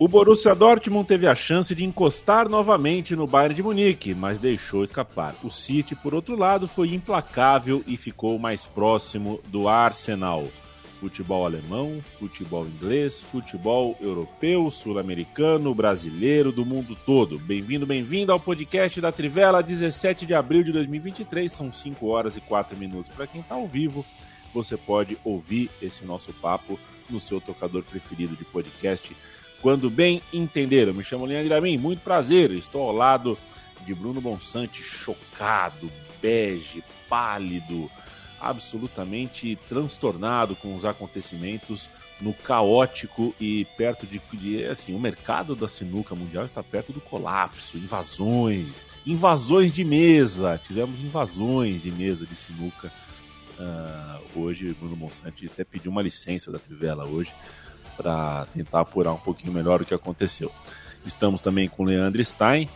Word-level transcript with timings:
O 0.00 0.06
Borussia 0.06 0.54
Dortmund 0.54 1.08
teve 1.08 1.26
a 1.26 1.34
chance 1.34 1.74
de 1.74 1.84
encostar 1.84 2.48
novamente 2.48 3.16
no 3.16 3.26
Bayern 3.26 3.52
de 3.52 3.64
Munique, 3.64 4.14
mas 4.14 4.38
deixou 4.38 4.84
escapar. 4.84 5.34
O 5.42 5.50
City, 5.50 5.96
por 5.96 6.14
outro 6.14 6.36
lado, 6.36 6.68
foi 6.68 6.94
implacável 6.94 7.82
e 7.84 7.96
ficou 7.96 8.38
mais 8.38 8.64
próximo 8.64 9.40
do 9.48 9.66
Arsenal. 9.66 10.46
Futebol 11.00 11.44
alemão, 11.44 12.00
futebol 12.16 12.64
inglês, 12.64 13.20
futebol 13.20 13.96
europeu, 14.00 14.70
sul-americano, 14.70 15.74
brasileiro, 15.74 16.52
do 16.52 16.64
mundo 16.64 16.96
todo. 17.04 17.36
Bem-vindo, 17.36 17.84
bem-vindo 17.84 18.30
ao 18.30 18.38
podcast 18.38 19.00
da 19.00 19.10
Trivela, 19.10 19.64
17 19.64 20.24
de 20.24 20.34
abril 20.34 20.62
de 20.62 20.70
2023. 20.70 21.50
São 21.50 21.72
5 21.72 22.06
horas 22.06 22.36
e 22.36 22.40
4 22.40 22.76
minutos 22.76 23.10
para 23.10 23.26
quem 23.26 23.40
está 23.40 23.56
ao 23.56 23.66
vivo. 23.66 24.06
Você 24.54 24.76
pode 24.76 25.18
ouvir 25.24 25.68
esse 25.82 26.04
nosso 26.04 26.32
papo 26.34 26.78
no 27.10 27.18
seu 27.18 27.40
tocador 27.40 27.82
preferido 27.82 28.36
de 28.36 28.44
podcast 28.44 29.16
quando 29.60 29.90
bem 29.90 30.22
entenderam. 30.32 30.94
Me 30.94 31.02
chamo 31.02 31.26
Leandro 31.26 31.54
Amin, 31.54 31.76
muito 31.76 32.00
prazer. 32.00 32.50
Estou 32.52 32.82
ao 32.82 32.92
lado 32.92 33.38
de 33.84 33.94
Bruno 33.94 34.20
Bonsante, 34.20 34.82
chocado, 34.82 35.90
bege, 36.20 36.82
pálido, 37.08 37.90
absolutamente 38.40 39.58
transtornado 39.68 40.54
com 40.56 40.76
os 40.76 40.84
acontecimentos 40.84 41.90
no 42.20 42.34
caótico 42.34 43.34
e 43.40 43.64
perto 43.76 44.06
de, 44.06 44.20
de, 44.32 44.64
assim, 44.64 44.94
o 44.94 44.98
mercado 44.98 45.54
da 45.54 45.68
sinuca 45.68 46.14
mundial 46.14 46.44
está 46.44 46.62
perto 46.62 46.92
do 46.92 47.00
colapso, 47.00 47.76
invasões, 47.76 48.84
invasões 49.06 49.72
de 49.72 49.84
mesa, 49.84 50.60
tivemos 50.66 51.00
invasões 51.00 51.80
de 51.80 51.90
mesa 51.90 52.26
de 52.26 52.34
sinuca. 52.34 52.92
Uh, 53.58 54.40
hoje, 54.40 54.72
Bruno 54.78 54.94
Bonsante 54.94 55.46
até 55.46 55.64
pediu 55.64 55.90
uma 55.90 56.02
licença 56.02 56.50
da 56.52 56.60
Trivela 56.60 57.04
hoje 57.04 57.32
para 57.98 58.46
tentar 58.54 58.80
apurar 58.80 59.12
um 59.12 59.18
pouquinho 59.18 59.52
melhor 59.52 59.82
o 59.82 59.84
que 59.84 59.92
aconteceu. 59.92 60.50
Estamos 61.04 61.40
também 61.40 61.68
com 61.68 61.82
o 61.82 61.86
Leandro 61.86 62.24
Stein. 62.24 62.68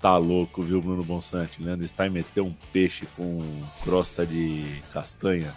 Tá 0.00 0.16
louco, 0.16 0.62
viu, 0.62 0.82
Bruno 0.82 1.04
Bonsante? 1.04 1.62
Leandro 1.62 1.86
Stein 1.86 2.10
meteu 2.10 2.44
um 2.44 2.54
peixe 2.72 3.06
com 3.16 3.62
crosta 3.82 4.26
de 4.26 4.82
castanha 4.92 5.54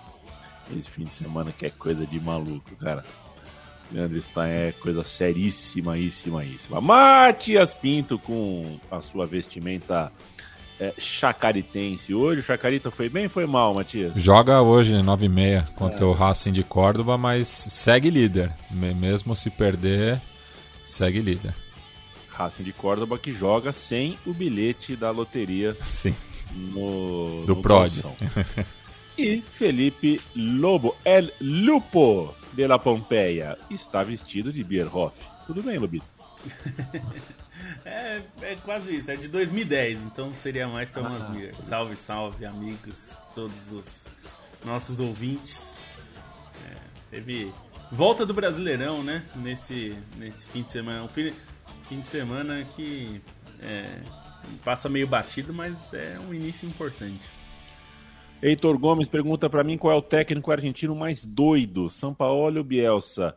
esse 0.75 0.89
fim 0.89 1.05
de 1.05 1.11
semana, 1.13 1.51
que 1.51 1.65
é 1.65 1.69
coisa 1.69 2.05
de 2.05 2.19
maluco, 2.19 2.75
cara. 2.75 3.03
Leandro 3.91 4.21
Stein 4.21 4.51
é 4.51 4.71
coisa 4.73 5.03
seríssima, 5.03 5.97
íssima, 5.97 6.43
íssima. 6.45 6.79
Matias 6.79 7.73
Pinto 7.73 8.19
com 8.19 8.79
a 8.91 9.01
sua 9.01 9.25
vestimenta 9.25 10.11
é, 10.79 10.93
chacaritense. 10.97 12.13
Hoje 12.13 12.41
o 12.41 12.43
Chacarita 12.43 12.91
foi 12.91 13.09
bem 13.09 13.27
foi 13.27 13.45
mal, 13.45 13.73
Matias? 13.73 14.13
Joga 14.15 14.61
hoje, 14.61 14.93
9h30, 14.93 15.73
contra 15.73 16.01
é. 16.01 16.05
o 16.05 16.11
Racing 16.11 16.51
de 16.51 16.63
Córdoba, 16.63 17.17
mas 17.17 17.47
segue 17.47 18.09
líder. 18.09 18.51
Mesmo 18.71 19.35
se 19.35 19.49
perder, 19.49 20.21
segue 20.85 21.19
líder. 21.21 21.53
Racing 22.29 22.63
de 22.63 22.73
Córdoba 22.73 23.17
que 23.17 23.31
joga 23.31 23.71
sem 23.71 24.17
o 24.25 24.33
bilhete 24.33 24.95
da 24.95 25.09
loteria 25.09 25.75
Sim. 25.79 26.13
No, 26.55 27.43
do 27.45 27.55
no 27.55 27.61
Prod. 27.61 27.91
e 29.17 29.41
Felipe 29.41 30.21
Lobo, 30.35 30.95
El 31.03 31.33
Lupo 31.41 32.35
de 32.53 32.67
la 32.67 32.77
Pompeia, 32.77 33.57
está 33.71 34.03
vestido 34.03 34.51
de 34.51 34.63
Bierhoff. 34.63 35.17
Tudo 35.47 35.63
bem, 35.63 35.79
Lobito? 35.79 36.05
É, 37.85 38.21
é 38.41 38.55
quase 38.55 38.95
isso, 38.95 39.11
é 39.11 39.15
de 39.15 39.27
2010, 39.27 40.03
então 40.03 40.33
seria 40.33 40.67
mais 40.67 40.91
Thomas 40.91 41.21
ah, 41.21 41.29
Miller. 41.29 41.55
Salve, 41.63 41.95
salve, 41.95 42.45
amigos, 42.45 43.17
todos 43.33 43.71
os 43.71 44.07
nossos 44.65 44.99
ouvintes. 44.99 45.77
É, 46.69 46.75
teve 47.11 47.51
volta 47.91 48.25
do 48.25 48.33
Brasileirão, 48.33 49.03
né? 49.03 49.23
Nesse, 49.35 49.97
nesse 50.17 50.45
fim 50.47 50.63
de 50.63 50.71
semana. 50.71 51.03
Um 51.03 51.07
fim, 51.07 51.33
fim 51.87 52.01
de 52.01 52.09
semana 52.09 52.63
que 52.63 53.21
é, 53.61 53.99
passa 54.63 54.89
meio 54.89 55.07
batido, 55.07 55.53
mas 55.53 55.93
é 55.93 56.17
um 56.19 56.33
início 56.33 56.67
importante. 56.67 57.37
Heitor 58.41 58.77
Gomes 58.77 59.07
pergunta 59.07 59.49
para 59.49 59.63
mim 59.63 59.77
qual 59.77 59.93
é 59.93 59.97
o 59.97 60.01
técnico 60.01 60.51
argentino 60.51 60.95
mais 60.95 61.25
doido, 61.25 61.89
São 61.89 62.13
Paulo 62.13 62.57
ou 62.57 62.63
Bielsa? 62.63 63.35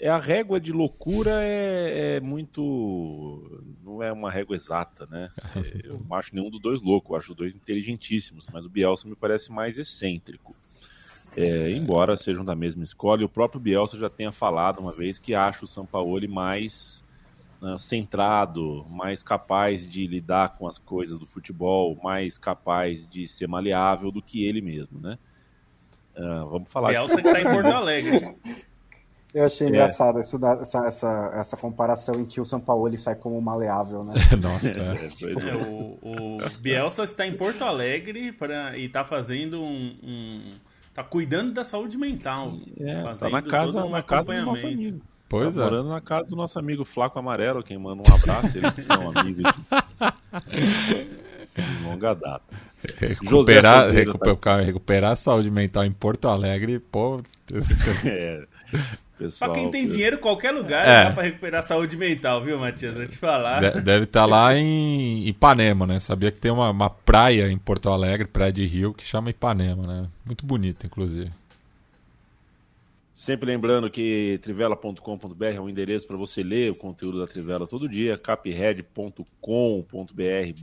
É 0.00 0.08
a 0.08 0.16
régua 0.16 0.58
de 0.58 0.72
loucura 0.72 1.42
é, 1.42 2.16
é, 2.16 2.20
muito. 2.20 3.62
Não 3.84 4.02
é 4.02 4.10
uma 4.10 4.30
régua 4.30 4.56
exata, 4.56 5.06
né? 5.06 5.30
É, 5.54 5.60
eu 5.86 6.00
não 6.00 6.16
acho 6.16 6.34
nenhum 6.34 6.48
dos 6.48 6.60
dois 6.60 6.80
louco, 6.80 7.12
eu 7.12 7.18
acho 7.18 7.32
os 7.32 7.36
dois 7.36 7.54
inteligentíssimos, 7.54 8.46
mas 8.50 8.64
o 8.64 8.70
Bielsa 8.70 9.06
me 9.06 9.14
parece 9.14 9.52
mais 9.52 9.76
excêntrico. 9.76 10.52
É, 11.36 11.70
embora 11.72 12.16
sejam 12.16 12.44
da 12.44 12.56
mesma 12.56 12.82
escola, 12.82 13.20
e 13.20 13.24
o 13.24 13.28
próprio 13.28 13.60
Bielsa 13.60 13.96
já 13.96 14.10
tenha 14.10 14.32
falado 14.32 14.80
uma 14.80 14.92
vez 14.92 15.18
que 15.18 15.34
acha 15.34 15.64
o 15.64 15.68
Sampaoli 15.68 16.26
mais 16.26 17.04
uh, 17.62 17.78
centrado, 17.78 18.84
mais 18.90 19.22
capaz 19.22 19.86
de 19.86 20.08
lidar 20.08 20.56
com 20.56 20.66
as 20.66 20.76
coisas 20.76 21.18
do 21.18 21.26
futebol, 21.26 21.96
mais 22.02 22.36
capaz 22.36 23.06
de 23.06 23.28
ser 23.28 23.46
maleável 23.46 24.10
do 24.10 24.20
que 24.20 24.44
ele 24.44 24.60
mesmo, 24.60 24.98
né? 24.98 25.18
Uh, 26.16 26.48
vamos 26.48 26.72
falar. 26.72 26.88
Bielsa 26.88 27.22
que 27.22 27.28
está 27.28 27.40
em 27.40 27.44
Porto 27.44 27.70
Alegre. 27.72 28.36
Eu 29.32 29.44
achei 29.44 29.68
é. 29.68 29.70
engraçado 29.70 30.20
isso, 30.20 30.38
essa, 30.44 30.86
essa, 30.86 31.32
essa 31.34 31.56
comparação 31.56 32.16
em 32.16 32.24
que 32.24 32.40
o 32.40 32.46
São 32.46 32.60
Paulo 32.60 32.88
ele 32.88 32.98
sai 32.98 33.14
como 33.14 33.40
maleável, 33.40 34.00
né? 34.04 34.14
Nossa, 34.42 34.68
é. 34.68 35.50
é, 35.50 35.56
o, 35.56 35.98
o 36.02 36.38
Bielsa 36.60 37.04
está 37.04 37.26
em 37.26 37.36
Porto 37.36 37.62
Alegre 37.62 38.32
pra, 38.32 38.76
e 38.76 38.86
está 38.86 39.04
fazendo 39.04 39.62
um, 39.62 39.96
um, 40.02 40.54
tá 40.92 41.04
cuidando 41.04 41.52
da 41.52 41.62
saúde 41.62 41.96
mental. 41.96 42.54
É, 42.78 43.14
tá 43.14 43.30
na 43.30 43.42
casa, 43.42 43.84
um 43.84 43.90
na 43.90 44.02
casa 44.02 44.34
do 44.34 44.44
nosso 44.44 44.66
amigo. 44.66 45.00
Pois 45.28 45.54
tá 45.54 45.60
é. 45.60 45.64
morando 45.64 45.88
na 45.90 46.00
casa 46.00 46.26
do 46.26 46.34
nosso 46.34 46.58
amigo 46.58 46.84
Flaco 46.84 47.16
Amarelo, 47.16 47.62
quem 47.62 47.78
manda 47.78 48.02
um 48.02 48.14
abraço, 48.14 48.58
eles 48.58 48.74
que 48.74 48.82
são 48.82 49.16
amigos 49.16 49.44
de 49.44 49.44
longa 51.86 52.14
data. 52.14 52.42
Recuperar, 52.98 53.90
recuperar, 53.90 54.36
tá... 54.40 54.56
recuperar 54.60 55.12
a 55.12 55.16
saúde 55.16 55.50
mental 55.50 55.84
em 55.84 55.92
Porto 55.92 56.26
Alegre, 56.26 56.80
pô. 56.80 57.20
é. 58.04 58.44
Pessoal, 59.20 59.52
pra 59.52 59.60
quem 59.60 59.70
tem 59.70 59.86
dinheiro, 59.86 60.18
qualquer 60.18 60.50
lugar 60.50 60.88
é. 60.88 61.04
dá 61.04 61.10
pra 61.10 61.24
recuperar 61.24 61.60
a 61.60 61.62
saúde 61.62 61.94
mental, 61.94 62.42
viu, 62.42 62.58
Matias? 62.58 62.94
Vou 62.94 63.06
te 63.06 63.18
falar. 63.18 63.60
Deve 63.60 64.04
estar 64.04 64.20
tá 64.20 64.26
lá 64.26 64.56
em 64.56 65.28
Ipanema, 65.28 65.86
né? 65.86 66.00
Sabia 66.00 66.30
que 66.30 66.40
tem 66.40 66.50
uma, 66.50 66.70
uma 66.70 66.88
praia 66.88 67.46
em 67.50 67.58
Porto 67.58 67.90
Alegre, 67.90 68.26
praia 68.26 68.50
de 68.50 68.64
Rio, 68.64 68.94
que 68.94 69.04
chama 69.04 69.28
Ipanema, 69.28 69.86
né? 69.86 70.08
Muito 70.24 70.46
bonita, 70.46 70.86
inclusive. 70.86 71.30
Sempre 73.12 73.44
lembrando 73.44 73.90
que 73.90 74.40
trivela.com.br 74.40 75.44
é 75.44 75.60
um 75.60 75.68
endereço 75.68 76.06
para 76.06 76.16
você 76.16 76.42
ler 76.42 76.70
o 76.70 76.78
conteúdo 76.78 77.18
da 77.18 77.26
Trivela 77.26 77.66
todo 77.66 77.86
dia. 77.86 78.16
capred.com.br 78.16 79.04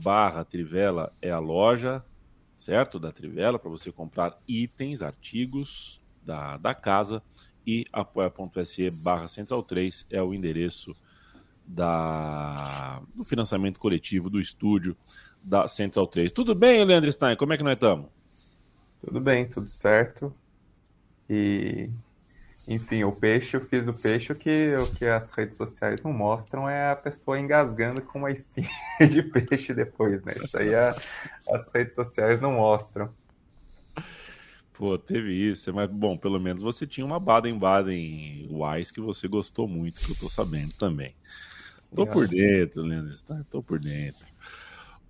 barra 0.02 0.44
Trivela 0.44 1.12
é 1.22 1.30
a 1.30 1.38
loja, 1.38 2.02
certo? 2.56 2.98
Da 2.98 3.12
Trivela, 3.12 3.56
para 3.56 3.70
você 3.70 3.92
comprar 3.92 4.36
itens, 4.48 5.00
artigos 5.00 6.00
da, 6.24 6.56
da 6.56 6.74
casa 6.74 7.22
e 7.68 7.84
apoia.se 7.92 8.88
barra 9.04 9.28
central 9.28 9.62
3 9.62 10.06
é 10.08 10.22
o 10.22 10.32
endereço 10.32 10.96
da, 11.66 13.02
do 13.14 13.22
financiamento 13.22 13.78
coletivo 13.78 14.30
do 14.30 14.40
estúdio 14.40 14.96
da 15.42 15.68
Central 15.68 16.06
3. 16.06 16.32
Tudo 16.32 16.54
bem, 16.54 16.82
Leandro 16.82 17.12
Stein? 17.12 17.36
Como 17.36 17.52
é 17.52 17.58
que 17.58 17.62
nós 17.62 17.74
estamos? 17.74 18.08
Tudo 19.04 19.20
bem, 19.20 19.46
tudo 19.46 19.68
certo. 19.68 20.34
E 21.28 21.90
enfim, 22.66 23.04
o 23.04 23.12
peixe, 23.12 23.54
eu 23.54 23.60
fiz 23.60 23.86
o 23.86 23.92
peixe, 23.92 24.32
o 24.32 24.34
que, 24.34 24.74
o 24.76 24.90
que 24.94 25.04
as 25.04 25.30
redes 25.30 25.58
sociais 25.58 26.00
não 26.02 26.12
mostram 26.12 26.66
é 26.66 26.90
a 26.90 26.96
pessoa 26.96 27.38
engasgando 27.38 28.00
com 28.00 28.20
uma 28.20 28.30
espinha 28.30 28.70
de 28.98 29.22
peixe 29.22 29.74
depois, 29.74 30.24
né? 30.24 30.32
Isso 30.32 30.58
aí 30.58 30.74
a, 30.74 30.88
as 31.50 31.70
redes 31.70 31.94
sociais 31.94 32.40
não 32.40 32.52
mostram. 32.52 33.12
Pô, 34.78 34.96
teve 34.96 35.34
isso, 35.34 35.74
mas 35.74 35.90
bom, 35.90 36.16
pelo 36.16 36.38
menos 36.38 36.62
você 36.62 36.86
tinha 36.86 37.04
uma 37.04 37.18
Baden-Baden 37.18 38.46
Wise 38.48 38.92
que 38.92 39.00
você 39.00 39.26
gostou 39.26 39.66
muito, 39.66 40.00
que 40.00 40.12
eu 40.12 40.16
tô 40.16 40.30
sabendo 40.30 40.72
também. 40.74 41.16
Tô 41.92 42.06
por 42.06 42.28
dentro, 42.28 42.82
Leandro, 42.82 43.12
tá? 43.24 43.44
tô 43.50 43.60
por 43.60 43.80
dentro. 43.80 44.24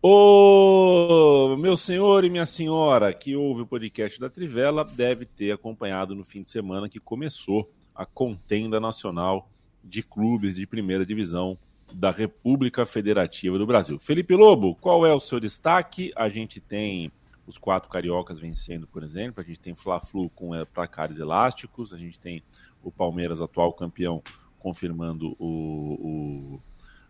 Ô, 0.00 1.54
meu 1.58 1.76
senhor 1.76 2.24
e 2.24 2.30
minha 2.30 2.46
senhora 2.46 3.12
que 3.12 3.36
ouve 3.36 3.60
o 3.60 3.66
podcast 3.66 4.18
da 4.18 4.30
Trivela 4.30 4.86
deve 4.86 5.26
ter 5.26 5.52
acompanhado 5.52 6.14
no 6.14 6.24
fim 6.24 6.40
de 6.40 6.48
semana 6.48 6.88
que 6.88 6.98
começou 6.98 7.70
a 7.94 8.06
contenda 8.06 8.80
nacional 8.80 9.50
de 9.84 10.02
clubes 10.02 10.56
de 10.56 10.66
primeira 10.66 11.04
divisão 11.04 11.58
da 11.92 12.10
República 12.10 12.86
Federativa 12.86 13.58
do 13.58 13.66
Brasil. 13.66 13.98
Felipe 14.00 14.34
Lobo, 14.34 14.76
qual 14.76 15.04
é 15.04 15.12
o 15.12 15.20
seu 15.20 15.38
destaque? 15.38 16.10
A 16.16 16.30
gente 16.30 16.58
tem 16.58 17.12
os 17.48 17.56
quatro 17.56 17.88
cariocas 17.88 18.38
vencendo, 18.38 18.86
por 18.86 19.02
exemplo, 19.02 19.40
a 19.40 19.44
gente 19.44 19.58
tem 19.58 19.74
Fla-Flu 19.74 20.28
com 20.30 20.54
é, 20.54 20.66
placares 20.66 21.18
elásticos, 21.18 21.94
a 21.94 21.96
gente 21.96 22.18
tem 22.18 22.42
o 22.84 22.92
Palmeiras, 22.92 23.40
atual 23.40 23.72
campeão, 23.72 24.22
confirmando 24.58 25.34
o, 25.38 26.58
o, 26.58 26.62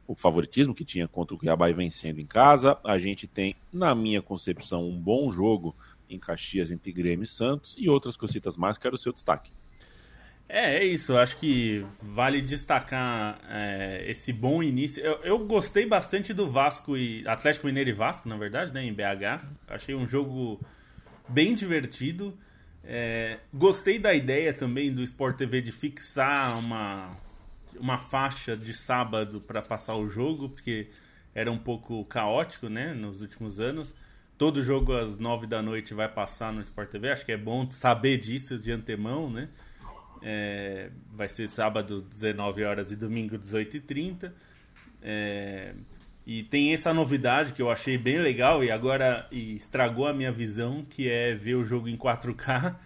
o 0.07 0.15
favoritismo 0.15 0.73
que 0.73 0.85
tinha 0.85 1.09
contra 1.09 1.35
o 1.35 1.39
Cuiabá 1.39 1.69
e 1.69 1.75
vencendo 1.75 2.21
em 2.21 2.27
casa. 2.27 2.79
A 2.85 2.99
gente 2.99 3.27
tem, 3.27 3.57
na 3.73 3.97
minha 3.97 4.23
concepção, 4.23 4.89
um 4.89 4.97
bom 4.97 5.33
jogo 5.33 5.75
em 6.09 6.21
Caxias 6.21 6.71
entre 6.71 6.93
Grêmio 6.93 7.25
e 7.25 7.27
Santos 7.29 7.75
e 7.77 7.89
outras 7.89 8.17
cositas 8.17 8.57
mais. 8.57 8.79
Quero 8.79 8.95
o 8.95 8.99
seu 8.99 9.13
destaque. 9.13 9.51
É, 10.49 10.77
é 10.77 10.85
isso. 10.85 11.17
Acho 11.17 11.37
que 11.37 11.85
vale 12.03 12.41
destacar 12.41 13.39
é, 13.51 14.05
esse 14.09 14.33
bom 14.33 14.63
início. 14.63 15.05
Eu, 15.05 15.21
eu, 15.23 15.39
gostei 15.41 15.85
bastante 15.85 16.33
do 16.33 16.51
Vasco 16.51 16.97
e 16.97 17.27
Atlético 17.29 17.67
Mineiro 17.67 17.91
e 17.91 17.93
Vasco, 17.93 18.29
na 18.29 18.37
verdade, 18.37 18.73
né, 18.73 18.83
em 18.83 18.93
BH. 18.93 19.45
Achei 19.69 19.95
um 19.95 20.07
jogo 20.07 20.59
bem 21.29 21.55
divertido. 21.55 22.37
É, 22.83 23.39
gostei 23.53 23.99
da 23.99 24.15
ideia 24.15 24.55
também 24.55 24.91
do 24.91 25.03
Sport 25.03 25.37
TV 25.37 25.61
de 25.61 25.71
fixar 25.71 26.59
uma, 26.59 27.15
uma 27.79 27.99
faixa 27.99 28.57
de 28.57 28.73
sábado 28.73 29.43
para 29.43 29.61
passar 29.61 29.97
o 29.97 30.09
jogo, 30.09 30.49
porque 30.49 30.89
era 31.35 31.53
um 31.53 31.59
pouco 31.59 32.03
caótico, 32.07 32.71
né, 32.71 32.95
nos 32.95 33.21
últimos 33.21 33.61
anos. 33.61 33.95
Todo 34.39 34.63
jogo 34.63 34.97
às 34.97 35.19
nove 35.19 35.47
da 35.47 35.61
noite 35.61 35.93
vai 35.93 36.09
passar 36.09 36.53
no 36.53 36.63
Sport 36.63 36.89
TV. 36.89 37.11
Acho 37.11 37.27
que 37.27 37.33
é 37.33 37.37
bom 37.37 37.71
saber 37.71 38.17
disso 38.17 38.59
de 38.59 38.73
antemão, 38.73 39.29
né? 39.29 39.49
É, 40.23 40.91
vai 41.11 41.29
ser 41.29 41.49
sábado 41.49 42.03
19 42.03 42.65
horas 42.65 42.91
e 42.91 42.97
domingo 42.97 43.39
18h30. 43.39 44.33
É, 45.03 45.75
e 46.27 46.43
tem 46.43 46.75
essa 46.75 46.93
novidade 46.93 47.55
que 47.55 47.63
eu 47.63 47.71
achei 47.71 47.97
bem 47.97 48.19
legal 48.19 48.63
e 48.63 48.71
agora 48.71 49.27
e 49.31 49.57
estragou 49.57 50.07
a 50.07 50.13
minha 50.13 50.31
visão, 50.31 50.85
que 50.89 51.09
é 51.09 51.35
ver 51.35 51.55
o 51.55 51.65
jogo 51.65 51.89
em 51.89 51.97
4K. 51.97 52.77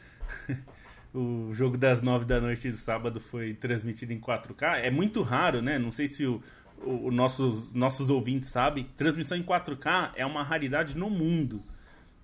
o 1.12 1.52
jogo 1.52 1.76
das 1.76 2.00
9 2.00 2.24
da 2.24 2.40
noite 2.40 2.70
de 2.70 2.76
sábado 2.76 3.20
foi 3.20 3.54
transmitido 3.54 4.12
em 4.12 4.20
4K. 4.20 4.84
É 4.84 4.90
muito 4.90 5.22
raro, 5.22 5.60
né? 5.60 5.78
Não 5.78 5.90
sei 5.90 6.06
se 6.06 6.24
o, 6.24 6.40
o, 6.78 7.08
o 7.08 7.10
nossos, 7.10 7.72
nossos 7.72 8.10
ouvintes 8.10 8.48
sabem. 8.48 8.84
Transmissão 8.96 9.36
em 9.36 9.42
4K 9.42 10.12
é 10.14 10.24
uma 10.24 10.44
raridade 10.44 10.96
no 10.96 11.10
mundo. 11.10 11.64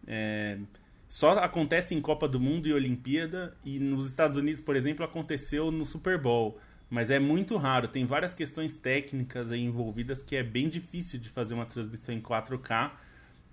É, 0.07 0.57
só 1.09 1.33
acontece 1.39 1.95
em 1.95 2.01
Copa 2.01 2.29
do 2.29 2.39
Mundo 2.39 2.69
e 2.69 2.73
Olimpíada, 2.73 3.57
e 3.65 3.79
nos 3.79 4.07
Estados 4.07 4.37
Unidos, 4.37 4.61
por 4.61 4.77
exemplo, 4.77 5.05
aconteceu 5.05 5.71
no 5.71 5.87
Super 5.87 6.19
Bowl. 6.19 6.61
Mas 6.91 7.11
é 7.11 7.19
muito 7.19 7.57
raro, 7.57 7.89
tem 7.89 8.05
várias 8.05 8.35
questões 8.35 8.77
técnicas 8.77 9.51
envolvidas 9.51 10.23
que 10.23 10.37
é 10.37 10.43
bem 10.43 10.69
difícil 10.69 11.19
de 11.19 11.29
fazer 11.29 11.55
uma 11.55 11.67
transmissão 11.67 12.15
em 12.15 12.21
4K. 12.21 12.93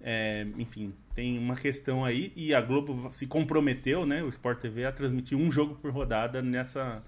É, 0.02 0.46
enfim, 0.58 0.94
tem 1.14 1.38
uma 1.40 1.56
questão 1.56 2.04
aí, 2.04 2.32
e 2.36 2.54
a 2.54 2.60
Globo 2.60 3.10
se 3.12 3.26
comprometeu, 3.26 4.06
né, 4.06 4.22
o 4.22 4.30
Sport 4.30 4.60
TV, 4.60 4.86
a 4.86 4.92
transmitir 4.92 5.38
um 5.38 5.50
jogo 5.50 5.76
por 5.76 5.92
rodada 5.92 6.42
nessa 6.42 7.02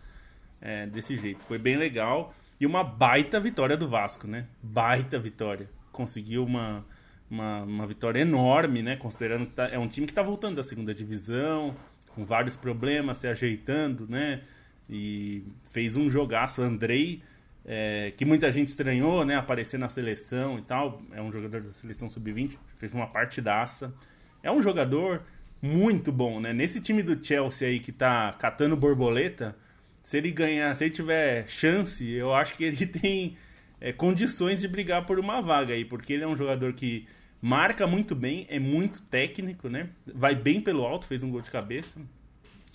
é, 0.62 0.86
desse 0.88 1.18
jeito. 1.18 1.44
Foi 1.44 1.58
bem 1.58 1.78
legal. 1.78 2.34
E 2.60 2.66
uma 2.66 2.84
baita 2.84 3.40
vitória 3.40 3.78
do 3.78 3.88
Vasco, 3.88 4.28
né? 4.28 4.48
Baita 4.64 5.20
vitória. 5.20 5.70
Conseguiu 5.92 6.44
uma 6.44 6.86
uma, 7.30 7.64
uma 7.64 7.88
vitória 7.88 8.22
enorme, 8.22 8.82
né? 8.82 8.96
Considerando 8.96 9.46
que 9.46 9.54
tá, 9.54 9.70
é 9.70 9.78
um 9.78 9.88
time 9.88 10.06
que 10.06 10.12
está 10.12 10.22
voltando 10.22 10.56
da 10.56 10.64
segunda 10.64 10.94
divisão, 10.94 11.76
com 12.16 12.26
vários 12.26 12.56
problemas, 12.56 13.20
se 13.20 13.28
ajeitando, 13.28 14.08
né? 14.08 14.42
E 14.90 15.44
fez 15.70 15.98
um 15.98 16.10
jogaço. 16.10 16.62
Andrei, 16.62 17.22
é, 17.66 18.14
que 18.16 18.24
muita 18.24 18.52
gente 18.52 18.70
estranhou, 18.70 19.26
né? 19.26 19.36
Aparecer 19.36 19.78
na 19.78 19.90
seleção 19.90 20.58
e 20.58 20.62
tal. 20.62 21.02
É 21.12 21.22
um 21.22 21.32
jogador 21.32 21.62
da 21.62 21.74
seleção 21.74 22.10
sub-20, 22.10 22.58
fez 22.76 22.94
uma 22.94 23.08
partidaça. 23.08 23.94
É 24.42 24.52
um 24.52 24.62
jogador 24.62 25.24
muito 25.62 26.12
bom, 26.12 26.40
né? 26.40 26.54
Nesse 26.54 26.80
time 26.80 27.04
do 27.04 27.24
Chelsea 27.24 27.68
aí 27.68 27.80
que 27.80 27.92
tá 27.92 28.34
catando 28.40 28.78
borboleta, 28.78 29.56
se 30.02 30.18
ele 30.18 30.32
ganhar, 30.32 30.74
se 30.76 30.86
ele 30.86 30.92
tiver 30.92 31.48
chance, 31.48 32.08
eu 32.10 32.34
acho 32.34 32.56
que 32.56 32.64
ele 32.64 32.86
tem 32.88 33.36
é, 33.82 33.92
condições 33.92 34.62
de 34.62 34.68
brigar 34.68 35.06
por 35.06 35.20
uma 35.20 35.42
vaga 35.42 35.74
aí, 35.74 35.84
porque 35.84 36.14
ele 36.14 36.24
é 36.24 36.28
um 36.28 36.36
jogador 36.36 36.72
que 36.74 37.06
marca 37.42 37.88
muito 37.88 38.16
bem, 38.16 38.46
é 38.50 38.60
muito 38.60 39.02
técnico, 39.04 39.70
né? 39.70 39.90
Vai 40.06 40.36
bem 40.36 40.62
pelo 40.62 40.86
alto, 40.86 41.08
fez 41.08 41.24
um 41.24 41.30
gol 41.30 41.42
de 41.42 41.52
cabeça. 41.52 42.00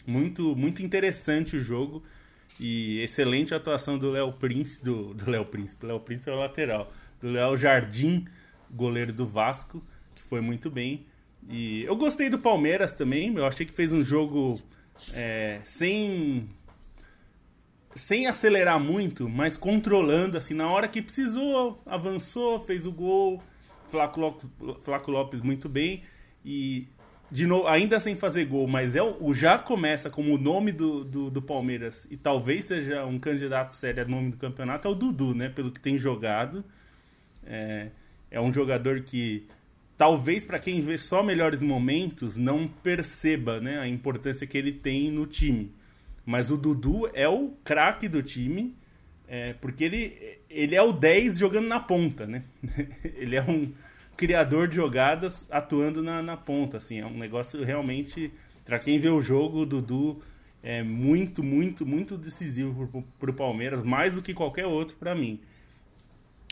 Muito, 0.07 0.57
muito 0.57 0.83
interessante 0.83 1.57
o 1.57 1.61
jogo. 1.61 2.03
E 2.61 3.01
excelente 3.01 3.55
atuação 3.55 3.99
do 3.99 4.11
Léo 4.11 4.33
Príncipe, 4.33 4.85
do, 4.85 5.15
do 5.15 5.31
Léo 5.31 5.45
Príncipe, 5.45 5.87
Léo 5.87 6.01
Príncipe 6.01 6.31
é 6.31 6.33
o 6.33 6.37
lateral, 6.37 6.93
do 7.21 7.29
Léo 7.29 7.57
Jardim, 7.57 8.27
goleiro 8.71 9.13
do 9.13 9.27
Vasco, 9.27 9.83
que 10.15 10.23
foi 10.23 10.41
muito 10.41 10.71
bem. 10.71 11.07
E 11.49 11.83
eu 11.85 11.97
gostei 11.97 12.29
do 12.29 12.39
Palmeiras 12.39 12.93
também, 12.93 13.35
eu 13.35 13.47
achei 13.47 13.67
que 13.67 13.73
fez 13.73 13.93
um 13.93 14.05
jogo 14.05 14.61
é, 15.15 15.61
sem 15.65 16.49
sem 17.95 18.27
acelerar 18.27 18.81
muito, 18.81 19.29
mas 19.29 19.57
controlando, 19.57 20.39
assim, 20.39 20.55
na 20.55 20.69
hora 20.69 20.89
que 20.89 21.03
precisou, 21.03 21.83
avançou, 21.85 22.59
fez 22.61 22.87
o 22.87 22.93
gol, 22.93 23.43
Flaco 23.93 24.19
Lopes, 24.19 24.49
Flaco 24.81 25.11
Lopes 25.11 25.43
muito 25.43 25.69
bem. 25.69 26.03
E 26.43 26.89
de 27.31 27.47
novo, 27.47 27.69
ainda 27.69 28.01
sem 28.01 28.17
fazer 28.17 28.47
gol, 28.47 28.67
mas 28.67 28.97
é 28.97 29.03
o, 29.03 29.33
já 29.35 29.59
começa 29.59 30.11
como 30.11 30.35
o 30.35 30.39
nome 30.39 30.73
do, 30.73 31.05
do, 31.05 31.31
do, 31.31 31.41
Palmeiras 31.41 32.07
e 32.11 32.17
talvez 32.17 32.65
seja 32.65 33.05
um 33.07 33.19
candidato 33.19 33.73
sério 33.75 34.03
a 34.03 34.07
nome 34.07 34.31
do 34.31 34.37
campeonato, 34.37 34.89
é 34.89 34.91
o 34.91 34.95
Dudu, 34.95 35.35
né? 35.35 35.49
Pelo 35.49 35.71
que 35.71 35.79
tem 35.79 35.99
jogado. 35.99 36.65
É, 37.45 37.89
é 38.31 38.41
um 38.41 38.53
jogador 38.53 39.03
que 39.03 39.47
talvez 39.97 40.45
para 40.45 40.59
quem 40.59 40.81
vê 40.81 40.97
só 40.97 41.23
melhores 41.23 41.63
momentos 41.63 42.37
não 42.37 42.67
perceba 42.67 43.61
né, 43.61 43.79
a 43.79 43.87
importância 43.87 44.47
que 44.47 44.57
ele 44.57 44.73
tem 44.73 45.11
no 45.11 45.27
time. 45.27 45.73
Mas 46.25 46.51
o 46.51 46.57
Dudu 46.57 47.11
é 47.13 47.29
o 47.29 47.51
craque 47.63 48.09
do 48.09 48.23
time 48.23 48.75
é, 49.35 49.55
porque 49.55 49.83
ele, 49.83 50.39
ele 50.51 50.75
é 50.75 50.83
o 50.83 50.93
10 50.93 51.39
jogando 51.39 51.67
na 51.67 51.81
ponta, 51.81 52.27
né? 52.27 52.43
ele 53.17 53.35
é 53.35 53.41
um 53.41 53.73
criador 54.15 54.69
de 54.69 54.77
jogadas 54.77 55.49
atuando 55.51 56.03
na, 56.03 56.21
na 56.21 56.37
ponta, 56.37 56.77
assim. 56.77 57.01
É 57.01 57.07
um 57.07 57.17
negócio 57.17 57.65
realmente... 57.65 58.31
Para 58.63 58.79
quem 58.79 58.99
vê 58.99 59.09
o 59.09 59.23
jogo, 59.23 59.61
o 59.61 59.67
Dudu 59.67 60.23
é 60.63 60.83
muito, 60.83 61.43
muito, 61.43 61.87
muito 61.87 62.19
decisivo 62.19 63.07
para 63.19 63.31
o 63.31 63.35
Palmeiras, 63.35 63.81
mais 63.81 64.17
do 64.17 64.23
que 64.23 64.35
qualquer 64.35 64.67
outro 64.67 64.99
para 64.99 65.15
mim. 65.15 65.41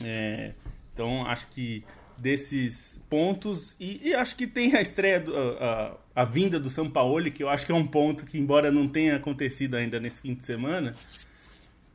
É, 0.02 0.54
então, 0.94 1.26
acho 1.26 1.48
que 1.48 1.84
desses 2.16 2.98
pontos. 3.10 3.76
E, 3.78 4.08
e, 4.08 4.14
acho 4.14 4.34
que 4.34 4.46
tem 4.46 4.74
a 4.74 4.80
estreia, 4.80 5.20
do, 5.20 5.36
a, 5.36 5.98
a, 6.16 6.22
a, 6.22 6.24
vinda 6.24 6.58
do 6.58 6.70
São 6.70 6.88
Paulo, 6.88 7.30
que 7.30 7.42
eu 7.42 7.48
acho 7.50 7.66
que 7.66 7.72
é 7.72 7.74
um 7.74 7.86
ponto 7.86 8.24
que, 8.24 8.38
embora 8.38 8.72
não 8.72 8.88
tenha 8.88 9.16
acontecido 9.16 9.76
ainda 9.76 10.00
nesse 10.00 10.22
fim 10.22 10.34
de 10.34 10.46
semana, 10.46 10.92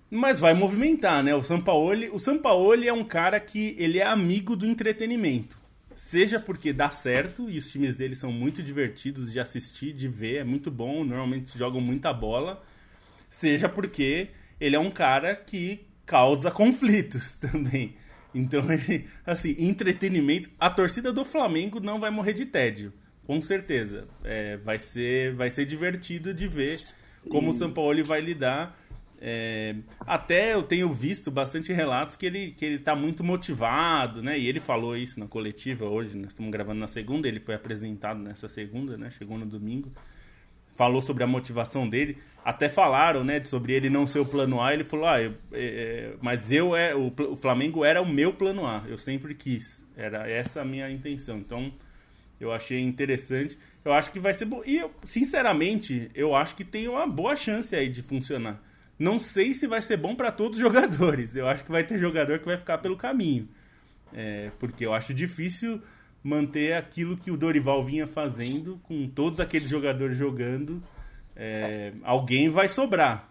mas 0.09 0.39
vai 0.39 0.53
movimentar, 0.53 1.23
né? 1.23 1.33
O 1.35 1.41
Sampaoli, 1.41 2.09
o 2.11 2.19
Sampaoli 2.19 2.87
é 2.87 2.93
um 2.93 3.03
cara 3.03 3.39
que 3.39 3.75
ele 3.77 3.99
é 3.99 4.05
amigo 4.05 4.55
do 4.55 4.65
entretenimento. 4.65 5.57
Seja 5.95 6.39
porque 6.39 6.73
dá 6.73 6.89
certo 6.89 7.49
e 7.49 7.57
os 7.57 7.71
times 7.71 7.97
dele 7.97 8.15
são 8.15 8.31
muito 8.31 8.61
divertidos 8.61 9.31
de 9.31 9.39
assistir, 9.39 9.93
de 9.93 10.07
ver, 10.07 10.37
é 10.37 10.43
muito 10.43 10.69
bom, 10.69 11.03
normalmente 11.03 11.57
jogam 11.57 11.79
muita 11.79 12.11
bola. 12.13 12.61
Seja 13.29 13.69
porque 13.69 14.29
ele 14.59 14.75
é 14.75 14.79
um 14.79 14.91
cara 14.91 15.35
que 15.35 15.85
causa 16.05 16.51
conflitos 16.51 17.35
também. 17.37 17.95
Então, 18.33 18.69
ele, 18.71 19.07
assim, 19.25 19.55
entretenimento. 19.57 20.49
A 20.59 20.69
torcida 20.69 21.13
do 21.13 21.23
Flamengo 21.23 21.79
não 21.79 21.99
vai 21.99 22.11
morrer 22.11 22.33
de 22.33 22.45
tédio, 22.45 22.91
com 23.25 23.41
certeza. 23.41 24.07
É, 24.23 24.57
vai, 24.57 24.77
ser, 24.77 25.33
vai 25.33 25.49
ser 25.49 25.65
divertido 25.65 26.33
de 26.33 26.47
ver 26.47 26.79
como 27.29 27.49
o 27.49 27.53
Sampaoli 27.53 28.03
vai 28.03 28.21
lidar 28.21 28.77
é, 29.21 29.75
até 30.01 30.53
eu 30.53 30.63
tenho 30.63 30.91
visto 30.91 31.31
bastante 31.31 31.71
relatos 31.71 32.15
que 32.15 32.25
ele, 32.25 32.51
que 32.51 32.65
ele 32.65 32.79
tá 32.79 32.95
muito 32.95 33.23
motivado, 33.23 34.21
né? 34.21 34.37
E 34.37 34.47
ele 34.47 34.59
falou 34.59 34.95
isso 34.95 35.19
na 35.19 35.27
coletiva 35.27 35.85
hoje, 35.85 36.17
nós 36.17 36.31
estamos 36.31 36.51
gravando 36.51 36.79
na 36.79 36.87
segunda, 36.87 37.27
ele 37.27 37.39
foi 37.39 37.55
apresentado 37.55 38.19
nessa 38.19 38.47
segunda, 38.47 38.97
né? 38.97 39.09
Chegou 39.09 39.37
no 39.37 39.45
domingo. 39.45 39.91
Falou 40.71 41.01
sobre 41.01 41.23
a 41.23 41.27
motivação 41.27 41.87
dele. 41.87 42.17
Até 42.43 42.67
falaram, 42.67 43.23
né, 43.23 43.41
sobre 43.41 43.71
ele 43.71 43.89
não 43.89 44.05
ser 44.05 44.19
o 44.19 44.25
plano 44.25 44.61
A. 44.61 44.73
Ele 44.73 44.83
falou, 44.83 45.07
ah, 45.07 45.21
eu, 45.21 45.31
é, 45.53 45.63
é 45.63 46.13
mas 46.21 46.51
eu 46.51 46.75
é 46.75 46.93
o, 46.93 47.13
o 47.29 47.35
Flamengo 47.37 47.85
era 47.85 48.01
o 48.01 48.05
meu 48.05 48.33
plano 48.33 48.67
A. 48.67 48.83
Eu 48.85 48.97
sempre 48.97 49.33
quis. 49.33 49.81
Era 49.95 50.29
essa 50.29 50.61
a 50.61 50.65
minha 50.65 50.91
intenção. 50.91 51.37
Então, 51.37 51.73
eu 52.41 52.51
achei 52.51 52.81
interessante. 52.81 53.57
Eu 53.85 53.93
acho 53.93 54.11
que 54.11 54.19
vai 54.19 54.33
ser 54.33 54.45
bom. 54.45 54.61
E, 54.65 54.75
eu, 54.75 54.91
sinceramente, 55.05 56.11
eu 56.13 56.35
acho 56.35 56.55
que 56.55 56.65
tem 56.65 56.89
uma 56.89 57.07
boa 57.07 57.37
chance 57.37 57.73
aí 57.73 57.87
de 57.87 58.03
funcionar. 58.03 58.61
Não 58.97 59.19
sei 59.19 59.53
se 59.53 59.67
vai 59.67 59.81
ser 59.81 59.97
bom 59.97 60.15
para 60.15 60.31
todos 60.31 60.57
os 60.57 60.61
jogadores. 60.61 61.35
Eu 61.35 61.47
acho 61.47 61.63
que 61.63 61.71
vai 61.71 61.83
ter 61.83 61.97
jogador 61.97 62.39
que 62.39 62.45
vai 62.45 62.57
ficar 62.57 62.77
pelo 62.77 62.95
caminho. 62.95 63.47
É, 64.13 64.51
porque 64.59 64.85
eu 64.85 64.93
acho 64.93 65.13
difícil 65.13 65.81
manter 66.23 66.73
aquilo 66.73 67.15
que 67.15 67.29
o 67.29 67.37
Dorival 67.37 67.83
vinha 67.83 68.07
fazendo, 68.07 68.79
com 68.83 69.07
todos 69.07 69.39
aqueles 69.39 69.69
jogadores 69.69 70.17
jogando, 70.17 70.81
é, 71.35 71.91
alguém 72.03 72.49
vai 72.49 72.67
sobrar. 72.67 73.29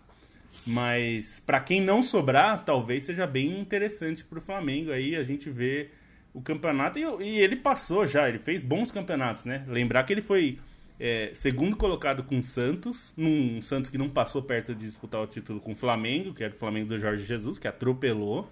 Mas 0.66 1.40
para 1.40 1.58
quem 1.58 1.80
não 1.80 2.02
sobrar, 2.02 2.64
talvez 2.64 3.04
seja 3.04 3.26
bem 3.26 3.58
interessante 3.58 4.22
para 4.22 4.38
o 4.38 4.42
Flamengo. 4.42 4.92
Aí 4.92 5.16
a 5.16 5.22
gente 5.22 5.50
vê 5.50 5.90
o 6.32 6.40
campeonato 6.40 6.98
e, 6.98 7.02
e, 7.02 7.40
ele 7.40 7.56
passou 7.56 8.06
já, 8.06 8.28
ele 8.28 8.38
fez 8.38 8.62
bons 8.62 8.92
campeonatos, 8.92 9.44
né? 9.44 9.64
Lembrar 9.66 10.04
que 10.04 10.12
ele 10.12 10.22
foi 10.22 10.58
é, 10.98 11.30
segundo 11.34 11.76
colocado 11.76 12.22
com 12.22 12.38
o 12.38 12.42
Santos, 12.42 13.12
num 13.16 13.60
Santos 13.60 13.90
que 13.90 13.98
não 13.98 14.08
passou 14.08 14.42
perto 14.42 14.74
de 14.74 14.86
disputar 14.86 15.20
o 15.20 15.26
título 15.26 15.60
com 15.60 15.72
o 15.72 15.74
Flamengo, 15.74 16.32
que 16.32 16.44
era 16.44 16.52
o 16.52 16.56
Flamengo 16.56 16.88
do 16.88 16.98
Jorge 16.98 17.24
Jesus, 17.24 17.58
que 17.58 17.66
atropelou, 17.66 18.48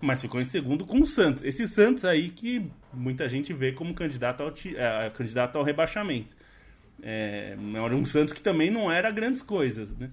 mas 0.00 0.20
ficou 0.20 0.40
em 0.40 0.44
segundo 0.44 0.84
com 0.86 1.00
o 1.00 1.06
Santos. 1.06 1.42
Esse 1.42 1.66
Santos 1.66 2.04
aí 2.04 2.30
que 2.30 2.70
muita 2.92 3.28
gente 3.28 3.52
vê 3.52 3.72
como 3.72 3.94
candidato 3.94 4.42
ao, 4.42 4.52
é, 4.76 5.10
candidato 5.10 5.56
ao 5.56 5.64
rebaixamento. 5.64 6.36
É, 7.02 7.56
era 7.74 7.96
um 7.96 8.04
Santos 8.04 8.34
que 8.34 8.42
também 8.42 8.70
não 8.70 8.92
era 8.92 9.10
grandes 9.10 9.40
coisas, 9.40 9.90
né? 9.96 10.10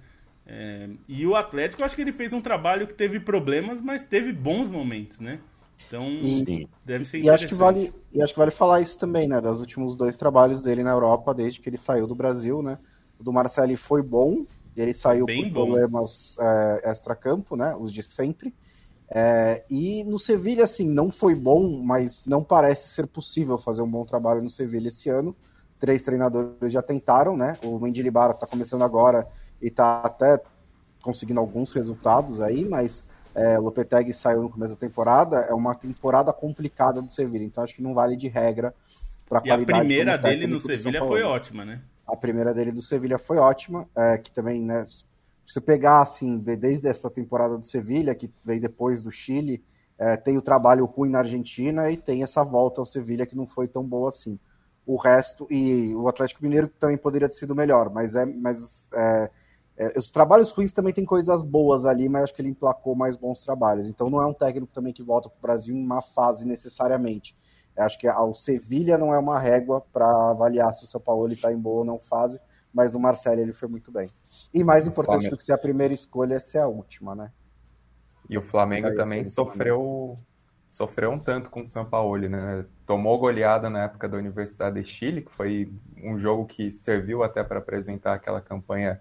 É, 0.49 0.87
e 1.09 1.27
o 1.27 1.35
Atlético, 1.35 1.83
acho 1.83 1.93
que 1.93 2.01
ele 2.01 2.13
fez 2.13 2.31
um 2.31 2.39
trabalho 2.39 2.87
que 2.87 2.93
teve 2.93 3.19
problemas, 3.19 3.81
mas 3.81 4.05
teve 4.05 4.31
bons 4.31 4.69
momentos, 4.69 5.19
né? 5.19 5.39
Então, 5.85 6.09
e, 6.09 6.67
deve 6.83 7.05
ser 7.05 7.19
e 7.19 7.29
acho 7.29 7.47
que 7.47 7.53
vale 7.55 7.93
E 8.11 8.21
acho 8.21 8.33
que 8.33 8.39
vale 8.39 8.51
falar 8.51 8.81
isso 8.81 8.97
também, 8.97 9.27
né? 9.27 9.39
Dos 9.39 9.61
últimos 9.61 9.95
dois 9.95 10.17
trabalhos 10.17 10.61
dele 10.61 10.83
na 10.83 10.91
Europa, 10.91 11.33
desde 11.33 11.59
que 11.59 11.69
ele 11.69 11.77
saiu 11.77 12.07
do 12.07 12.15
Brasil, 12.15 12.61
né? 12.61 12.77
O 13.19 13.23
do 13.23 13.31
Marcelo 13.31 13.75
foi 13.77 14.01
bom, 14.01 14.45
ele 14.75 14.93
saiu 14.93 15.25
Bem 15.25 15.43
por 15.43 15.49
bom. 15.49 15.65
problemas 15.65 16.35
é, 16.39 16.89
extra-campo, 16.89 17.55
né? 17.55 17.75
Os 17.75 17.91
de 17.91 18.03
sempre. 18.03 18.53
É, 19.09 19.63
e 19.69 20.03
no 20.03 20.19
Sevilha, 20.19 20.65
assim, 20.65 20.87
não 20.87 21.09
foi 21.11 21.33
bom, 21.33 21.81
mas 21.83 22.25
não 22.25 22.43
parece 22.43 22.89
ser 22.89 23.07
possível 23.07 23.57
fazer 23.57 23.81
um 23.81 23.89
bom 23.89 24.03
trabalho 24.03 24.41
no 24.41 24.49
Sevilha 24.49 24.89
esse 24.89 25.09
ano. 25.09 25.35
Três 25.79 26.01
treinadores 26.01 26.71
já 26.71 26.81
tentaram, 26.81 27.37
né? 27.37 27.57
O 27.63 27.79
Mendilibar 27.79 28.31
está 28.31 28.45
começando 28.45 28.81
agora 28.81 29.27
e 29.61 29.67
está 29.67 30.01
até 30.01 30.41
conseguindo 31.01 31.39
alguns 31.39 31.71
resultados 31.71 32.41
aí, 32.41 32.65
mas 32.65 33.03
é, 33.37 33.59
o 33.59 33.61
Lopetegui 33.61 34.11
saiu 34.11 34.41
no 34.41 34.49
começo 34.49 34.73
da 34.73 34.79
temporada, 34.79 35.41
é 35.41 35.53
uma 35.53 35.75
temporada 35.75 36.33
complicada 36.33 36.99
do 36.99 37.07
Sevilha, 37.07 37.43
então 37.43 37.63
acho 37.63 37.75
que 37.75 37.83
não 37.83 37.93
vale 37.93 38.17
de 38.17 38.27
regra 38.27 38.73
para 39.29 39.43
E 39.45 39.51
a 39.51 39.57
primeira 39.59 40.17
dele 40.17 40.47
no 40.47 40.59
Sevilha 40.59 41.05
foi 41.05 41.21
ótima, 41.21 41.63
né? 41.63 41.79
A 42.07 42.15
primeira 42.15 42.51
dele 42.51 42.71
do 42.71 42.81
Sevilha 42.81 43.19
foi 43.19 43.37
ótima, 43.37 43.87
é, 43.95 44.17
que 44.17 44.31
também, 44.31 44.59
né, 44.63 44.87
se 45.45 45.61
pegar 45.61 46.01
assim, 46.01 46.39
desde 46.39 46.87
essa 46.87 47.11
temporada 47.11 47.55
do 47.59 47.67
Sevilha, 47.67 48.15
que 48.15 48.27
veio 48.43 48.59
depois 48.59 49.03
do 49.03 49.11
Chile, 49.11 49.63
é, 49.99 50.17
tem 50.17 50.35
o 50.35 50.41
trabalho 50.41 50.85
ruim 50.85 51.11
na 51.11 51.19
Argentina 51.19 51.91
e 51.91 51.97
tem 51.97 52.23
essa 52.23 52.43
volta 52.43 52.81
ao 52.81 52.85
Sevilha 52.85 53.25
que 53.25 53.35
não 53.35 53.45
foi 53.45 53.67
tão 53.67 53.83
boa 53.83 54.09
assim. 54.09 54.39
O 54.83 54.95
resto, 54.95 55.45
e 55.51 55.93
o 55.93 56.07
Atlético 56.07 56.41
Mineiro 56.43 56.71
também 56.79 56.97
poderia 56.97 57.29
ter 57.29 57.35
sido 57.35 57.53
melhor, 57.53 57.91
mas 57.91 58.15
é, 58.15 58.25
mas 58.25 58.89
é, 58.93 59.29
é, 59.77 59.97
os 59.97 60.09
trabalhos 60.09 60.49
ruins 60.49 60.71
também 60.71 60.91
tem 60.91 61.05
coisas 61.05 61.43
boas 61.43 61.85
ali, 61.85 62.09
mas 62.09 62.23
acho 62.23 62.33
que 62.33 62.41
ele 62.41 62.49
emplacou 62.49 62.95
mais 62.95 63.15
bons 63.15 63.41
trabalhos. 63.41 63.87
Então 63.87 64.09
não 64.09 64.19
é 64.19 64.25
um 64.25 64.33
técnico 64.33 64.73
também 64.73 64.91
que 64.91 65.03
volta 65.03 65.29
para 65.29 65.37
o 65.37 65.41
Brasil 65.41 65.75
em 65.75 65.83
uma 65.83 66.01
fase 66.01 66.47
necessariamente. 66.47 67.35
Eu 67.75 67.83
acho 67.83 67.99
que 67.99 68.09
o 68.09 68.33
Sevilha 68.33 68.97
não 68.97 69.13
é 69.13 69.19
uma 69.19 69.39
régua 69.39 69.81
para 69.93 70.31
avaliar 70.31 70.73
se 70.73 70.83
o 70.83 70.87
São 70.87 70.99
Paulo 70.99 71.31
está 71.31 71.53
em 71.53 71.59
boa 71.59 71.79
ou 71.79 71.85
não 71.85 71.99
fase, 71.99 72.39
mas 72.73 72.91
no 72.91 72.99
Marcelo 72.99 73.39
ele 73.39 73.53
foi 73.53 73.67
muito 73.67 73.91
bem. 73.91 74.09
E 74.51 74.63
mais 74.63 74.87
importante 74.87 75.13
Flamengo. 75.13 75.35
do 75.35 75.37
que 75.37 75.43
ser 75.43 75.53
a 75.53 75.57
primeira 75.59 75.93
escolha 75.93 76.35
é 76.35 76.39
ser 76.39 76.57
a 76.57 76.67
última, 76.67 77.13
né? 77.13 77.31
E 78.27 78.35
o 78.35 78.41
Flamengo 78.41 78.93
também 78.95 79.25
sofreu 79.25 80.17
sofreu 80.67 81.11
um 81.11 81.19
tanto 81.19 81.49
com 81.49 81.61
o 81.61 81.67
São 81.67 81.85
Paulo, 81.85 82.27
né? 82.27 82.65
Tomou 82.85 83.17
goleada 83.19 83.69
na 83.69 83.83
época 83.83 84.09
da 84.09 84.17
Universidade 84.17 84.81
de 84.81 84.89
Chile, 84.89 85.21
que 85.21 85.33
foi 85.33 85.71
um 86.03 86.17
jogo 86.17 86.45
que 86.45 86.73
serviu 86.73 87.23
até 87.23 87.43
para 87.43 87.59
apresentar 87.59 88.15
aquela 88.15 88.41
campanha 88.41 88.99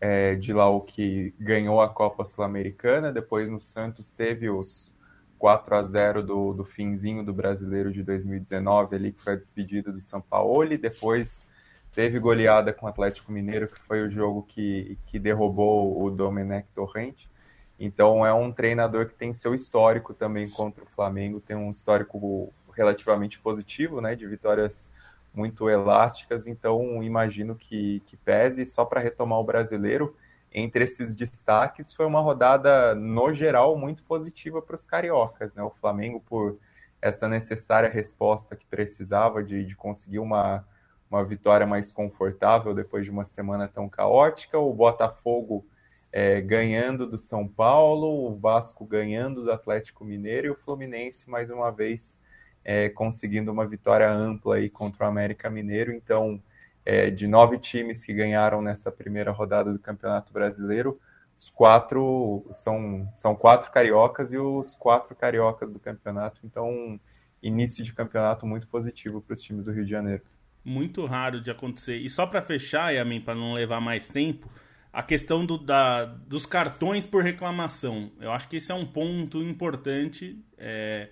é, 0.00 0.34
de 0.34 0.52
lá 0.52 0.68
o 0.68 0.80
que 0.80 1.34
ganhou 1.38 1.80
a 1.80 1.88
Copa 1.88 2.24
Sul-Americana. 2.24 3.12
Depois 3.12 3.48
no 3.48 3.60
Santos 3.60 4.10
teve 4.10 4.50
os 4.50 4.94
4 5.38 5.74
a 5.74 5.82
0 5.82 6.22
do, 6.22 6.52
do 6.52 6.64
finzinho 6.64 7.24
do 7.24 7.32
Brasileiro 7.32 7.92
de 7.92 8.02
2019 8.02 8.96
ali, 8.96 9.12
que 9.12 9.20
foi 9.20 9.34
a 9.34 9.36
despedida 9.36 9.92
do 9.92 10.00
São 10.00 10.20
Paulo. 10.20 10.72
E 10.72 10.78
depois 10.78 11.48
teve 11.94 12.18
goleada 12.18 12.72
com 12.72 12.86
o 12.86 12.88
Atlético 12.88 13.30
Mineiro, 13.30 13.68
que 13.68 13.78
foi 13.80 14.06
o 14.06 14.10
jogo 14.10 14.42
que, 14.42 14.98
que 15.06 15.18
derrubou 15.18 16.02
o 16.02 16.10
Domenech 16.10 16.66
Torrente. 16.74 17.30
Então 17.78 18.24
é 18.24 18.32
um 18.32 18.52
treinador 18.52 19.06
que 19.06 19.14
tem 19.14 19.32
seu 19.32 19.54
histórico 19.54 20.14
também 20.14 20.48
contra 20.48 20.84
o 20.84 20.86
Flamengo, 20.86 21.40
tem 21.40 21.56
um 21.56 21.70
histórico 21.70 22.52
relativamente 22.72 23.38
positivo, 23.38 24.00
né, 24.00 24.14
de 24.14 24.26
vitórias 24.26 24.88
muito 25.34 25.68
elásticas, 25.68 26.46
então 26.46 27.02
imagino 27.02 27.56
que, 27.56 28.00
que 28.06 28.16
pese. 28.16 28.64
Só 28.66 28.84
para 28.84 29.00
retomar 29.00 29.38
o 29.40 29.44
brasileiro, 29.44 30.16
entre 30.52 30.84
esses 30.84 31.14
destaques, 31.14 31.92
foi 31.92 32.06
uma 32.06 32.20
rodada, 32.20 32.94
no 32.94 33.32
geral, 33.34 33.76
muito 33.76 34.04
positiva 34.04 34.62
para 34.62 34.76
os 34.76 34.86
cariocas. 34.86 35.54
Né? 35.54 35.62
O 35.62 35.70
Flamengo, 35.70 36.20
por 36.20 36.56
essa 37.02 37.28
necessária 37.28 37.88
resposta 37.88 38.54
que 38.54 38.64
precisava 38.64 39.42
de, 39.42 39.64
de 39.64 39.74
conseguir 39.74 40.20
uma, 40.20 40.64
uma 41.10 41.24
vitória 41.24 41.66
mais 41.66 41.92
confortável 41.92 42.72
depois 42.72 43.04
de 43.04 43.10
uma 43.10 43.24
semana 43.24 43.68
tão 43.68 43.88
caótica, 43.88 44.58
o 44.58 44.72
Botafogo 44.72 45.66
é, 46.12 46.40
ganhando 46.40 47.06
do 47.06 47.18
São 47.18 47.46
Paulo, 47.48 48.30
o 48.30 48.36
Vasco 48.36 48.84
ganhando 48.84 49.42
do 49.42 49.50
Atlético 49.50 50.04
Mineiro 50.04 50.46
e 50.46 50.50
o 50.50 50.54
Fluminense, 50.54 51.28
mais 51.28 51.50
uma 51.50 51.72
vez, 51.72 52.20
é, 52.64 52.88
conseguindo 52.88 53.52
uma 53.52 53.66
vitória 53.66 54.10
ampla 54.10 54.56
aí 54.56 54.70
contra 54.70 55.04
o 55.04 55.08
América 55.08 55.50
Mineiro. 55.50 55.92
Então, 55.92 56.42
é, 56.84 57.10
de 57.10 57.26
nove 57.26 57.58
times 57.58 58.02
que 58.04 58.12
ganharam 58.12 58.62
nessa 58.62 58.90
primeira 58.90 59.30
rodada 59.30 59.72
do 59.72 59.78
Campeonato 59.78 60.32
Brasileiro, 60.32 60.98
os 61.38 61.50
quatro 61.50 62.46
são, 62.52 63.08
são 63.12 63.34
quatro 63.34 63.70
cariocas 63.70 64.32
e 64.32 64.38
os 64.38 64.74
quatro 64.74 65.14
cariocas 65.14 65.70
do 65.70 65.78
campeonato. 65.78 66.40
Então, 66.44 66.98
início 67.42 67.84
de 67.84 67.92
campeonato 67.92 68.46
muito 68.46 68.66
positivo 68.68 69.20
para 69.20 69.34
os 69.34 69.42
times 69.42 69.64
do 69.64 69.72
Rio 69.72 69.84
de 69.84 69.90
Janeiro. 69.90 70.22
Muito 70.64 71.04
raro 71.04 71.40
de 71.40 71.50
acontecer. 71.50 71.98
E 71.98 72.08
só 72.08 72.26
para 72.26 72.40
fechar, 72.40 72.90
Yamin, 72.92 73.20
para 73.20 73.34
não 73.34 73.52
levar 73.52 73.80
mais 73.80 74.08
tempo, 74.08 74.48
a 74.90 75.02
questão 75.02 75.44
do, 75.44 75.58
da, 75.58 76.04
dos 76.04 76.46
cartões 76.46 77.04
por 77.04 77.22
reclamação. 77.22 78.12
Eu 78.18 78.32
acho 78.32 78.48
que 78.48 78.56
esse 78.56 78.72
é 78.72 78.74
um 78.74 78.86
ponto 78.86 79.42
importante. 79.42 80.42
É, 80.56 81.10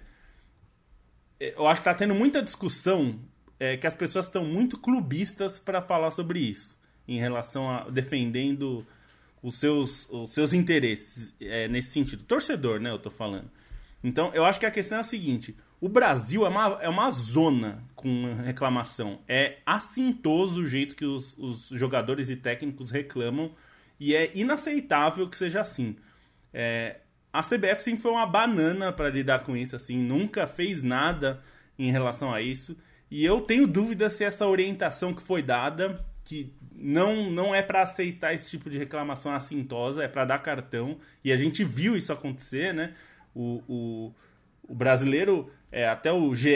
eu 1.57 1.67
acho 1.67 1.81
que 1.81 1.89
está 1.89 1.95
tendo 1.95 2.15
muita 2.15 2.43
discussão 2.43 3.19
é, 3.59 3.77
que 3.77 3.87
as 3.87 3.95
pessoas 3.95 4.27
estão 4.27 4.45
muito 4.45 4.79
clubistas 4.79 5.59
para 5.59 5.81
falar 5.81 6.11
sobre 6.11 6.41
isso, 6.41 6.77
em 7.07 7.19
relação 7.19 7.71
a 7.71 7.89
defendendo 7.89 8.87
os 9.43 9.57
seus, 9.57 10.09
os 10.11 10.31
seus 10.31 10.53
interesses 10.53 11.35
é, 11.41 11.67
nesse 11.69 11.91
sentido. 11.91 12.25
Torcedor, 12.25 12.81
né? 12.81 12.91
Eu 12.91 12.99
tô 12.99 13.11
falando. 13.11 13.51
Então, 14.03 14.31
eu 14.35 14.45
acho 14.45 14.59
que 14.59 14.67
a 14.67 14.71
questão 14.71 14.99
é 14.99 15.01
a 15.01 15.05
seguinte: 15.05 15.57
o 15.81 15.89
Brasil 15.89 16.47
é 16.47 16.49
uma, 16.49 16.79
é 16.81 16.89
uma 16.89 17.11
zona 17.11 17.83
com 17.95 18.35
reclamação. 18.35 19.21
É 19.29 19.59
assintoso 19.67 20.63
o 20.63 20.67
jeito 20.67 20.95
que 20.95 21.05
os, 21.05 21.37
os 21.39 21.69
jogadores 21.69 22.31
e 22.31 22.37
técnicos 22.37 22.91
reclamam 22.91 23.53
e 23.99 24.15
é 24.15 24.31
inaceitável 24.35 25.29
que 25.29 25.37
seja 25.37 25.61
assim. 25.61 25.97
É, 26.53 26.97
a 27.33 27.41
CBF 27.41 27.83
sempre 27.83 28.03
foi 28.03 28.11
uma 28.11 28.27
banana 28.27 28.93
para 28.93 29.09
lidar 29.09 29.41
com 29.41 29.57
isso, 29.57 29.75
assim, 29.75 29.97
nunca 29.97 30.47
fez 30.47 30.83
nada 30.83 31.43
em 31.79 31.91
relação 31.91 32.33
a 32.33 32.43
isso. 32.43 32.77
E 33.11 33.25
eu 33.25 33.41
tenho 33.41 33.67
dúvida 33.67 34.11
se 34.11 34.23
essa 34.23 34.47
orientação 34.47 35.15
que 35.15 35.23
foi 35.23 35.43
dada, 35.43 36.05
que 36.25 36.53
não, 36.75 37.31
não 37.31 37.55
é 37.55 37.63
para 37.63 37.83
aceitar 37.83 38.35
esse 38.35 38.51
tipo 38.51 38.69
de 38.69 38.79
reclamação 38.79 39.35
assintosa, 39.35 40.03
é 40.03 40.09
para 40.09 40.25
dar 40.27 40.39
cartão. 40.41 40.99
E 41.25 41.33
a 41.33 41.37
gente 41.37 41.65
viu 41.65 41.97
isso 41.97 42.13
acontecer, 42.13 42.75
né? 42.75 42.95
O, 43.35 43.63
o, 43.67 44.15
o 44.69 44.75
brasileiro, 44.75 45.51
é, 45.71 45.89
até 45.89 46.13
o 46.13 46.35
GE. 46.35 46.51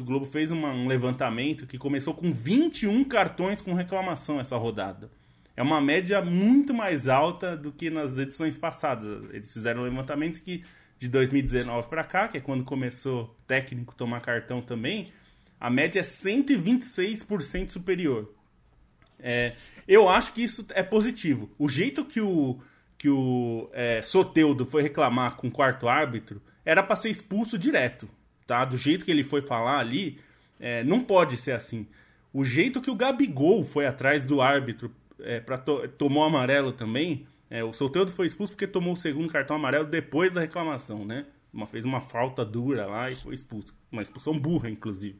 Globo 0.00 0.24
fez 0.24 0.50
uma, 0.50 0.70
um 0.70 0.88
levantamento 0.88 1.66
que 1.66 1.78
começou 1.78 2.14
com 2.14 2.32
21 2.32 3.04
cartões 3.04 3.60
com 3.60 3.74
reclamação 3.74 4.40
essa 4.40 4.56
rodada 4.56 5.10
é 5.56 5.62
uma 5.62 5.80
média 5.80 6.20
muito 6.20 6.74
mais 6.74 7.08
alta 7.08 7.56
do 7.56 7.70
que 7.70 7.90
nas 7.90 8.18
edições 8.18 8.56
passadas. 8.56 9.06
Eles 9.32 9.52
fizeram 9.52 9.82
um 9.82 9.84
levantamento 9.84 10.40
que 10.40 10.64
de 10.98 11.08
2019 11.08 11.88
para 11.88 12.04
cá, 12.04 12.28
que 12.28 12.38
é 12.38 12.40
quando 12.40 12.64
começou 12.64 13.24
o 13.24 13.28
técnico 13.46 13.94
tomar 13.94 14.20
cartão 14.20 14.60
também, 14.60 15.06
a 15.60 15.70
média 15.70 16.00
é 16.00 16.02
126% 16.02 17.70
superior. 17.70 18.32
É, 19.20 19.54
eu 19.86 20.08
acho 20.08 20.32
que 20.32 20.42
isso 20.42 20.66
é 20.70 20.82
positivo. 20.82 21.50
O 21.58 21.68
jeito 21.68 22.04
que 22.04 22.20
o, 22.20 22.60
que 22.98 23.08
o 23.08 23.70
é, 23.72 24.02
Soteudo 24.02 24.66
foi 24.66 24.82
reclamar 24.82 25.36
com 25.36 25.48
o 25.48 25.50
quarto 25.50 25.88
árbitro 25.88 26.42
era 26.64 26.82
para 26.82 26.96
ser 26.96 27.10
expulso 27.10 27.56
direto. 27.56 28.08
Tá? 28.46 28.64
Do 28.64 28.76
jeito 28.76 29.04
que 29.04 29.10
ele 29.10 29.24
foi 29.24 29.40
falar 29.40 29.78
ali, 29.78 30.18
é, 30.58 30.82
não 30.84 31.00
pode 31.00 31.36
ser 31.36 31.52
assim. 31.52 31.86
O 32.32 32.44
jeito 32.44 32.80
que 32.80 32.90
o 32.90 32.94
Gabigol 32.94 33.62
foi 33.64 33.86
atrás 33.86 34.24
do 34.24 34.42
árbitro 34.42 34.90
é, 35.20 35.40
pra 35.40 35.56
to 35.56 35.88
tomou 35.88 36.24
amarelo 36.24 36.72
também. 36.72 37.26
É, 37.50 37.62
o 37.62 37.72
Solteiro 37.72 38.08
foi 38.08 38.26
expulso 38.26 38.52
porque 38.52 38.66
tomou 38.66 38.94
o 38.94 38.96
segundo 38.96 39.30
cartão 39.30 39.56
amarelo 39.56 39.86
depois 39.86 40.32
da 40.32 40.40
reclamação, 40.40 41.04
né? 41.04 41.26
Uma, 41.52 41.66
fez 41.66 41.84
uma 41.84 42.00
falta 42.00 42.44
dura 42.44 42.86
lá 42.86 43.10
e 43.10 43.14
foi 43.14 43.34
expulso. 43.34 43.74
Uma 43.92 44.02
expulsão 44.02 44.36
burra, 44.38 44.68
inclusive. 44.68 45.18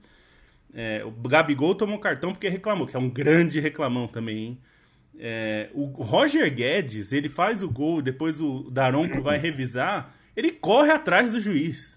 É, 0.72 1.04
o 1.04 1.10
Gabigol 1.10 1.74
tomou 1.74 1.98
cartão 1.98 2.32
porque 2.32 2.48
reclamou, 2.48 2.86
que 2.86 2.96
é 2.96 2.98
um 2.98 3.08
grande 3.08 3.60
reclamão 3.60 4.08
também, 4.08 4.38
hein? 4.38 4.60
É, 5.16 5.70
o 5.72 5.84
Roger 5.86 6.52
Guedes, 6.52 7.12
ele 7.12 7.28
faz 7.28 7.62
o 7.62 7.70
gol, 7.70 8.02
depois 8.02 8.40
o 8.40 8.68
Daronco 8.68 9.22
vai 9.22 9.38
revisar, 9.38 10.12
ele 10.34 10.50
corre 10.50 10.90
atrás 10.90 11.32
do 11.32 11.40
juiz. 11.40 11.96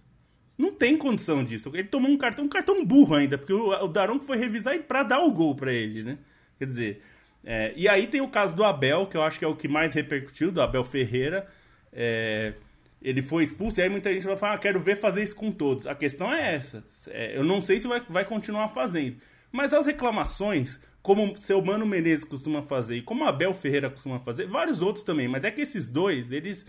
Não 0.56 0.72
tem 0.72 0.98
condição 0.98 1.44
disso. 1.44 1.72
Ele 1.74 1.88
tomou 1.88 2.12
um 2.12 2.18
cartão, 2.18 2.46
um 2.46 2.50
cartão 2.50 2.86
burro 2.86 3.16
ainda, 3.16 3.38
porque 3.38 3.54
o, 3.54 3.70
o 3.70 3.88
Daronco 3.88 4.24
foi 4.24 4.38
revisar 4.38 4.78
para 4.84 5.04
dar 5.04 5.20
o 5.20 5.32
gol 5.32 5.56
para 5.56 5.72
ele, 5.72 6.04
né? 6.04 6.18
Quer 6.58 6.66
dizer, 6.66 7.02
é, 7.44 7.74
e 7.76 7.88
aí 7.88 8.08
tem 8.08 8.22
o 8.22 8.28
caso 8.28 8.56
do 8.56 8.64
Abel, 8.64 9.08
que 9.08 9.16
eu 9.16 9.24
acho 9.24 9.40
que 9.40 9.46
é 9.46 9.48
o 9.48 9.56
que 9.56 9.68
mais 9.68 9.94
repercutiu, 9.94 10.52
do 10.52 10.62
Abel 10.62 10.84
Ferreira. 10.84 11.48
É, 11.94 12.54
ele 13.02 13.22
foi 13.22 13.44
expulso, 13.44 13.80
e 13.80 13.84
aí 13.84 13.90
muita 13.90 14.12
gente 14.12 14.26
vai 14.26 14.36
falar, 14.36 14.54
ah, 14.54 14.58
quero 14.58 14.80
ver 14.80 14.98
fazer 14.98 15.24
isso 15.24 15.36
com 15.36 15.52
todos. 15.52 15.88
A 15.88 15.96
questão 15.96 16.34
é 16.34 16.56
essa. 16.56 16.84
É, 17.08 17.38
eu 17.38 17.44
não 17.44 17.62
sei 17.62 17.80
se 17.80 17.88
vai, 17.88 18.02
vai 18.10 18.26
continuar 18.26 18.70
fazendo. 18.70 19.18
Mas 19.52 19.74
as 19.74 19.86
reclamações, 19.86 20.80
como 21.02 21.34
o 21.34 21.38
seu 21.38 21.62
Mano 21.62 21.86
Menezes 21.86 22.26
costuma 22.26 22.62
fazer, 22.62 22.98
e 22.98 23.02
como 23.02 23.24
Abel 23.24 23.54
Ferreira 23.54 23.90
costuma 23.90 24.20
fazer, 24.20 24.46
vários 24.48 24.82
outros 24.82 25.04
também, 25.04 25.28
mas 25.28 25.44
é 25.46 25.52
que 25.52 25.62
esses 25.62 25.90
dois, 25.90 26.32
eles, 26.32 26.66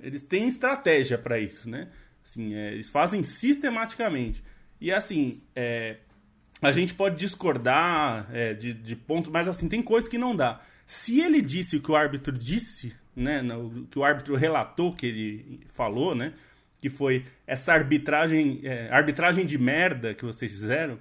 eles 0.00 0.22
têm 0.22 0.48
estratégia 0.48 1.16
para 1.18 1.38
isso, 1.38 1.68
né? 1.68 1.88
Assim, 2.24 2.54
é, 2.54 2.72
eles 2.72 2.88
fazem 2.88 3.22
sistematicamente. 3.22 4.42
E 4.80 4.90
assim, 4.90 5.40
é, 5.54 5.98
a 6.60 6.72
gente 6.72 6.94
pode 6.94 7.16
discordar 7.16 8.28
é, 8.32 8.54
de, 8.54 8.72
de 8.72 8.98
mas 9.30 9.48
assim, 9.48 9.68
tem 9.68 9.82
coisas 9.82 10.08
que 10.08 10.18
não 10.18 10.34
dá. 10.34 10.60
Se 10.84 11.20
ele 11.20 11.42
disse 11.42 11.76
o 11.76 11.80
que 11.80 11.90
o 11.90 11.96
árbitro 11.96 12.36
disse, 12.36 12.94
né, 13.14 13.42
no, 13.42 13.86
que 13.90 13.98
o 13.98 14.04
árbitro 14.04 14.36
relatou 14.36 14.92
que 14.92 15.06
ele 15.06 15.60
falou, 15.66 16.14
né, 16.14 16.32
que 16.80 16.88
foi 16.88 17.24
essa 17.46 17.72
arbitragem, 17.72 18.60
é, 18.62 18.88
arbitragem 18.90 19.44
de 19.44 19.58
merda 19.58 20.14
que 20.14 20.24
vocês 20.24 20.52
fizeram, 20.52 20.98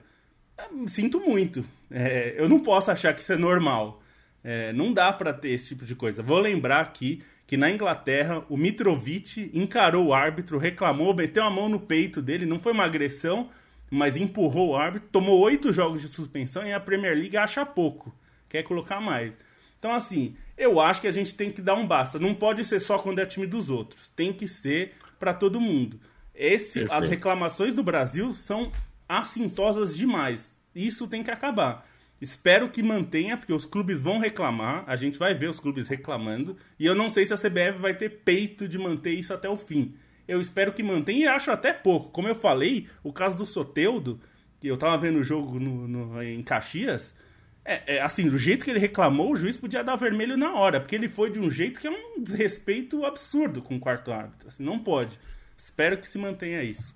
sinto 0.87 1.19
muito. 1.19 1.63
É, 1.91 2.35
eu 2.37 2.49
não 2.49 2.59
posso 2.59 2.91
achar 2.91 3.13
que 3.13 3.21
isso 3.21 3.33
é 3.33 3.37
normal. 3.37 4.01
É, 4.43 4.71
não 4.73 4.93
dá 4.93 5.11
para 5.11 5.33
ter 5.33 5.49
esse 5.49 5.69
tipo 5.69 5.85
de 5.85 5.95
coisa. 5.95 6.21
Vou 6.21 6.39
lembrar 6.39 6.81
aqui 6.81 7.21
que 7.47 7.57
na 7.57 7.69
Inglaterra 7.69 8.43
o 8.49 8.57
Mitrovic 8.57 9.51
encarou 9.53 10.07
o 10.07 10.13
árbitro, 10.13 10.57
reclamou, 10.57 11.13
meteu 11.13 11.43
a 11.43 11.49
mão 11.49 11.69
no 11.69 11.79
peito 11.79 12.21
dele, 12.21 12.45
não 12.45 12.59
foi 12.59 12.71
uma 12.71 12.85
agressão, 12.85 13.49
mas 13.89 14.17
empurrou 14.17 14.69
o 14.69 14.75
árbitro, 14.75 15.09
tomou 15.11 15.39
oito 15.41 15.71
jogos 15.71 16.01
de 16.01 16.07
suspensão 16.07 16.65
e 16.65 16.73
a 16.73 16.79
Premier 16.79 17.15
League 17.15 17.37
acha 17.37 17.65
pouco, 17.65 18.15
quer 18.49 18.63
colocar 18.63 18.99
mais. 18.99 19.37
Então, 19.77 19.93
assim, 19.93 20.35
eu 20.57 20.79
acho 20.79 21.01
que 21.01 21.07
a 21.07 21.11
gente 21.11 21.35
tem 21.35 21.51
que 21.51 21.61
dar 21.61 21.75
um 21.75 21.85
basta. 21.85 22.17
Não 22.17 22.33
pode 22.33 22.63
ser 22.65 22.79
só 22.79 22.97
quando 22.97 23.19
é 23.19 23.25
time 23.25 23.45
dos 23.45 23.69
outros, 23.69 24.09
tem 24.09 24.33
que 24.33 24.47
ser 24.47 24.93
para 25.19 25.33
todo 25.33 25.61
mundo. 25.61 25.99
Esse, 26.33 26.85
as 26.89 27.07
reclamações 27.07 27.73
do 27.73 27.83
Brasil 27.83 28.33
são 28.33 28.71
assintosas 29.07 29.95
demais. 29.95 30.57
Isso 30.73 31.07
tem 31.07 31.23
que 31.23 31.31
acabar. 31.31 31.87
Espero 32.19 32.69
que 32.69 32.81
mantenha, 32.81 33.37
porque 33.37 33.53
os 33.53 33.65
clubes 33.65 34.01
vão 34.01 34.19
reclamar, 34.19 34.83
a 34.87 34.95
gente 34.95 35.19
vai 35.19 35.33
ver 35.33 35.49
os 35.49 35.59
clubes 35.59 35.87
reclamando, 35.87 36.57
e 36.79 36.85
eu 36.85 36.95
não 36.95 37.09
sei 37.09 37.25
se 37.25 37.33
a 37.33 37.37
CBF 37.37 37.77
vai 37.77 37.93
ter 37.93 38.09
peito 38.09 38.67
de 38.67 38.77
manter 38.77 39.11
isso 39.11 39.33
até 39.33 39.49
o 39.49 39.57
fim. 39.57 39.95
Eu 40.27 40.41
espero 40.41 40.73
que 40.73 40.83
mantenha 40.83 41.25
e 41.25 41.27
acho 41.27 41.51
até 41.51 41.71
pouco. 41.71 42.09
Como 42.09 42.27
eu 42.27 42.35
falei, 42.35 42.87
o 43.03 43.13
caso 43.13 43.35
do 43.35 43.45
Soteudo, 43.45 44.19
que 44.59 44.67
eu 44.67 44.77
tava 44.77 44.97
vendo 44.97 45.19
o 45.19 45.23
jogo 45.23 45.59
no, 45.59 45.87
no, 45.87 46.23
em 46.23 46.41
Caxias, 46.41 47.13
é, 47.63 47.95
é, 47.95 48.01
assim, 48.01 48.27
do 48.27 48.37
jeito 48.37 48.63
que 48.63 48.71
ele 48.71 48.79
reclamou, 48.79 49.31
o 49.31 49.35
juiz 49.35 49.57
podia 49.57 49.83
dar 49.83 49.95
vermelho 49.95 50.37
na 50.37 50.53
hora, 50.53 50.79
porque 50.79 50.95
ele 50.95 51.09
foi 51.09 51.31
de 51.31 51.39
um 51.39 51.49
jeito 51.49 51.79
que 51.79 51.87
é 51.87 51.91
um 51.91 52.21
desrespeito 52.21 53.03
absurdo 53.03 53.61
com 53.61 53.75
o 53.75 53.79
quarto 53.79 54.11
árbitro. 54.11 54.47
Assim, 54.47 54.63
não 54.63 54.77
pode. 54.77 55.19
Espero 55.57 55.97
que 55.97 56.07
se 56.07 56.17
mantenha 56.17 56.61
isso. 56.63 56.95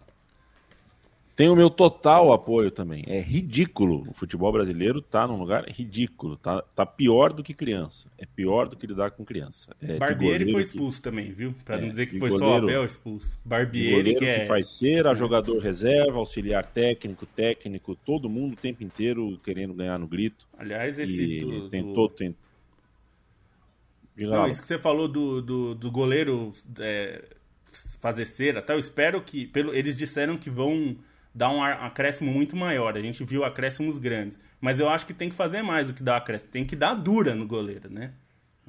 Tem 1.40 1.48
o 1.48 1.56
meu 1.56 1.70
total 1.70 2.34
apoio 2.34 2.70
também. 2.70 3.02
É 3.08 3.22
ridículo. 3.22 4.06
O 4.10 4.14
futebol 4.14 4.52
brasileiro 4.52 5.02
tá 5.02 5.26
num 5.26 5.38
lugar 5.38 5.64
ridículo. 5.70 6.36
Tá, 6.36 6.62
tá 6.76 6.86
pior 6.86 7.32
do 7.32 7.42
que 7.42 7.54
criança. 7.54 8.12
É 8.18 8.26
pior 8.26 8.68
do 8.68 8.76
que 8.76 8.86
lidar 8.86 9.12
com 9.12 9.24
criança. 9.24 9.74
É 9.82 9.96
Barbieri 9.96 10.52
foi 10.52 10.62
expulso 10.62 10.98
que... 10.98 11.04
também, 11.04 11.32
viu? 11.32 11.56
Pra 11.64 11.78
é, 11.78 11.82
não 11.82 11.88
dizer 11.88 12.08
que 12.08 12.20
foi 12.20 12.30
goleiro, 12.30 12.46
só 12.46 12.52
o 12.52 12.58
Abel 12.58 12.84
expulso. 12.84 13.40
Barbieri 13.46 14.16
que, 14.16 14.26
é... 14.26 14.40
que 14.42 14.48
faz 14.48 14.78
ser, 14.78 15.08
a 15.08 15.14
jogador 15.14 15.58
reserva, 15.60 16.18
auxiliar 16.18 16.66
técnico, 16.66 17.26
técnico, 17.26 17.96
todo 17.96 18.30
mundo 18.30 18.56
o 18.56 18.58
tempo 18.58 18.84
inteiro 18.84 19.40
querendo 19.42 19.74
ganhar 19.74 19.98
no 19.98 20.10
grito. 20.10 20.46
Aliás, 20.58 21.00
esse 21.00 21.38
do, 21.38 21.70
tentou, 21.70 22.10
do... 22.10 22.16
tentou. 22.16 22.42
Não, 24.18 24.46
isso 24.46 24.60
que 24.60 24.68
você 24.68 24.78
falou 24.78 25.08
do, 25.08 25.42
do, 25.42 25.74
do 25.74 25.90
goleiro 25.90 26.52
é, 26.82 27.24
fazer 28.02 28.26
cera, 28.26 28.62
tá? 28.62 28.74
Eu 28.74 28.80
espero 28.80 29.22
que. 29.22 29.48
Pelo, 29.48 29.74
eles 29.74 29.96
disseram 29.96 30.38
que 30.38 30.50
vão 30.50 30.98
dá 31.34 31.50
um 31.50 31.64
acréscimo 31.64 32.32
muito 32.32 32.56
maior. 32.56 32.98
A 32.98 33.02
gente 33.02 33.24
viu 33.24 33.44
acréscimos 33.44 33.98
grandes. 33.98 34.40
Mas 34.60 34.80
eu 34.80 34.90
acho 34.90 35.06
que 35.06 35.14
tem 35.14 35.30
que 35.30 35.36
fazer 35.36 35.62
mais 35.62 35.88
do 35.88 35.94
que 35.94 36.04
dar 36.04 36.18
acréscimo. 36.18 36.52
Tem 36.52 36.66
que 36.66 36.76
dar 36.76 36.94
dura 36.94 37.34
no 37.36 37.48
goleiro, 37.48 37.90
né? 37.90 38.14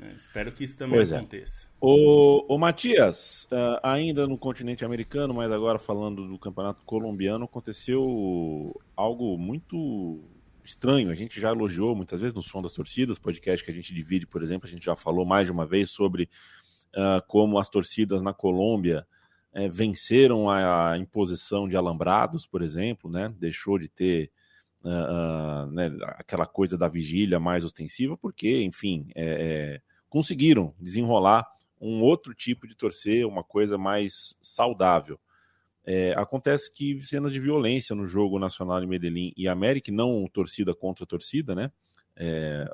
É, 0.03 0.13
espero 0.15 0.51
que 0.51 0.65
isso 0.65 0.77
também 0.77 0.99
pois 0.99 1.13
é. 1.13 1.17
aconteça. 1.17 1.67
É. 1.67 1.71
O, 1.81 2.55
o 2.55 2.59
Matias, 2.59 3.47
uh, 3.53 3.79
ainda 3.83 4.27
no 4.27 4.39
continente 4.39 4.85
americano, 4.85 5.35
mas 5.35 5.53
agora 5.53 5.79
falando 5.79 6.27
do 6.27 6.39
campeonato 6.39 6.83
colombiano, 6.85 7.45
aconteceu 7.45 8.75
algo 8.97 9.37
muito 9.37 10.25
estranho. 10.65 11.11
A 11.11 11.15
gente 11.15 11.41
já 11.41 11.51
elogiou 11.51 11.95
muitas 11.95 12.21
vezes 12.21 12.35
no 12.35 12.43
Som 12.43 12.63
das 12.63 12.73
Torcidas, 12.73 13.19
podcast 13.19 13.65
que 13.65 13.71
a 13.71 13.75
gente 13.75 13.93
divide, 13.93 14.27
por 14.27 14.43
exemplo, 14.43 14.67
a 14.67 14.71
gente 14.71 14.87
já 14.87 14.97
falou 14.97 15.27
mais 15.27 15.47
de 15.47 15.53
uma 15.53 15.67
vez 15.67 15.91
sobre 15.91 16.31
uh, 16.95 17.21
como 17.27 17.59
as 17.59 17.69
torcidas 17.69 18.23
na 18.23 18.33
Colômbia 18.33 19.07
é, 19.53 19.69
venceram 19.69 20.49
a, 20.49 20.93
a, 20.93 20.99
imposição 20.99 21.69
de 21.69 21.77
alambrados, 21.77 22.47
por 22.47 22.63
exemplo, 22.63 23.11
né? 23.11 23.35
deixou 23.39 23.79
de 23.79 23.89
ter 23.89 24.31
uh, 24.85 25.67
né, 25.73 25.91
aquela 26.17 26.47
coisa 26.47 26.79
da 26.79 26.89
vigília 26.89 27.41
mais 27.41 27.65
ostensiva, 27.65 28.17
porque, 28.17 28.63
enfim, 28.63 29.09
é, 29.15 29.25
é, 29.25 29.81
conseguiram 30.09 30.75
desenrolar 30.79 31.47
um 31.81 32.01
outro 32.01 32.35
tipo 32.35 32.67
de 32.67 32.77
torcer, 32.77 33.27
uma 33.27 33.43
coisa 33.43 33.77
mais 33.79 34.37
saudável. 34.43 35.19
É, 35.85 36.13
acontece 36.13 36.73
que 36.73 37.01
cenas 37.03 37.33
de 37.33 37.41
violência 37.41 37.97
no 37.97 38.07
jogo 38.07 38.39
nacional 38.39 38.83
em 38.83 38.87
Medellín 38.87 39.33
e 39.37 39.49
América, 39.49 39.91
não 39.91 40.29
torcida 40.29 40.75
contra 40.75 41.07
torcida, 41.07 41.55
né? 41.55 41.73
É, 42.15 42.67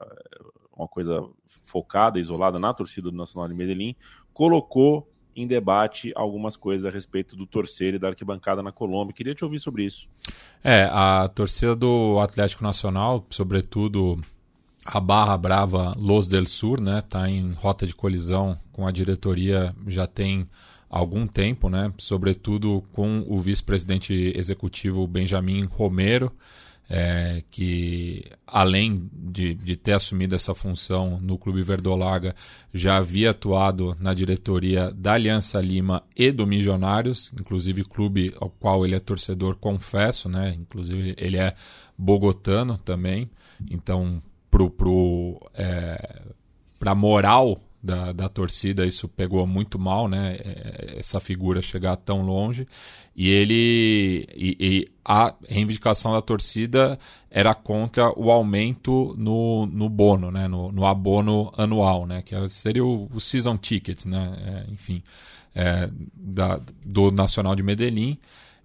uma 0.77 0.89
coisa 0.89 1.27
focada, 1.47 2.19
isolada 2.19 2.59
na 2.59 2.75
torcida 2.75 3.11
do 3.11 3.17
Nacional 3.17 3.49
de 3.49 3.55
Medellín, 3.55 3.95
colocou 4.33 5.09
em 5.37 5.47
debate 5.47 6.11
algumas 6.17 6.57
coisas 6.57 6.87
a 6.87 6.91
respeito 6.91 7.37
do 7.37 7.47
torcer 7.47 7.95
e 7.95 7.99
da 7.99 8.09
arquibancada 8.09 8.63
na 8.63 8.73
Colômbia. 8.73 9.15
Queria 9.15 9.35
te 9.35 9.45
ouvir 9.45 9.61
sobre 9.61 9.85
isso. 9.85 10.09
É, 10.65 10.89
a 10.91 11.29
torcida 11.29 11.77
do 11.77 12.19
Atlético 12.21 12.65
Nacional, 12.65 13.25
sobretudo 13.31 14.19
a 14.85 14.99
Barra 14.99 15.37
Brava 15.37 15.95
Los 15.99 16.27
del 16.27 16.47
Sur, 16.47 16.81
né, 16.81 17.03
tá 17.03 17.29
em 17.29 17.53
rota 17.53 17.87
de 17.87 17.95
colisão 17.95 18.57
com 18.73 18.87
a 18.87 18.91
diretoria 18.91 19.75
já 19.87 20.07
tem 20.07 20.49
algum 20.89 21.27
tempo, 21.27 21.69
né, 21.69 21.93
sobretudo 21.99 22.83
com 22.93 23.25
o 23.29 23.41
vice-presidente 23.41 24.33
executivo 24.35 25.07
Benjamin 25.07 25.65
Romero 25.65 26.33
é, 26.89 27.43
que 27.51 28.25
além 28.47 29.11
de, 29.13 29.55
de, 29.55 29.77
ter 29.77 29.93
assumido 29.93 30.35
essa 30.35 30.55
função 30.55 31.19
no 31.21 31.37
Clube 31.37 31.63
Verdolaga, 31.63 32.35
já 32.73 32.97
havia 32.97 33.31
atuado 33.31 33.97
na 34.01 34.15
diretoria 34.15 34.93
da 34.93 35.15
Aliança 35.15 35.61
Lima 35.61 36.03
e 36.17 36.31
do 36.31 36.47
Milionários, 36.47 37.33
inclusive 37.39 37.85
clube 37.85 38.33
ao 38.41 38.49
qual 38.49 38.85
ele 38.85 38.95
é 38.95 39.01
torcedor, 39.01 39.57
confesso, 39.57 40.29
né? 40.29 40.57
Inclusive 40.59 41.15
ele 41.19 41.39
é 41.39 41.55
bogotano 41.99 42.79
também, 42.79 43.29
então 43.71 44.23
pro, 44.51 44.71
pro 44.71 45.41
é, 45.55 46.23
para 46.79 46.95
moral 46.95 47.61
da, 47.83 48.13
da 48.13 48.29
torcida, 48.29 48.85
isso 48.85 49.09
pegou 49.09 49.47
muito 49.47 49.79
mal, 49.79 50.09
né? 50.09 50.37
É, 50.41 50.97
essa 50.99 51.21
figura 51.21 51.63
chegar 51.63 51.97
tão 51.97 52.23
longe. 52.23 52.67
E 53.15 53.31
ele. 53.31 54.27
E, 54.35 54.57
e, 54.61 54.89
a 55.05 55.35
reivindicação 55.49 56.13
da 56.13 56.21
torcida 56.21 56.99
era 57.31 57.55
contra 57.55 58.11
o 58.19 58.31
aumento 58.31 59.15
no, 59.17 59.67
no 59.67 59.89
bono, 59.89 60.31
né? 60.31 60.49
No, 60.49 60.73
no 60.73 60.85
abono 60.85 61.53
anual, 61.57 62.07
né? 62.07 62.23
Que 62.23 62.35
seria 62.49 62.85
o, 62.85 63.09
o 63.13 63.21
season 63.21 63.57
ticket, 63.57 64.05
né? 64.05 64.37
É, 64.69 64.73
enfim, 64.73 65.03
é, 65.55 65.89
da, 66.15 66.61
do 66.85 67.11
Nacional 67.11 67.55
de 67.55 67.63
Medellín. 67.63 68.19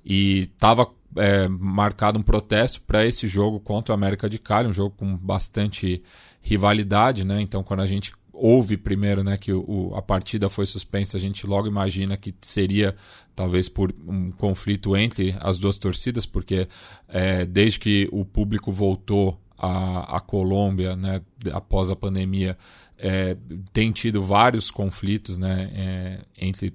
E 0.03 0.49
estava 0.53 0.87
é, 1.15 1.47
marcado 1.47 2.17
um 2.17 2.23
protesto 2.23 2.81
para 2.81 3.05
esse 3.05 3.27
jogo 3.27 3.59
contra 3.59 3.93
o 3.93 3.95
América 3.95 4.29
de 4.29 4.39
Cali, 4.39 4.67
um 4.67 4.73
jogo 4.73 4.95
com 4.97 5.15
bastante 5.15 6.01
rivalidade, 6.41 7.23
né? 7.23 7.39
Então, 7.41 7.63
quando 7.63 7.81
a 7.81 7.85
gente 7.85 8.13
houve 8.41 8.75
primeiro 8.75 9.23
né, 9.23 9.37
que 9.37 9.53
o, 9.53 9.93
a 9.95 10.01
partida 10.01 10.49
foi 10.49 10.65
suspensa, 10.65 11.15
a 11.15 11.19
gente 11.19 11.45
logo 11.45 11.67
imagina 11.67 12.17
que 12.17 12.33
seria 12.41 12.95
talvez 13.35 13.69
por 13.69 13.93
um 14.07 14.31
conflito 14.31 14.97
entre 14.97 15.35
as 15.39 15.59
duas 15.59 15.77
torcidas, 15.77 16.25
porque 16.25 16.67
é, 17.07 17.45
desde 17.45 17.79
que 17.79 18.09
o 18.11 18.25
público 18.25 18.71
voltou 18.71 19.39
à, 19.55 20.17
à 20.17 20.19
Colômbia 20.19 20.95
né, 20.95 21.21
após 21.53 21.91
a 21.91 21.95
pandemia, 21.95 22.57
é, 22.97 23.37
tem 23.71 23.91
tido 23.91 24.23
vários 24.23 24.71
conflitos 24.71 25.37
né, 25.37 25.69
é, 25.75 26.19
entre 26.35 26.73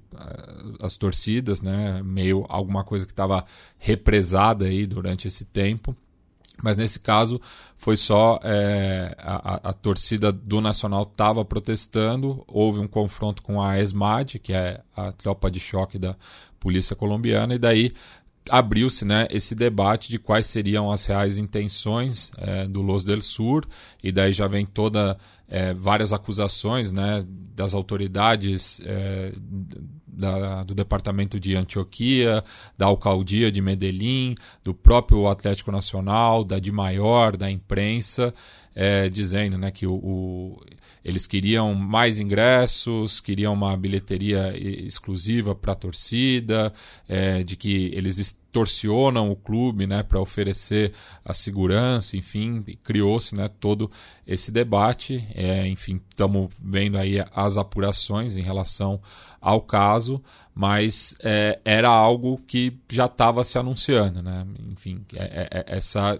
as 0.81 0.95
torcidas, 0.95 1.61
né, 1.61 2.01
meio 2.01 2.45
alguma 2.47 2.85
coisa 2.85 3.05
que 3.05 3.11
estava 3.11 3.43
represada 3.77 4.65
aí 4.65 4.85
durante 4.85 5.27
esse 5.27 5.43
tempo. 5.43 5.93
Mas 6.63 6.77
nesse 6.77 6.99
caso 6.99 7.39
foi 7.75 7.95
só 7.95 8.39
é, 8.43 9.15
a, 9.19 9.69
a, 9.69 9.73
torcida 9.73 10.31
do 10.31 10.59
Nacional 10.59 11.03
estava 11.03 11.45
protestando, 11.45 12.43
houve 12.47 12.79
um 12.79 12.87
confronto 12.87 13.43
com 13.43 13.61
a 13.61 13.79
ESMAD, 13.79 14.39
que 14.39 14.53
é 14.53 14.81
a 14.95 15.11
tropa 15.11 15.51
de 15.51 15.59
choque 15.59 15.99
da 15.99 16.15
polícia 16.59 16.95
colombiana, 16.95 17.53
e 17.53 17.59
daí 17.59 17.93
abriu-se 18.49 19.05
né, 19.05 19.27
esse 19.29 19.53
debate 19.53 20.09
de 20.09 20.17
quais 20.17 20.47
seriam 20.47 20.91
as 20.91 21.05
reais 21.05 21.37
intenções 21.37 22.31
é, 22.37 22.67
do 22.67 22.81
Los 22.81 23.03
del 23.03 23.21
Sur, 23.21 23.65
e 24.01 24.11
daí 24.11 24.31
já 24.33 24.47
vem 24.47 24.65
toda 24.65 25.17
é, 25.47 25.73
várias 25.73 26.13
acusações 26.13 26.91
né, 26.91 27.25
das 27.55 27.73
autoridades 27.73 28.81
da, 30.17 30.63
do 30.63 30.73
departamento 30.73 31.39
de 31.39 31.55
Antioquia, 31.55 32.43
da 32.77 32.87
alcaldia 32.87 33.51
de 33.51 33.61
Medellín, 33.61 34.33
do 34.63 34.73
próprio 34.73 35.27
Atlético 35.27 35.71
Nacional, 35.71 36.43
da 36.43 36.59
de 36.59 36.71
maior, 36.71 37.37
da 37.37 37.49
imprensa, 37.49 38.33
é, 38.75 39.07
dizendo 39.09 39.57
né, 39.57 39.71
que 39.71 39.85
o, 39.85 39.93
o, 39.93 40.59
eles 41.07 41.25
queriam 41.25 41.73
mais 41.73 42.19
ingressos, 42.19 43.21
queriam 43.21 43.53
uma 43.53 43.77
bilheteria 43.77 44.53
exclusiva 44.57 45.55
para 45.55 45.71
a 45.71 45.75
torcida, 45.75 46.73
é, 47.07 47.45
de 47.45 47.55
que 47.55 47.85
eles 47.95 48.37
torcionam 48.51 49.31
o 49.31 49.35
clube 49.35 49.87
né, 49.87 50.03
para 50.03 50.19
oferecer 50.19 50.91
a 51.23 51.33
segurança, 51.33 52.17
enfim, 52.17 52.61
criou-se 52.83 53.33
né, 53.33 53.47
todo 53.47 53.89
esse 54.25 54.51
debate. 54.51 55.25
É, 55.33 55.65
enfim, 55.65 56.01
estamos 56.09 56.49
vendo 56.61 56.97
aí 56.97 57.23
as 57.33 57.55
apurações 57.55 58.35
em 58.35 58.41
relação 58.41 58.99
ao 59.39 59.61
caso, 59.61 60.21
mas 60.53 61.15
é, 61.21 61.57
era 61.63 61.87
algo 61.87 62.37
que 62.45 62.77
já 62.91 63.05
estava 63.05 63.45
se 63.45 63.57
anunciando. 63.57 64.21
Né? 64.21 64.45
Enfim, 64.73 65.05
é, 65.15 65.23
é, 65.23 65.47
é 65.51 65.77
essa 65.77 66.19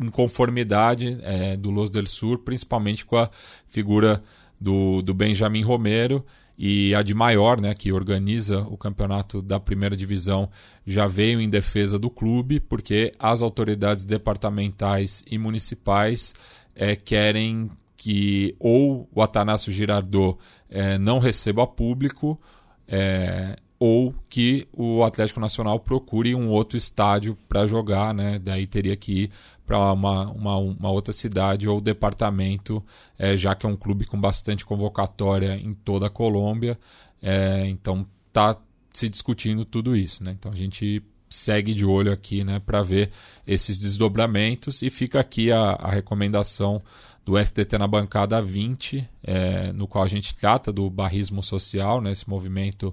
inconformidade 0.00 1.18
é, 1.22 1.56
do 1.56 1.70
Los 1.70 1.90
del 1.90 2.06
Sur, 2.06 2.38
principalmente 2.38 3.04
com 3.04 3.16
a 3.16 3.30
figura 3.66 4.22
do, 4.60 5.02
do 5.02 5.14
Benjamin 5.14 5.62
Romero 5.62 6.24
e 6.62 6.94
a 6.94 7.00
de 7.00 7.14
Maior, 7.14 7.58
né, 7.58 7.72
que 7.72 7.90
organiza 7.90 8.60
o 8.60 8.76
campeonato 8.76 9.40
da 9.40 9.58
primeira 9.58 9.96
divisão, 9.96 10.50
já 10.86 11.06
veio 11.06 11.40
em 11.40 11.48
defesa 11.48 11.98
do 11.98 12.10
clube, 12.10 12.60
porque 12.60 13.12
as 13.18 13.40
autoridades 13.40 14.04
departamentais 14.04 15.24
e 15.30 15.38
municipais 15.38 16.34
é, 16.74 16.94
querem 16.94 17.70
que 17.96 18.54
ou 18.58 19.08
o 19.14 19.22
Atanásio 19.22 19.72
Girardot 19.72 20.38
é, 20.68 20.98
não 20.98 21.18
receba 21.18 21.66
público, 21.66 22.38
é, 22.86 23.56
ou 23.82 24.14
que 24.28 24.68
o 24.74 25.02
Atlético 25.02 25.40
Nacional 25.40 25.80
procure 25.80 26.34
um 26.34 26.50
outro 26.50 26.76
estádio 26.76 27.34
para 27.48 27.66
jogar, 27.66 28.12
né? 28.12 28.38
Daí 28.38 28.66
teria 28.66 28.94
que 28.94 29.22
ir 29.22 29.30
para 29.64 29.94
uma, 29.94 30.30
uma, 30.30 30.56
uma, 30.58 30.90
outra 30.90 31.14
cidade 31.14 31.66
ou 31.66 31.80
departamento, 31.80 32.84
é, 33.18 33.34
já 33.38 33.54
que 33.54 33.64
é 33.64 33.68
um 33.68 33.76
clube 33.76 34.04
com 34.04 34.20
bastante 34.20 34.66
convocatória 34.66 35.56
em 35.56 35.72
toda 35.72 36.08
a 36.08 36.10
Colômbia. 36.10 36.78
É, 37.22 37.66
então 37.68 38.04
tá 38.30 38.54
se 38.92 39.08
discutindo 39.08 39.64
tudo 39.64 39.96
isso, 39.96 40.22
né? 40.22 40.36
Então 40.38 40.52
a 40.52 40.56
gente 40.56 41.02
segue 41.30 41.72
de 41.72 41.84
olho 41.84 42.12
aqui, 42.12 42.44
né, 42.44 42.58
para 42.58 42.82
ver 42.82 43.10
esses 43.46 43.78
desdobramentos 43.78 44.82
e 44.82 44.90
fica 44.90 45.20
aqui 45.20 45.52
a, 45.52 45.70
a 45.70 45.88
recomendação 45.88 46.82
do 47.24 47.38
STT 47.38 47.78
na 47.78 47.86
bancada 47.86 48.42
20, 48.42 49.08
é, 49.22 49.72
no 49.72 49.86
qual 49.86 50.02
a 50.02 50.08
gente 50.08 50.34
trata 50.34 50.72
do 50.72 50.90
barrismo 50.90 51.40
social, 51.42 52.00
né, 52.00 52.10
esse 52.10 52.28
movimento 52.28 52.92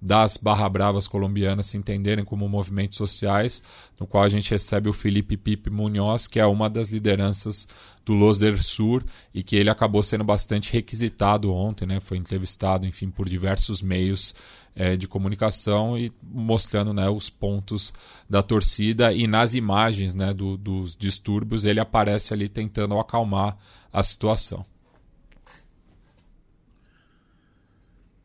das 0.00 0.36
barra 0.36 0.68
bravas 0.68 1.08
colombianas 1.08 1.66
se 1.66 1.76
entenderem 1.76 2.24
como 2.24 2.48
movimentos 2.48 2.96
sociais, 2.96 3.62
no 3.98 4.06
qual 4.06 4.22
a 4.22 4.28
gente 4.28 4.50
recebe 4.50 4.88
o 4.88 4.92
Felipe 4.92 5.36
Pipe 5.36 5.70
Munhoz, 5.70 6.26
que 6.26 6.38
é 6.38 6.46
uma 6.46 6.70
das 6.70 6.88
lideranças 6.88 7.66
do 8.04 8.14
Los 8.14 8.38
del 8.38 8.62
Sur 8.62 9.04
e 9.34 9.42
que 9.42 9.56
ele 9.56 9.70
acabou 9.70 10.02
sendo 10.02 10.24
bastante 10.24 10.72
requisitado 10.72 11.52
ontem, 11.52 11.86
né? 11.86 12.00
Foi 12.00 12.16
entrevistado, 12.16 12.86
enfim, 12.86 13.10
por 13.10 13.28
diversos 13.28 13.82
meios 13.82 14.34
é, 14.78 14.96
de 14.96 15.08
comunicação 15.08 15.98
e 15.98 16.12
mostrando 16.22 16.92
né, 16.94 17.08
os 17.08 17.28
pontos 17.28 17.92
da 18.30 18.42
torcida 18.42 19.12
e 19.12 19.26
nas 19.26 19.54
imagens 19.54 20.14
né, 20.14 20.32
do, 20.32 20.56
dos 20.56 20.94
distúrbios 20.94 21.64
ele 21.64 21.80
aparece 21.80 22.32
ali 22.32 22.48
tentando 22.48 22.96
acalmar 22.96 23.56
a 23.92 24.02
situação. 24.04 24.64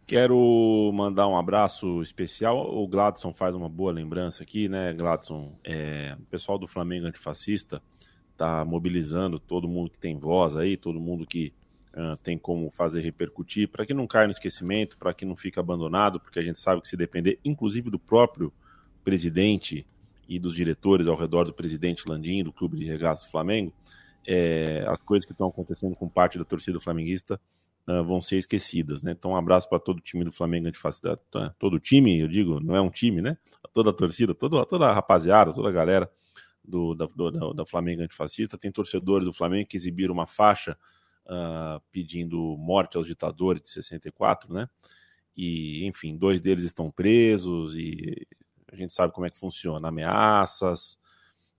Quero 0.05 0.91
mandar 0.93 1.27
um 1.27 1.37
abraço 1.37 2.01
especial. 2.01 2.75
O 2.75 2.85
Gladson 2.87 3.31
faz 3.31 3.55
uma 3.55 3.69
boa 3.69 3.91
lembrança 3.91 4.43
aqui, 4.43 4.67
né, 4.67 4.93
Gladson? 4.93 5.57
É, 5.63 6.15
o 6.19 6.25
pessoal 6.25 6.57
do 6.57 6.67
Flamengo 6.67 7.07
Antifascista 7.07 7.81
está 8.31 8.65
mobilizando 8.65 9.39
todo 9.39 9.67
mundo 9.67 9.89
que 9.89 9.99
tem 9.99 10.17
voz 10.17 10.57
aí, 10.57 10.75
todo 10.75 10.99
mundo 10.99 11.25
que 11.25 11.53
uh, 11.93 12.17
tem 12.17 12.37
como 12.37 12.69
fazer 12.69 13.01
repercutir, 13.01 13.69
para 13.69 13.85
que 13.85 13.93
não 13.93 14.05
caia 14.05 14.27
no 14.27 14.31
esquecimento, 14.31 14.97
para 14.97 15.13
que 15.13 15.25
não 15.25 15.35
fique 15.35 15.57
abandonado, 15.57 16.19
porque 16.19 16.39
a 16.39 16.43
gente 16.43 16.59
sabe 16.59 16.81
que 16.81 16.87
se 16.87 16.97
depender, 16.97 17.39
inclusive 17.45 17.89
do 17.89 17.99
próprio 17.99 18.51
presidente 19.03 19.85
e 20.27 20.37
dos 20.37 20.55
diretores 20.55 21.07
ao 21.07 21.15
redor 21.15 21.45
do 21.45 21.53
presidente 21.53 22.07
Landim, 22.09 22.43
do 22.43 22.51
Clube 22.51 22.77
de 22.77 22.85
Regaço 22.85 23.25
do 23.25 23.31
Flamengo, 23.31 23.71
é, 24.27 24.83
as 24.87 24.99
coisas 24.99 25.25
que 25.25 25.31
estão 25.31 25.47
acontecendo 25.47 25.95
com 25.95 26.09
parte 26.09 26.37
da 26.37 26.45
torcida 26.45 26.79
flamenguista 26.79 27.39
uh, 27.87 28.03
vão 28.03 28.21
ser 28.21 28.37
esquecidas, 28.37 29.03
né? 29.03 29.11
Então, 29.11 29.31
um 29.31 29.35
abraço 29.35 29.67
para 29.69 29.79
todo 29.79 29.99
o 29.99 30.01
time 30.01 30.23
do 30.23 30.31
Flamengo 30.31 30.67
Antifascista. 30.67 31.19
Todo 31.59 31.75
o 31.75 31.79
time, 31.79 32.19
eu 32.19 32.27
digo, 32.27 32.59
não 32.59 32.75
é 32.75 32.81
um 32.81 32.89
time, 32.89 33.21
né? 33.21 33.37
Toda 33.73 33.89
a 33.89 33.93
torcida, 33.93 34.33
toda, 34.33 34.65
toda 34.65 34.87
a 34.87 34.93
rapaziada, 34.93 35.53
toda 35.53 35.69
a 35.69 35.71
galera 35.71 36.11
do, 36.63 36.93
da, 36.95 37.05
do, 37.05 37.53
da 37.53 37.65
Flamengo 37.65 38.01
Antifascista. 38.01 38.57
Tem 38.57 38.71
torcedores 38.71 39.27
do 39.27 39.33
Flamengo 39.33 39.67
que 39.67 39.77
exibiram 39.77 40.13
uma 40.13 40.27
faixa 40.27 40.77
uh, 41.25 41.81
pedindo 41.91 42.37
morte 42.57 42.97
aos 42.97 43.07
ditadores 43.07 43.61
de 43.61 43.69
64, 43.69 44.53
né? 44.53 44.69
E, 45.35 45.85
enfim, 45.87 46.15
dois 46.15 46.39
deles 46.39 46.63
estão 46.63 46.91
presos 46.91 47.75
e 47.75 48.27
a 48.71 48.75
gente 48.75 48.93
sabe 48.93 49.13
como 49.13 49.25
é 49.25 49.29
que 49.29 49.39
funciona, 49.39 49.87
ameaças, 49.87 50.97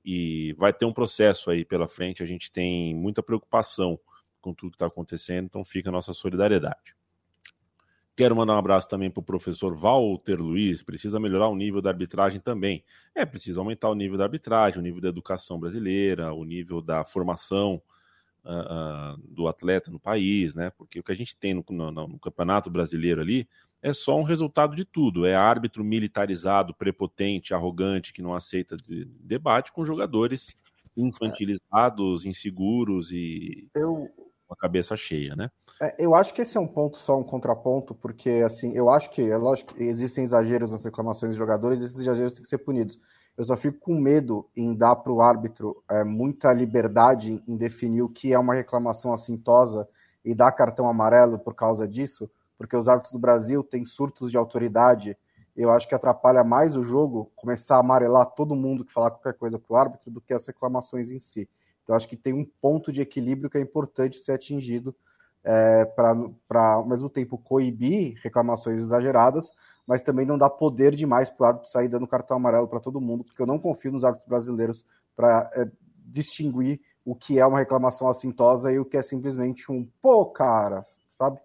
e 0.04 0.52
vai 0.58 0.72
ter 0.72 0.84
um 0.84 0.92
processo 0.92 1.50
aí 1.50 1.64
pela 1.64 1.88
frente, 1.88 2.22
a 2.22 2.26
gente 2.26 2.50
tem 2.52 2.94
muita 2.94 3.22
preocupação 3.22 3.98
com 4.44 4.54
tudo 4.54 4.72
que 4.72 4.76
está 4.76 4.86
acontecendo, 4.86 5.46
então 5.46 5.64
fica 5.64 5.88
a 5.88 5.92
nossa 5.92 6.12
solidariedade. 6.12 6.94
Quero 8.16 8.36
mandar 8.36 8.54
um 8.54 8.58
abraço 8.58 8.88
também 8.88 9.10
para 9.10 9.20
o 9.20 9.24
professor 9.24 9.74
Walter 9.74 10.36
Luiz. 10.36 10.82
Precisa 10.82 11.18
melhorar 11.18 11.48
o 11.48 11.56
nível 11.56 11.82
da 11.82 11.90
arbitragem 11.90 12.40
também. 12.40 12.84
É, 13.12 13.24
precisa 13.24 13.58
aumentar 13.58 13.88
o 13.88 13.94
nível 13.94 14.16
da 14.16 14.24
arbitragem, 14.24 14.78
o 14.78 14.82
nível 14.82 15.00
da 15.00 15.08
educação 15.08 15.58
brasileira, 15.58 16.32
o 16.32 16.44
nível 16.44 16.80
da 16.80 17.02
formação 17.02 17.82
uh, 18.44 19.14
uh, 19.14 19.18
do 19.28 19.48
atleta 19.48 19.90
no 19.90 19.98
país, 19.98 20.54
né? 20.54 20.70
Porque 20.70 21.00
o 21.00 21.02
que 21.02 21.10
a 21.10 21.16
gente 21.16 21.36
tem 21.36 21.54
no, 21.54 21.64
no, 21.68 21.90
no, 21.90 22.18
campeonato 22.20 22.70
brasileiro 22.70 23.20
ali 23.20 23.48
é 23.82 23.92
só 23.92 24.16
um 24.16 24.22
resultado 24.22 24.76
de 24.76 24.84
tudo. 24.84 25.26
É 25.26 25.34
árbitro 25.34 25.82
militarizado, 25.82 26.72
prepotente, 26.72 27.52
arrogante, 27.52 28.12
que 28.12 28.22
não 28.22 28.32
aceita 28.32 28.76
de 28.76 29.06
debate 29.06 29.72
com 29.72 29.84
jogadores 29.84 30.56
infantilizados, 30.96 32.24
inseguros 32.24 33.10
e. 33.10 33.68
Eu, 33.74 34.08
com 34.54 34.58
a 34.58 34.68
cabeça 34.68 34.96
cheia, 34.96 35.34
né? 35.34 35.50
É, 35.80 35.94
eu 35.98 36.14
acho 36.14 36.32
que 36.32 36.42
esse 36.42 36.56
é 36.56 36.60
um 36.60 36.66
ponto 36.66 36.96
só, 36.96 37.18
um 37.18 37.24
contraponto, 37.24 37.94
porque 37.94 38.42
assim, 38.44 38.72
eu 38.72 38.88
acho 38.88 39.10
que, 39.10 39.22
é 39.22 39.36
lógico 39.36 39.74
que 39.74 39.82
existem 39.82 40.24
exageros 40.24 40.72
nas 40.72 40.84
reclamações 40.84 41.30
dos 41.30 41.38
jogadores, 41.38 41.78
esses 41.80 41.98
exageros 41.98 42.34
têm 42.34 42.42
que 42.42 42.48
ser 42.48 42.58
punidos. 42.58 42.98
Eu 43.36 43.44
só 43.44 43.56
fico 43.56 43.78
com 43.80 43.94
medo 43.98 44.48
em 44.56 44.74
dar 44.74 44.94
para 44.96 45.12
o 45.12 45.20
árbitro 45.20 45.82
é, 45.90 46.04
muita 46.04 46.52
liberdade 46.52 47.42
em 47.48 47.56
definir 47.56 48.02
o 48.02 48.08
que 48.08 48.32
é 48.32 48.38
uma 48.38 48.54
reclamação 48.54 49.12
assintosa 49.12 49.88
e 50.24 50.34
dar 50.34 50.52
cartão 50.52 50.88
amarelo 50.88 51.38
por 51.38 51.54
causa 51.54 51.86
disso, 51.86 52.30
porque 52.56 52.76
os 52.76 52.86
árbitros 52.86 53.12
do 53.12 53.18
Brasil 53.18 53.64
têm 53.64 53.84
surtos 53.84 54.30
de 54.30 54.36
autoridade. 54.36 55.16
Eu 55.56 55.70
acho 55.70 55.88
que 55.88 55.94
atrapalha 55.94 56.44
mais 56.44 56.76
o 56.76 56.82
jogo 56.82 57.30
começar 57.34 57.76
a 57.76 57.80
amarelar 57.80 58.26
todo 58.26 58.54
mundo 58.54 58.84
que 58.84 58.92
falar 58.92 59.10
qualquer 59.10 59.34
coisa 59.34 59.58
para 59.58 59.74
o 59.74 59.76
árbitro 59.76 60.10
do 60.10 60.20
que 60.20 60.32
as 60.32 60.46
reclamações 60.46 61.10
em 61.10 61.18
si. 61.18 61.48
Então, 61.84 61.94
acho 61.94 62.08
que 62.08 62.16
tem 62.16 62.32
um 62.32 62.44
ponto 62.60 62.90
de 62.90 63.00
equilíbrio 63.00 63.48
que 63.48 63.58
é 63.58 63.60
importante 63.60 64.18
ser 64.18 64.32
atingido 64.32 64.94
é, 65.44 65.84
para, 65.84 66.74
ao 66.74 66.86
mesmo 66.86 67.08
tempo, 67.08 67.38
coibir 67.38 68.18
reclamações 68.22 68.80
exageradas, 68.80 69.50
mas 69.86 70.02
também 70.02 70.24
não 70.24 70.38
dar 70.38 70.50
poder 70.50 70.94
demais 70.94 71.28
para 71.28 71.44
o 71.44 71.46
árbitro 71.46 71.70
sair 71.70 71.88
dando 71.88 72.06
cartão 72.06 72.38
amarelo 72.38 72.66
para 72.66 72.80
todo 72.80 73.00
mundo, 73.00 73.22
porque 73.24 73.40
eu 73.40 73.46
não 73.46 73.58
confio 73.58 73.92
nos 73.92 74.04
árbitros 74.04 74.28
brasileiros 74.28 74.84
para 75.14 75.50
é, 75.54 75.70
distinguir 76.06 76.80
o 77.04 77.14
que 77.14 77.38
é 77.38 77.46
uma 77.46 77.58
reclamação 77.58 78.08
assintosa 78.08 78.72
e 78.72 78.78
o 78.78 78.84
que 78.84 78.96
é 78.96 79.02
simplesmente 79.02 79.70
um 79.70 79.86
pô, 80.00 80.24
cara, 80.26 80.82
sabe? 81.18 81.38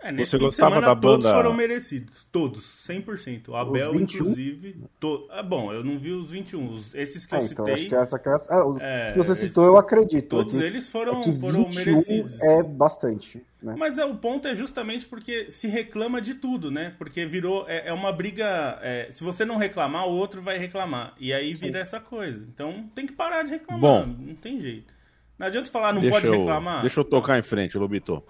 É, 0.00 0.12
nesse 0.12 0.30
Você 0.30 0.36
fim 0.36 0.38
de 0.38 0.44
gostava 0.46 0.74
semana, 0.76 0.94
da 0.94 1.00
todos 1.00 1.26
banda- 1.26 1.36
foram 1.36 1.52
merecidos. 1.54 2.22
Todos, 2.30 2.64
100%. 2.64 3.48
O 3.48 3.56
Abel, 3.56 3.92
21? 3.92 4.20
inclusive. 4.22 4.76
To... 5.00 5.26
Ah, 5.28 5.42
bom, 5.42 5.72
eu 5.72 5.82
não 5.82 5.98
vi 5.98 6.12
os 6.12 6.30
21. 6.30 6.70
Os- 6.72 6.94
Esses 6.94 7.26
que 7.26 7.34
Ah, 7.34 7.38
eu 7.40 7.44
então 7.46 7.64
citei, 7.66 7.74
acho 7.74 7.88
que 7.88 7.94
essa 7.96 8.18
que 8.18 8.28
é, 8.28 8.32
ah, 8.48 8.64
os 8.68 8.80
É, 8.80 9.10
que 9.12 9.18
você 9.18 9.34
citou, 9.34 9.64
eu 9.66 9.76
acredito. 9.76 10.28
todos 10.28 10.54
É 10.54 10.58
que- 10.58 10.64
eles 10.64 10.88
foram, 10.88 11.20
é 11.20 11.24
que 11.24 11.32
foram 11.40 11.64
21 11.64 11.84
merecidos. 11.84 12.40
é 12.40 12.62
bastante, 12.62 13.44
né? 13.60 13.74
Mas 13.76 13.98
é, 13.98 14.04
o 14.04 14.14
ponto 14.14 14.46
é 14.46 14.54
justamente 14.54 15.04
porque 15.04 15.50
se 15.50 15.66
reclama 15.66 16.20
de 16.20 16.34
tudo, 16.34 16.70
né? 16.70 16.94
Porque 16.96 17.26
virou. 17.26 17.64
É, 17.68 17.88
é 17.88 17.92
uma 17.92 18.12
briga. 18.12 18.78
é, 18.80 19.08
se 19.10 19.24
você 19.24 19.44
não 19.44 19.56
reclamar, 19.56 20.06
o 20.06 20.12
outro 20.12 20.40
vai 20.40 20.58
reclamar. 20.58 21.12
E 21.18 21.32
aí 21.32 21.54
vira 21.54 21.80
essa 21.80 21.98
coisa. 21.98 22.44
Então 22.54 22.88
tem 22.94 23.04
que 23.04 23.12
parar 23.12 23.42
de 23.42 23.50
reclamar. 23.50 23.80
Bom. 23.80 24.06
não 24.06 24.34
tem 24.36 24.60
jeito. 24.60 24.94
Não 25.36 25.46
adianta 25.48 25.70
falar, 25.70 25.92
não 25.92 26.00
deixa 26.00 26.16
pode 26.20 26.26
eu, 26.26 26.38
reclamar. 26.38 26.80
Deixa 26.82 27.00
eu 27.00 27.04
tocar 27.04 27.36
em 27.38 27.42
frente, 27.42 27.76
Lobito. 27.78 28.22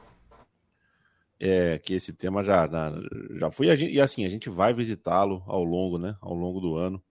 É, 1.41 1.79
que 1.79 1.95
esse 1.95 2.13
tema 2.13 2.43
já, 2.43 2.69
já, 3.39 3.51
foi. 3.51 3.67
E 3.69 4.01
assim, 4.01 4.25
a 4.25 4.29
gente 4.29 4.51
vai 4.51 4.75
visitá-lo 4.75 5.43
ao 5.47 5.63
longo, 5.63 5.99
né? 5.99 6.17
Ao 6.21 6.35
longo 6.35 6.61
do 6.61 6.77
ano. 6.77 7.03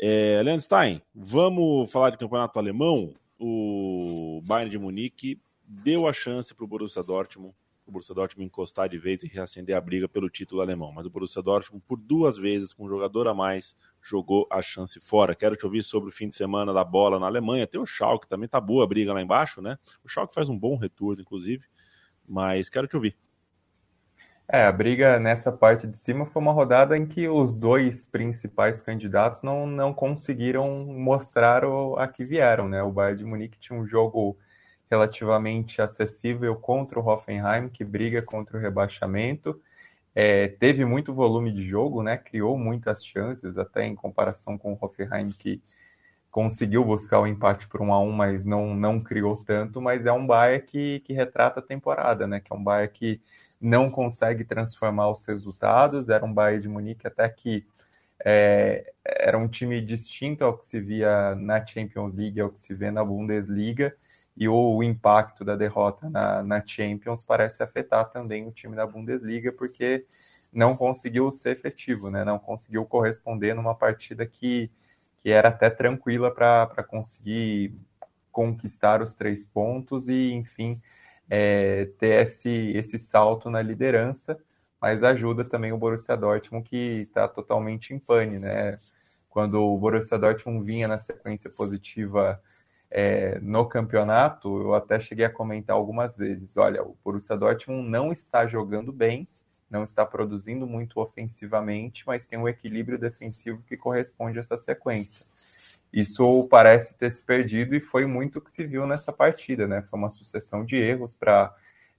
É, 0.00 0.40
Leandro 0.42 0.62
Stein, 0.62 1.02
vamos 1.14 1.90
falar 1.90 2.10
de 2.10 2.18
campeonato 2.18 2.58
alemão. 2.58 3.12
O 3.38 4.40
Bayern 4.46 4.70
de 4.70 4.78
Munique 4.78 5.40
deu 5.68 6.08
a 6.08 6.12
chance 6.12 6.54
para 6.54 6.64
o 6.64 6.68
Borussia 6.68 7.02
Dortmund, 7.02 7.54
o 7.86 7.92
Borussia 7.92 8.14
Dortmund 8.14 8.46
encostar 8.46 8.88
de 8.88 8.98
vez 8.98 9.22
e 9.22 9.28
reacender 9.28 9.76
a 9.76 9.80
briga 9.80 10.08
pelo 10.08 10.28
título 10.28 10.60
alemão. 10.60 10.92
Mas 10.92 11.06
o 11.06 11.10
Borussia 11.10 11.42
Dortmund, 11.42 11.82
por 11.86 11.98
duas 11.98 12.36
vezes, 12.36 12.72
com 12.72 12.84
um 12.84 12.88
jogador 12.88 13.26
a 13.28 13.34
mais, 13.34 13.76
jogou 14.00 14.46
a 14.50 14.62
chance 14.62 15.00
fora. 15.00 15.34
Quero 15.34 15.56
te 15.56 15.64
ouvir 15.64 15.82
sobre 15.82 16.08
o 16.08 16.12
fim 16.12 16.28
de 16.28 16.36
semana 16.36 16.72
da 16.72 16.84
bola 16.84 17.18
na 17.18 17.26
Alemanha. 17.26 17.66
Tem 17.66 17.80
o 17.80 17.86
Schalke, 17.86 18.28
também 18.28 18.48
tá 18.48 18.60
boa 18.60 18.84
a 18.84 18.86
briga 18.86 19.12
lá 19.12 19.22
embaixo, 19.22 19.60
né? 19.60 19.78
O 20.04 20.08
Schalke 20.08 20.34
faz 20.34 20.48
um 20.48 20.58
bom 20.58 20.76
retorno, 20.76 21.20
inclusive. 21.20 21.64
Mas 22.26 22.68
quero 22.68 22.86
te 22.86 22.94
ouvir. 22.94 23.16
É, 24.50 24.62
a 24.64 24.72
briga 24.72 25.18
nessa 25.20 25.52
parte 25.52 25.86
de 25.86 25.98
cima 25.98 26.24
foi 26.24 26.40
uma 26.40 26.52
rodada 26.52 26.96
em 26.96 27.04
que 27.04 27.28
os 27.28 27.58
dois 27.58 28.06
principais 28.06 28.80
candidatos 28.80 29.42
não, 29.42 29.66
não 29.66 29.92
conseguiram 29.92 30.86
mostrar 30.86 31.66
o, 31.66 31.96
a 31.98 32.08
que 32.08 32.24
vieram, 32.24 32.66
né? 32.66 32.82
O 32.82 32.90
Bayern 32.90 33.18
de 33.18 33.24
Munique 33.26 33.58
tinha 33.58 33.78
um 33.78 33.86
jogo 33.86 34.38
relativamente 34.90 35.82
acessível 35.82 36.56
contra 36.56 36.98
o 36.98 37.06
Hoffenheim, 37.06 37.68
que 37.68 37.84
briga 37.84 38.22
contra 38.22 38.56
o 38.56 38.60
rebaixamento. 38.60 39.60
É, 40.14 40.48
teve 40.48 40.82
muito 40.82 41.12
volume 41.12 41.52
de 41.52 41.68
jogo, 41.68 42.02
né? 42.02 42.16
Criou 42.16 42.56
muitas 42.58 43.04
chances, 43.04 43.58
até 43.58 43.84
em 43.84 43.94
comparação 43.94 44.56
com 44.56 44.72
o 44.72 44.78
Hoffenheim, 44.80 45.30
que 45.30 45.60
conseguiu 46.30 46.82
buscar 46.84 47.20
o 47.20 47.26
empate 47.26 47.68
por 47.68 47.82
um 47.82 47.92
a 47.92 48.00
um, 48.00 48.12
mas 48.12 48.46
não, 48.46 48.74
não 48.74 48.98
criou 48.98 49.36
tanto. 49.44 49.78
Mas 49.82 50.06
é 50.06 50.12
um 50.12 50.26
Bayern 50.26 50.66
que, 50.66 51.00
que 51.00 51.12
retrata 51.12 51.60
a 51.60 51.62
temporada, 51.62 52.26
né? 52.26 52.40
Que 52.40 52.50
é 52.50 52.56
um 52.56 52.64
Bayern 52.64 52.90
que 52.94 53.20
não 53.60 53.90
consegue 53.90 54.44
transformar 54.44 55.10
os 55.10 55.24
resultados. 55.24 56.08
Era 56.08 56.24
um 56.24 56.32
Bayern 56.32 56.62
de 56.62 56.68
Munique 56.68 57.06
até 57.06 57.28
que 57.28 57.66
é, 58.24 58.92
era 59.04 59.38
um 59.38 59.48
time 59.48 59.80
distinto 59.80 60.44
ao 60.44 60.56
que 60.56 60.66
se 60.66 60.80
via 60.80 61.34
na 61.34 61.64
Champions 61.64 62.12
League, 62.14 62.40
ao 62.40 62.50
que 62.50 62.60
se 62.60 62.74
vê 62.74 62.90
na 62.90 63.04
Bundesliga, 63.04 63.94
e 64.36 64.48
o 64.48 64.82
impacto 64.82 65.44
da 65.44 65.56
derrota 65.56 66.08
na, 66.08 66.42
na 66.42 66.62
Champions 66.64 67.24
parece 67.24 67.62
afetar 67.62 68.10
também 68.10 68.46
o 68.46 68.52
time 68.52 68.76
da 68.76 68.86
Bundesliga, 68.86 69.52
porque 69.52 70.06
não 70.52 70.76
conseguiu 70.76 71.30
ser 71.32 71.56
efetivo, 71.56 72.10
né? 72.10 72.24
não 72.24 72.38
conseguiu 72.38 72.84
corresponder 72.84 73.54
numa 73.54 73.74
partida 73.74 74.24
que, 74.24 74.70
que 75.22 75.30
era 75.30 75.48
até 75.48 75.68
tranquila 75.70 76.30
para 76.30 76.82
conseguir 76.84 77.74
conquistar 78.30 79.02
os 79.02 79.14
três 79.14 79.44
pontos 79.44 80.08
e, 80.08 80.32
enfim, 80.32 80.80
é, 81.28 81.86
ter 81.98 82.26
esse, 82.26 82.72
esse 82.74 82.98
salto 82.98 83.50
na 83.50 83.60
liderança, 83.60 84.38
mas 84.80 85.02
ajuda 85.02 85.44
também 85.44 85.72
o 85.72 85.78
Borussia 85.78 86.16
Dortmund, 86.16 86.68
que 86.68 86.76
está 86.76 87.26
totalmente 87.28 87.92
em 87.92 87.98
pane, 87.98 88.38
né? 88.38 88.76
Quando 89.28 89.62
o 89.62 89.76
Borussia 89.78 90.18
Dortmund 90.18 90.64
vinha 90.64 90.88
na 90.88 90.96
sequência 90.96 91.50
positiva 91.50 92.40
é, 92.90 93.38
no 93.40 93.66
campeonato, 93.66 94.62
eu 94.62 94.74
até 94.74 94.98
cheguei 94.98 95.24
a 95.24 95.30
comentar 95.30 95.76
algumas 95.76 96.16
vezes, 96.16 96.56
olha, 96.56 96.82
o 96.82 96.96
Borussia 97.04 97.36
Dortmund 97.36 97.88
não 97.88 98.12
está 98.12 98.46
jogando 98.46 98.92
bem, 98.92 99.26
não 99.70 99.84
está 99.84 100.06
produzindo 100.06 100.66
muito 100.66 100.98
ofensivamente, 100.98 102.04
mas 102.06 102.26
tem 102.26 102.38
um 102.38 102.48
equilíbrio 102.48 102.98
defensivo 102.98 103.62
que 103.66 103.76
corresponde 103.76 104.38
a 104.38 104.40
essa 104.40 104.56
sequência. 104.56 105.26
Isso 105.92 106.46
parece 106.50 106.96
ter 106.98 107.10
se 107.10 107.24
perdido 107.24 107.74
e 107.74 107.80
foi 107.80 108.06
muito 108.06 108.38
o 108.38 108.42
que 108.42 108.50
se 108.50 108.66
viu 108.66 108.86
nessa 108.86 109.12
partida, 109.12 109.66
né? 109.66 109.82
Foi 109.90 109.98
uma 109.98 110.10
sucessão 110.10 110.64
de 110.64 110.76
erros 110.76 111.14
para 111.14 111.54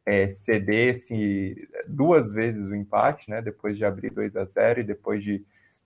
é, 0.06 0.32
ceder 0.34 0.96
esse, 0.96 1.68
duas 1.88 2.32
vezes 2.32 2.66
o 2.68 2.76
empate, 2.76 3.30
né? 3.30 3.42
Depois 3.42 3.78
de 3.78 3.86
abrir 3.86 4.12
2 4.12 4.36
a 4.38 4.46
0 4.46 4.82
e 4.82 4.84
depois 4.84 5.24
de 5.24 5.44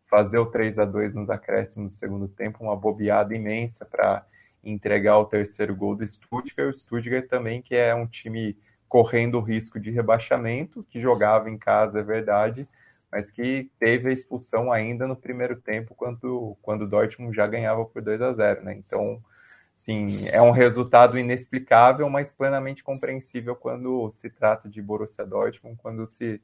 fazer 0.08 0.38
o 0.38 0.46
3 0.46 0.80
a 0.80 0.86
2 0.86 1.16
nos 1.16 1.30
acréscimos 1.30 1.94
do 1.94 1.98
segundo 1.98 2.28
tempo, 2.28 2.64
uma 2.64 2.76
bobeada 2.76 3.34
imensa 3.34 3.86
para 3.86 4.26
entregar 4.64 5.18
o 5.18 5.26
terceiro 5.26 5.76
gol 5.76 5.96
do 5.96 6.08
Stuttgart. 6.08 6.70
O 6.70 6.74
Stuttgart 6.74 7.28
também, 7.28 7.62
que 7.62 7.76
é 7.76 7.96
um 7.96 8.06
time 8.06 8.58
correndo 8.88 9.40
o 9.40 9.42
risco 9.42 9.80
de 9.80 9.90
rebaixamento, 9.90 10.86
que 10.90 11.00
jogava 11.00 11.50
em 11.50 11.58
casa, 11.58 12.00
é 12.00 12.04
verdade, 12.04 12.70
mas 13.14 13.30
que 13.30 13.70
teve 13.78 14.10
a 14.10 14.12
expulsão 14.12 14.72
ainda 14.72 15.06
no 15.06 15.16
primeiro 15.16 15.56
tempo, 15.56 15.94
quando, 15.94 16.58
quando 16.64 16.82
o 16.82 16.88
Dortmund 16.88 17.36
já 17.36 17.46
ganhava 17.46 17.86
por 17.86 18.02
2 18.02 18.20
a 18.24 18.34
0 18.34 18.64
né? 18.64 18.74
Então, 18.74 19.24
sim, 19.76 20.28
é 20.30 20.42
um 20.42 20.50
resultado 20.50 21.20
inexplicável, 21.20 22.10
mas 22.10 22.34
plenamente 22.34 22.84
compreensível 22.84 23.56
quando 23.56 24.10
se 24.10 24.32
trata 24.32 24.68
de 24.68 24.82
Borussia 24.82 25.24
Dortmund, 25.28 25.78
quando 25.78 26.08
se 26.08 26.42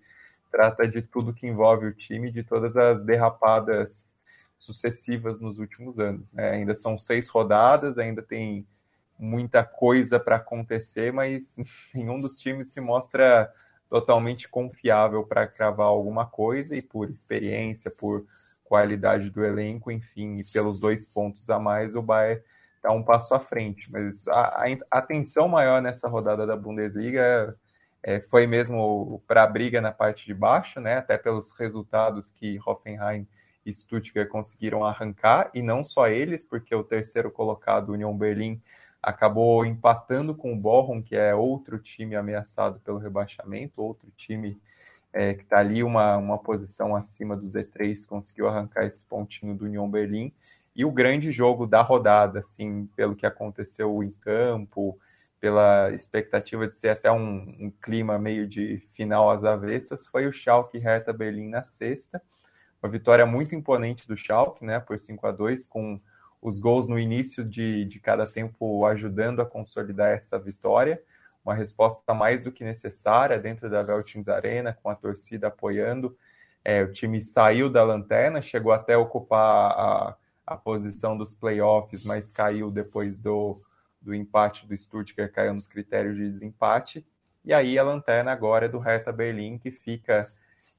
trata 0.51 0.87
de 0.87 1.01
tudo 1.01 1.33
que 1.33 1.47
envolve 1.47 1.87
o 1.87 1.93
time, 1.93 2.31
de 2.31 2.43
todas 2.43 2.77
as 2.77 3.03
derrapadas 3.03 4.15
sucessivas 4.55 5.39
nos 5.39 5.57
últimos 5.57 5.97
anos. 5.97 6.31
Né? 6.33 6.51
Ainda 6.51 6.75
são 6.75 6.99
seis 6.99 7.27
rodadas, 7.27 7.97
ainda 7.97 8.21
tem 8.21 8.63
muita 9.17 9.63
coisa 9.63 10.19
para 10.19 10.35
acontecer, 10.35 11.11
mas 11.11 11.55
nenhum 11.95 12.21
dos 12.21 12.37
times 12.37 12.71
se 12.71 12.79
mostra 12.79 13.51
totalmente 13.89 14.47
confiável 14.47 15.23
para 15.23 15.47
cravar 15.47 15.87
alguma 15.87 16.25
coisa 16.25 16.75
e 16.75 16.81
por 16.81 17.09
experiência, 17.09 17.89
por 17.89 18.25
qualidade 18.63 19.29
do 19.31 19.43
elenco, 19.43 19.91
enfim, 19.91 20.37
e 20.37 20.43
pelos 20.43 20.79
dois 20.79 21.07
pontos 21.07 21.49
a 21.49 21.57
mais, 21.57 21.95
o 21.95 22.01
Bayern 22.01 22.41
está 22.75 22.91
um 22.91 23.03
passo 23.03 23.33
à 23.33 23.39
frente. 23.39 23.91
Mas 23.91 24.27
a, 24.27 24.63
a 24.91 24.97
atenção 24.99 25.47
maior 25.47 25.81
nessa 25.81 26.07
rodada 26.07 26.45
da 26.45 26.55
Bundesliga 26.55 27.57
é, 28.03 28.21
foi 28.21 28.45
mesmo 28.45 29.21
para 29.27 29.43
a 29.43 29.47
briga 29.47 29.81
na 29.81 29.91
parte 29.91 30.25
de 30.25 30.33
baixo, 30.33 30.79
né? 30.79 30.97
Até 30.97 31.17
pelos 31.17 31.51
resultados 31.51 32.31
que 32.31 32.59
Hoffenheim 32.65 33.27
e 33.65 33.73
Stuttgart 33.73 34.29
conseguiram 34.29 34.85
arrancar, 34.85 35.49
e 35.53 35.61
não 35.61 35.83
só 35.83 36.07
eles, 36.07 36.45
porque 36.45 36.73
o 36.73 36.83
terceiro 36.83 37.29
colocado, 37.29 37.91
Union 37.91 38.15
Berlim, 38.15 38.61
acabou 39.01 39.65
empatando 39.65 40.35
com 40.35 40.53
o 40.53 40.59
Bochum, 40.59 41.01
que 41.01 41.15
é 41.15 41.33
outro 41.33 41.79
time 41.79 42.15
ameaçado 42.15 42.79
pelo 42.79 42.97
rebaixamento, 42.97 43.81
outro 43.81 44.11
time 44.15 44.59
é, 45.11 45.33
que 45.33 45.43
está 45.43 45.59
ali 45.59 45.83
uma, 45.83 46.17
uma 46.17 46.37
posição 46.37 46.95
acima 46.95 47.35
do 47.35 47.45
Z3, 47.45 48.05
conseguiu 48.05 48.47
arrancar 48.47 48.85
esse 48.85 49.03
pontinho 49.03 49.55
do 49.55 49.65
Union 49.65 49.89
Berlim. 49.89 50.33
E 50.75 50.85
o 50.85 50.91
grande 50.91 51.31
jogo 51.31 51.65
da 51.65 51.81
rodada, 51.81 52.39
assim, 52.39 52.87
pelo 52.95 53.15
que 53.15 53.25
aconteceu 53.25 54.03
em 54.03 54.11
campo, 54.11 54.99
pela 55.39 55.91
expectativa 55.91 56.67
de 56.67 56.77
ser 56.77 56.89
até 56.89 57.11
um, 57.11 57.37
um 57.59 57.71
clima 57.81 58.19
meio 58.19 58.47
de 58.47 58.77
final 58.91 59.29
às 59.29 59.43
avessas, 59.43 60.05
foi 60.05 60.27
o 60.27 60.33
Schalke 60.33 60.77
Hertha 60.77 61.13
Berlim 61.13 61.49
na 61.49 61.63
sexta. 61.63 62.21
Uma 62.81 62.91
vitória 62.91 63.25
muito 63.25 63.55
imponente 63.55 64.07
do 64.07 64.15
Schalke, 64.15 64.63
né, 64.63 64.79
por 64.79 64.99
5 64.99 65.25
a 65.27 65.31
2 65.31 65.67
com 65.67 65.97
os 66.41 66.59
gols 66.59 66.87
no 66.87 66.97
início 66.97 67.43
de, 67.43 67.85
de 67.85 67.99
cada 67.99 68.25
tempo 68.25 68.85
ajudando 68.85 69.41
a 69.41 69.45
consolidar 69.45 70.11
essa 70.11 70.39
vitória. 70.39 71.01
Uma 71.43 71.53
resposta 71.53 72.13
mais 72.13 72.41
do 72.41 72.51
que 72.51 72.63
necessária 72.63 73.39
dentro 73.39 73.69
da 73.69 73.81
Veltins 73.81 74.27
Arena, 74.27 74.77
com 74.81 74.89
a 74.89 74.95
torcida 74.95 75.47
apoiando. 75.47 76.17
É, 76.63 76.83
o 76.83 76.91
time 76.91 77.21
saiu 77.21 77.69
da 77.69 77.83
lanterna, 77.83 78.41
chegou 78.41 78.71
até 78.71 78.93
a 78.93 78.99
ocupar 78.99 79.71
a, 79.71 80.17
a 80.45 80.57
posição 80.57 81.17
dos 81.17 81.33
playoffs, 81.33 82.03
mas 82.03 82.31
caiu 82.31 82.69
depois 82.69 83.21
do, 83.21 83.59
do 84.01 84.13
empate 84.13 84.67
do 84.67 84.77
Stuttgart, 84.77 85.31
caiu 85.31 85.53
nos 85.53 85.67
critérios 85.67 86.15
de 86.15 86.29
desempate. 86.29 87.05
E 87.43 87.53
aí 87.53 87.79
a 87.79 87.83
lanterna 87.83 88.31
agora 88.31 88.65
é 88.65 88.69
do 88.69 88.77
Hertha 88.77 89.11
Berlim, 89.11 89.57
que 89.57 89.71
fica 89.71 90.27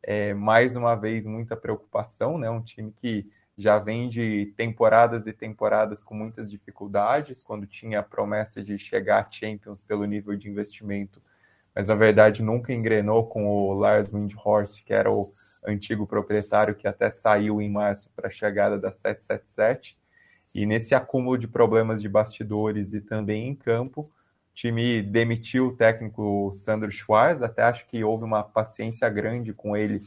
é, 0.03 0.35
mais 0.35 0.77
uma 0.77 0.95
vez 0.95 1.27
muita 1.27 1.57
preocupação, 1.57 2.39
né? 2.39 2.51
Um 2.51 2.63
time 2.63 2.93
que 2.93 3.31
já 3.61 3.79
vem 3.79 4.09
de 4.09 4.53
temporadas 4.57 5.27
e 5.27 5.33
temporadas 5.33 6.03
com 6.03 6.15
muitas 6.15 6.51
dificuldades, 6.51 7.43
quando 7.43 7.67
tinha 7.67 8.01
a 8.01 8.03
promessa 8.03 8.63
de 8.65 8.79
chegar 8.79 9.21
a 9.21 9.29
Champions 9.31 9.85
pelo 9.85 10.05
nível 10.05 10.35
de 10.37 10.49
investimento, 10.49 11.21
mas 11.75 11.89
na 11.89 11.95
verdade 11.95 12.43
nunca 12.43 12.73
engrenou 12.73 13.27
com 13.27 13.47
o 13.47 13.75
Lars 13.75 14.13
Windhorst, 14.13 14.83
que 14.85 14.93
era 14.93 15.13
o 15.13 15.31
antigo 15.67 16.07
proprietário 16.07 16.75
que 16.75 16.89
até 16.89 17.11
saiu 17.11 17.61
em 17.61 17.71
março 17.71 18.11
para 18.17 18.29
a 18.29 18.33
chegada 18.33 18.79
da 18.79 18.93
777. 18.93 19.99
E 20.55 20.67
nesse 20.67 20.95
acúmulo 20.95 21.39
de 21.39 21.47
problemas 21.47 22.03
de 22.03 22.09
bastidores 22.09 22.93
e 22.93 23.01
também 23.01 23.47
em 23.47 23.55
campo, 23.55 24.11
time 24.55 25.03
demitiu 25.03 25.69
o 25.69 25.77
técnico 25.77 26.51
Sandro 26.55 26.91
Schwarz, 26.91 27.41
até 27.43 27.63
acho 27.63 27.87
que 27.87 28.03
houve 28.03 28.25
uma 28.25 28.43
paciência 28.43 29.09
grande 29.09 29.53
com 29.53 29.77
ele, 29.77 29.99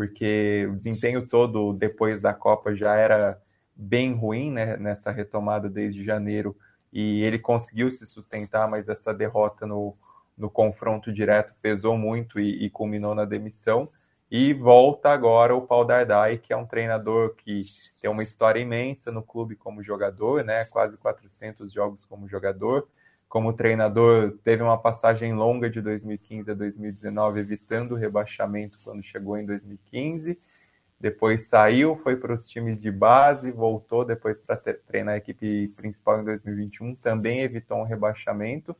porque 0.00 0.66
o 0.72 0.76
desempenho 0.76 1.28
todo 1.28 1.74
depois 1.74 2.22
da 2.22 2.32
Copa 2.32 2.74
já 2.74 2.96
era 2.96 3.38
bem 3.76 4.14
ruim 4.14 4.50
né, 4.50 4.78
nessa 4.78 5.10
retomada 5.10 5.68
desde 5.68 6.02
janeiro, 6.02 6.56
e 6.90 7.22
ele 7.22 7.38
conseguiu 7.38 7.92
se 7.92 8.06
sustentar, 8.06 8.70
mas 8.70 8.88
essa 8.88 9.12
derrota 9.12 9.66
no, 9.66 9.94
no 10.38 10.48
confronto 10.48 11.12
direto 11.12 11.52
pesou 11.60 11.98
muito 11.98 12.40
e, 12.40 12.64
e 12.64 12.70
culminou 12.70 13.14
na 13.14 13.26
demissão. 13.26 13.86
E 14.30 14.54
volta 14.54 15.10
agora 15.10 15.54
o 15.54 15.66
Paul 15.66 15.84
Dardai, 15.84 16.38
que 16.38 16.50
é 16.50 16.56
um 16.56 16.64
treinador 16.64 17.34
que 17.34 17.62
tem 18.00 18.10
uma 18.10 18.22
história 18.22 18.58
imensa 18.58 19.12
no 19.12 19.22
clube 19.22 19.54
como 19.54 19.82
jogador, 19.82 20.42
né? 20.42 20.64
Quase 20.64 20.96
400 20.96 21.70
jogos 21.70 22.06
como 22.06 22.26
jogador. 22.26 22.88
Como 23.30 23.52
treinador, 23.52 24.36
teve 24.42 24.60
uma 24.60 24.76
passagem 24.76 25.32
longa 25.32 25.70
de 25.70 25.80
2015 25.80 26.50
a 26.50 26.54
2019, 26.54 27.38
evitando 27.38 27.92
o 27.92 27.94
rebaixamento 27.94 28.74
quando 28.84 29.04
chegou 29.04 29.38
em 29.38 29.46
2015. 29.46 30.36
Depois 30.98 31.48
saiu, 31.48 31.94
foi 32.02 32.16
para 32.16 32.34
os 32.34 32.48
times 32.48 32.80
de 32.80 32.90
base, 32.90 33.52
voltou 33.52 34.04
depois 34.04 34.40
para 34.40 34.56
treinar 34.56 35.14
a 35.14 35.18
equipe 35.18 35.64
principal 35.76 36.20
em 36.20 36.24
2021. 36.24 36.96
Também 36.96 37.42
evitou 37.42 37.78
um 37.78 37.84
rebaixamento, 37.84 38.74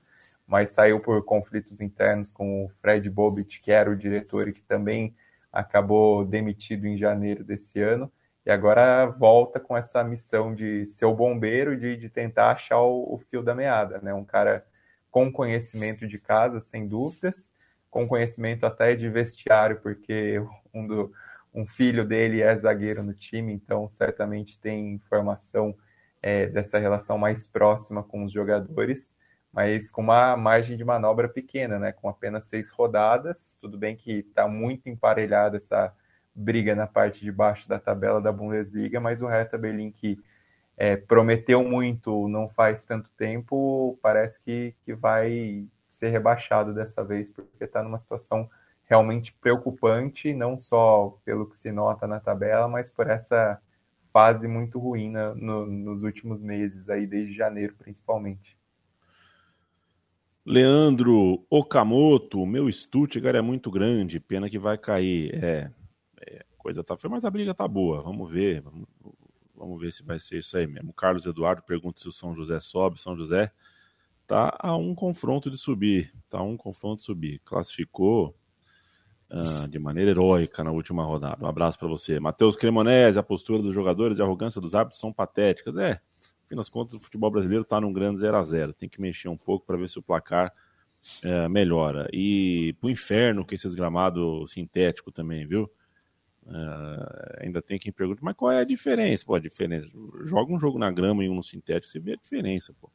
mas 0.48 0.74
saiu 0.74 1.00
por 1.00 1.24
conflitos 1.24 1.80
internos 1.80 2.32
com 2.32 2.64
o 2.64 2.68
Fred 2.82 3.08
Bobbitt, 3.08 3.60
que 3.60 3.70
era 3.70 3.88
o 3.88 3.96
diretor 3.96 4.48
e 4.48 4.52
que 4.52 4.62
também 4.62 5.14
acabou 5.52 6.24
demitido 6.24 6.88
em 6.88 6.98
janeiro 6.98 7.44
desse 7.44 7.80
ano, 7.80 8.10
e 8.50 8.52
agora 8.52 9.06
volta 9.06 9.60
com 9.60 9.76
essa 9.76 10.02
missão 10.02 10.52
de 10.52 10.84
ser 10.84 11.04
o 11.04 11.14
bombeiro, 11.14 11.78
de, 11.78 11.96
de 11.96 12.08
tentar 12.08 12.50
achar 12.50 12.80
o, 12.80 13.14
o 13.14 13.16
fio 13.16 13.44
da 13.44 13.54
meada, 13.54 14.00
né? 14.00 14.12
Um 14.12 14.24
cara 14.24 14.66
com 15.08 15.30
conhecimento 15.30 16.04
de 16.08 16.18
casa, 16.20 16.58
sem 16.58 16.88
dúvidas, 16.88 17.54
com 17.88 18.08
conhecimento 18.08 18.66
até 18.66 18.96
de 18.96 19.08
vestiário, 19.08 19.80
porque 19.80 20.42
um, 20.74 20.84
do, 20.84 21.12
um 21.54 21.64
filho 21.64 22.04
dele 22.04 22.42
é 22.42 22.56
zagueiro 22.56 23.04
no 23.04 23.14
time, 23.14 23.52
então 23.52 23.88
certamente 23.88 24.58
tem 24.58 24.94
informação 24.94 25.72
é, 26.20 26.48
dessa 26.48 26.76
relação 26.76 27.16
mais 27.16 27.46
próxima 27.46 28.02
com 28.02 28.24
os 28.24 28.32
jogadores 28.32 29.12
mas 29.52 29.90
com 29.90 30.00
uma 30.00 30.36
margem 30.36 30.76
de 30.76 30.84
manobra 30.84 31.28
pequena, 31.28 31.76
né? 31.76 31.90
Com 31.90 32.08
apenas 32.08 32.44
seis 32.44 32.70
rodadas. 32.70 33.58
Tudo 33.60 33.76
bem 33.76 33.96
que 33.96 34.20
está 34.20 34.46
muito 34.46 34.88
emparelhada 34.88 35.56
essa 35.56 35.92
briga 36.40 36.74
na 36.74 36.86
parte 36.86 37.20
de 37.20 37.30
baixo 37.30 37.68
da 37.68 37.78
tabela 37.78 38.20
da 38.20 38.32
Bundesliga, 38.32 38.98
mas 38.98 39.20
o 39.20 39.26
Hertha 39.26 39.58
Berlim 39.58 39.90
que 39.90 40.18
é, 40.76 40.96
prometeu 40.96 41.62
muito 41.62 42.26
não 42.26 42.48
faz 42.48 42.86
tanto 42.86 43.10
tempo, 43.10 43.98
parece 44.02 44.40
que, 44.40 44.74
que 44.82 44.94
vai 44.94 45.66
ser 45.86 46.08
rebaixado 46.08 46.72
dessa 46.72 47.04
vez, 47.04 47.30
porque 47.30 47.64
está 47.64 47.82
numa 47.82 47.98
situação 47.98 48.48
realmente 48.84 49.32
preocupante, 49.40 50.32
não 50.32 50.58
só 50.58 51.18
pelo 51.24 51.46
que 51.46 51.58
se 51.58 51.70
nota 51.70 52.06
na 52.06 52.18
tabela, 52.18 52.66
mas 52.66 52.90
por 52.90 53.08
essa 53.08 53.60
fase 54.12 54.48
muito 54.48 54.78
ruim 54.78 55.12
no, 55.12 55.66
nos 55.66 56.02
últimos 56.02 56.42
meses, 56.42 56.88
aí 56.88 57.06
desde 57.06 57.34
janeiro 57.34 57.74
principalmente. 57.78 58.58
Leandro 60.46 61.44
Okamoto, 61.50 62.46
meu 62.46 62.72
Stuttgart 62.72 63.36
é 63.36 63.42
muito 63.42 63.70
grande, 63.70 64.18
pena 64.18 64.48
que 64.48 64.58
vai 64.58 64.78
cair. 64.78 65.44
É 65.44 65.70
coisa 66.60 66.84
tá 66.84 66.96
feia, 66.96 67.10
mas 67.10 67.24
a 67.24 67.30
briga 67.30 67.54
tá 67.54 67.66
boa. 67.66 68.02
Vamos 68.02 68.30
ver, 68.30 68.60
vamos, 68.60 68.86
vamos, 69.56 69.80
ver 69.80 69.92
se 69.92 70.02
vai 70.02 70.20
ser 70.20 70.38
isso 70.38 70.56
aí 70.56 70.66
mesmo. 70.66 70.92
Carlos 70.92 71.24
Eduardo 71.26 71.62
pergunta 71.62 72.00
se 72.00 72.08
o 72.08 72.12
São 72.12 72.34
José 72.34 72.60
sobe. 72.60 73.00
São 73.00 73.16
José 73.16 73.50
tá 74.26 74.56
a 74.58 74.76
um 74.76 74.94
confronto 74.94 75.50
de 75.50 75.56
subir, 75.56 76.14
tá 76.28 76.38
a 76.38 76.42
um 76.42 76.56
confronto 76.56 76.98
de 76.98 77.04
subir. 77.04 77.40
Classificou 77.44 78.36
uh, 79.30 79.68
de 79.68 79.78
maneira 79.78 80.10
heróica 80.10 80.62
na 80.62 80.70
última 80.70 81.02
rodada. 81.02 81.44
Um 81.44 81.48
abraço 81.48 81.78
para 81.78 81.88
você. 81.88 82.20
Matheus 82.20 82.56
Cremonese, 82.56 83.18
a 83.18 83.22
postura 83.22 83.62
dos 83.62 83.74
jogadores 83.74 84.18
e 84.18 84.22
a 84.22 84.24
arrogância 84.24 84.60
dos 84.60 84.74
árbitros 84.74 85.00
são 85.00 85.12
patéticas. 85.12 85.76
É, 85.76 86.00
fim 86.44 86.54
das 86.54 86.68
contas, 86.68 86.94
o 86.94 86.98
futebol 86.98 87.30
brasileiro 87.30 87.62
está 87.62 87.80
num 87.80 87.92
grande 87.92 88.20
0 88.20 88.36
a 88.36 88.42
0 88.42 88.72
Tem 88.74 88.88
que 88.88 89.00
mexer 89.00 89.28
um 89.28 89.36
pouco 89.36 89.66
para 89.66 89.76
ver 89.76 89.88
se 89.88 89.98
o 89.98 90.02
placar 90.02 90.52
é, 91.24 91.48
melhora. 91.48 92.08
E 92.12 92.74
pro 92.80 92.90
inferno 92.90 93.46
com 93.46 93.54
esses 93.54 93.74
gramados 93.74 94.52
sintéticos 94.52 95.12
também, 95.12 95.46
viu? 95.46 95.70
É, 96.50 97.44
ainda 97.44 97.62
tem 97.62 97.78
quem 97.78 97.92
pergunte, 97.92 98.22
mas 98.22 98.34
qual 98.34 98.50
é 98.50 98.60
a 98.60 98.64
diferença? 98.64 99.24
Pô, 99.24 99.34
a 99.34 99.40
diferença. 99.40 99.88
Joga 100.24 100.52
um 100.52 100.58
jogo 100.58 100.78
na 100.78 100.90
grama 100.90 101.24
e 101.24 101.28
um 101.28 101.34
no 101.34 101.42
sintético, 101.42 101.90
você 101.90 102.00
vê 102.00 102.14
a 102.14 102.16
diferença, 102.16 102.74
pô. 102.80 102.90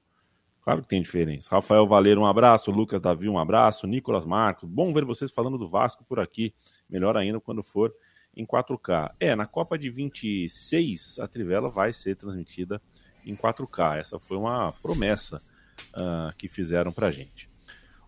Claro 0.61 0.81
que 0.81 0.87
tem 0.87 1.01
diferença. 1.01 1.49
Rafael 1.51 1.87
Valeiro, 1.87 2.21
um 2.21 2.25
abraço. 2.25 2.71
Lucas 2.71 2.99
Davi, 2.99 3.29
um 3.29 3.37
abraço. 3.37 3.85
Nicolas 3.85 4.25
Marcos, 4.25 4.67
bom 4.67 4.91
ver 4.91 5.05
vocês 5.05 5.31
falando 5.31 5.59
do 5.59 5.69
Vasco 5.69 6.03
por 6.03 6.19
aqui. 6.19 6.53
Melhor 6.89 7.15
ainda 7.15 7.39
quando 7.39 7.61
for 7.61 7.93
em 8.35 8.45
4K. 8.45 9.13
É, 9.19 9.35
na 9.35 9.45
Copa 9.45 9.77
de 9.77 9.91
26, 9.91 11.19
a 11.19 11.27
Trivela 11.27 11.69
vai 11.69 11.93
ser 11.93 12.15
transmitida 12.15 12.81
em 13.23 13.35
4K. 13.35 13.99
Essa 13.99 14.19
foi 14.19 14.37
uma 14.37 14.73
promessa 14.81 15.39
uh, 15.93 16.35
que 16.35 16.47
fizeram 16.47 16.91
para 16.91 17.11
gente. 17.11 17.47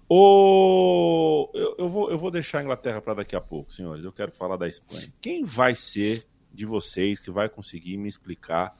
O... 0.09 1.49
Eu, 1.53 1.75
eu, 1.79 1.89
vou, 1.89 2.09
eu 2.09 2.17
vou 2.17 2.31
deixar 2.31 2.59
a 2.59 2.63
Inglaterra 2.63 3.01
para 3.01 3.15
daqui 3.15 3.35
a 3.35 3.41
pouco, 3.41 3.73
senhores. 3.73 4.05
Eu 4.05 4.11
quero 4.11 4.31
falar 4.31 4.55
da 4.55 4.67
Espanha. 4.67 5.13
Quem 5.21 5.43
vai 5.43 5.75
ser 5.75 6.25
de 6.53 6.65
vocês 6.65 7.19
que 7.19 7.29
vai 7.29 7.49
conseguir 7.49 7.97
me 7.97 8.07
explicar? 8.07 8.75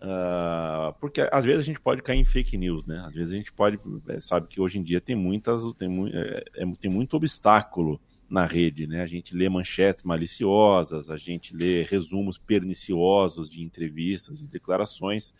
Uh, 0.00 0.92
porque 1.00 1.28
às 1.30 1.44
vezes 1.44 1.60
a 1.60 1.64
gente 1.64 1.80
pode 1.80 2.02
cair 2.02 2.18
em 2.18 2.24
fake 2.24 2.56
news, 2.56 2.84
né? 2.86 3.04
Às 3.06 3.14
vezes 3.14 3.32
a 3.32 3.36
gente 3.36 3.52
pode. 3.52 3.78
É, 4.08 4.18
sabe 4.18 4.48
que 4.48 4.60
hoje 4.60 4.78
em 4.78 4.82
dia 4.82 5.00
tem 5.00 5.14
muitas. 5.14 5.62
Tem, 5.74 5.88
mu 5.88 6.08
é, 6.08 6.44
é, 6.56 6.66
tem 6.80 6.90
muito 6.90 7.16
obstáculo 7.16 8.00
na 8.28 8.44
rede, 8.44 8.86
né? 8.86 9.02
A 9.02 9.06
gente 9.06 9.36
lê 9.36 9.48
manchetes 9.48 10.04
maliciosas, 10.04 11.10
a 11.10 11.16
gente 11.16 11.54
lê 11.54 11.82
resumos 11.82 12.38
perniciosos 12.38 13.48
de 13.48 13.62
entrevistas, 13.62 14.38
de 14.38 14.48
declarações 14.48 15.34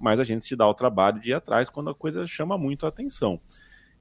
mas 0.00 0.18
a 0.18 0.24
gente 0.24 0.46
se 0.46 0.56
dá 0.56 0.66
o 0.66 0.74
trabalho 0.74 1.20
de 1.20 1.30
ir 1.30 1.34
atrás 1.34 1.68
quando 1.68 1.90
a 1.90 1.94
coisa 1.94 2.26
chama 2.26 2.56
muito 2.56 2.86
a 2.86 2.88
atenção. 2.88 3.38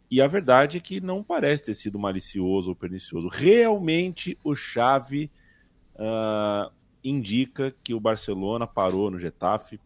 E 0.09 0.21
a 0.21 0.27
verdade 0.27 0.77
é 0.77 0.81
que 0.81 0.99
não 0.99 1.23
parece 1.23 1.65
ter 1.65 1.73
sido 1.73 1.99
malicioso 1.99 2.69
ou 2.69 2.75
pernicioso. 2.75 3.27
Realmente 3.27 4.37
o 4.43 4.55
Chave 4.55 5.29
uh, 5.95 6.71
indica 7.03 7.73
que 7.83 7.93
o 7.93 7.99
Barcelona 7.99 8.65
parou 8.65 9.11
no 9.11 9.19
Getafe 9.19 9.79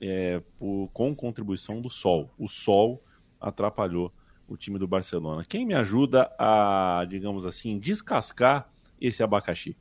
é, 0.00 0.42
por, 0.58 0.88
com 0.92 1.14
contribuição 1.14 1.80
do 1.80 1.88
Sol. 1.88 2.32
O 2.38 2.48
Sol 2.48 3.02
atrapalhou 3.40 4.12
o 4.48 4.56
time 4.56 4.78
do 4.78 4.88
Barcelona. 4.88 5.44
Quem 5.48 5.64
me 5.64 5.74
ajuda 5.74 6.30
a, 6.36 7.06
digamos 7.08 7.46
assim, 7.46 7.78
descascar 7.78 8.68
esse 9.00 9.22
abacaxi? 9.22 9.76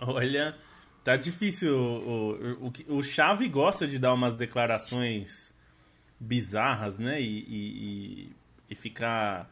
Olha, 0.00 0.56
Tá 1.04 1.16
difícil. 1.16 1.76
O, 1.76 2.68
o, 2.88 2.96
o 2.98 3.02
Chave 3.02 3.48
gosta 3.48 3.86
de 3.86 3.98
dar 3.98 4.14
umas 4.14 4.36
declarações 4.36 5.51
bizarras, 6.22 6.98
né? 6.98 7.20
E, 7.20 7.44
e, 7.48 8.30
e, 8.70 8.74
ficar 8.74 9.50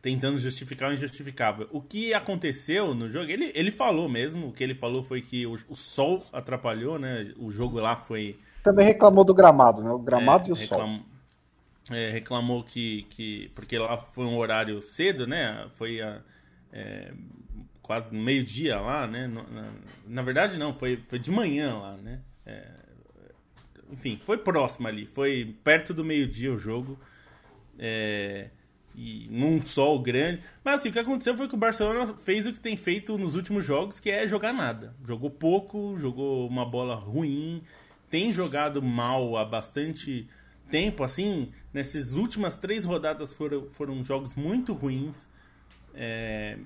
tentando 0.00 0.38
justificar 0.38 0.90
o 0.90 0.92
injustificável. 0.92 1.68
O 1.70 1.80
que 1.80 2.14
aconteceu 2.14 2.94
no 2.94 3.08
jogo, 3.08 3.30
ele, 3.30 3.52
ele 3.54 3.70
falou 3.70 4.08
mesmo, 4.08 4.48
o 4.48 4.52
que 4.52 4.64
ele 4.64 4.74
falou 4.74 5.02
foi 5.02 5.20
que 5.20 5.46
o, 5.46 5.54
o 5.68 5.76
sol 5.76 6.22
atrapalhou, 6.32 6.98
né? 6.98 7.32
O 7.38 7.50
jogo 7.50 7.78
lá 7.78 7.96
foi. 7.96 8.38
Também 8.62 8.86
reclamou 8.86 9.24
do 9.24 9.34
gramado, 9.34 9.82
né? 9.82 9.90
O 9.90 9.98
gramado 9.98 10.46
é, 10.46 10.48
e 10.48 10.52
o 10.52 10.54
reclam... 10.54 10.96
sol. 10.96 11.96
É, 11.96 12.10
reclamou 12.10 12.62
que, 12.64 13.06
que. 13.10 13.50
Porque 13.54 13.78
lá 13.78 13.96
foi 13.96 14.24
um 14.24 14.36
horário 14.36 14.80
cedo, 14.82 15.26
né? 15.26 15.66
Foi 15.68 16.00
a. 16.00 16.20
É, 16.72 17.12
quase 17.82 18.14
meio-dia 18.14 18.78
lá, 18.78 19.06
né? 19.06 19.26
Na, 19.26 19.72
na, 20.06 20.22
verdade, 20.22 20.58
não, 20.58 20.74
foi, 20.74 20.98
foi 20.98 21.18
de 21.18 21.30
manhã 21.30 21.78
lá, 21.78 21.96
né? 21.96 22.20
É, 22.44 22.66
enfim, 23.90 24.20
foi 24.22 24.38
próximo 24.38 24.88
ali, 24.88 25.06
foi 25.06 25.54
perto 25.64 25.94
do 25.94 26.04
meio-dia 26.04 26.52
o 26.52 26.58
jogo. 26.58 26.98
É, 27.78 28.50
e 28.98 29.28
num 29.30 29.62
sol 29.62 30.00
grande. 30.00 30.42
Mas 30.64 30.80
assim, 30.80 30.88
o 30.88 30.92
que 30.92 30.98
aconteceu 30.98 31.36
foi 31.36 31.46
que 31.46 31.54
o 31.54 31.58
Barcelona 31.58 32.14
fez 32.16 32.46
o 32.46 32.52
que 32.52 32.58
tem 32.58 32.76
feito 32.76 33.16
nos 33.16 33.36
últimos 33.36 33.64
jogos, 33.64 34.00
que 34.00 34.10
é 34.10 34.26
jogar 34.26 34.52
nada. 34.52 34.94
Jogou 35.06 35.30
pouco, 35.30 35.96
jogou 35.96 36.48
uma 36.48 36.66
bola 36.66 36.96
ruim, 36.96 37.62
tem 38.10 38.32
jogado 38.32 38.82
mal 38.82 39.36
há 39.36 39.44
bastante 39.44 40.28
tempo, 40.68 41.04
assim, 41.04 41.52
nessas 41.72 42.12
últimas 42.12 42.58
três 42.58 42.84
rodadas 42.84 43.32
foram, 43.32 43.66
foram 43.66 44.02
jogos 44.02 44.34
muito 44.34 44.72
ruins. 44.72 45.28
É, 45.94 46.58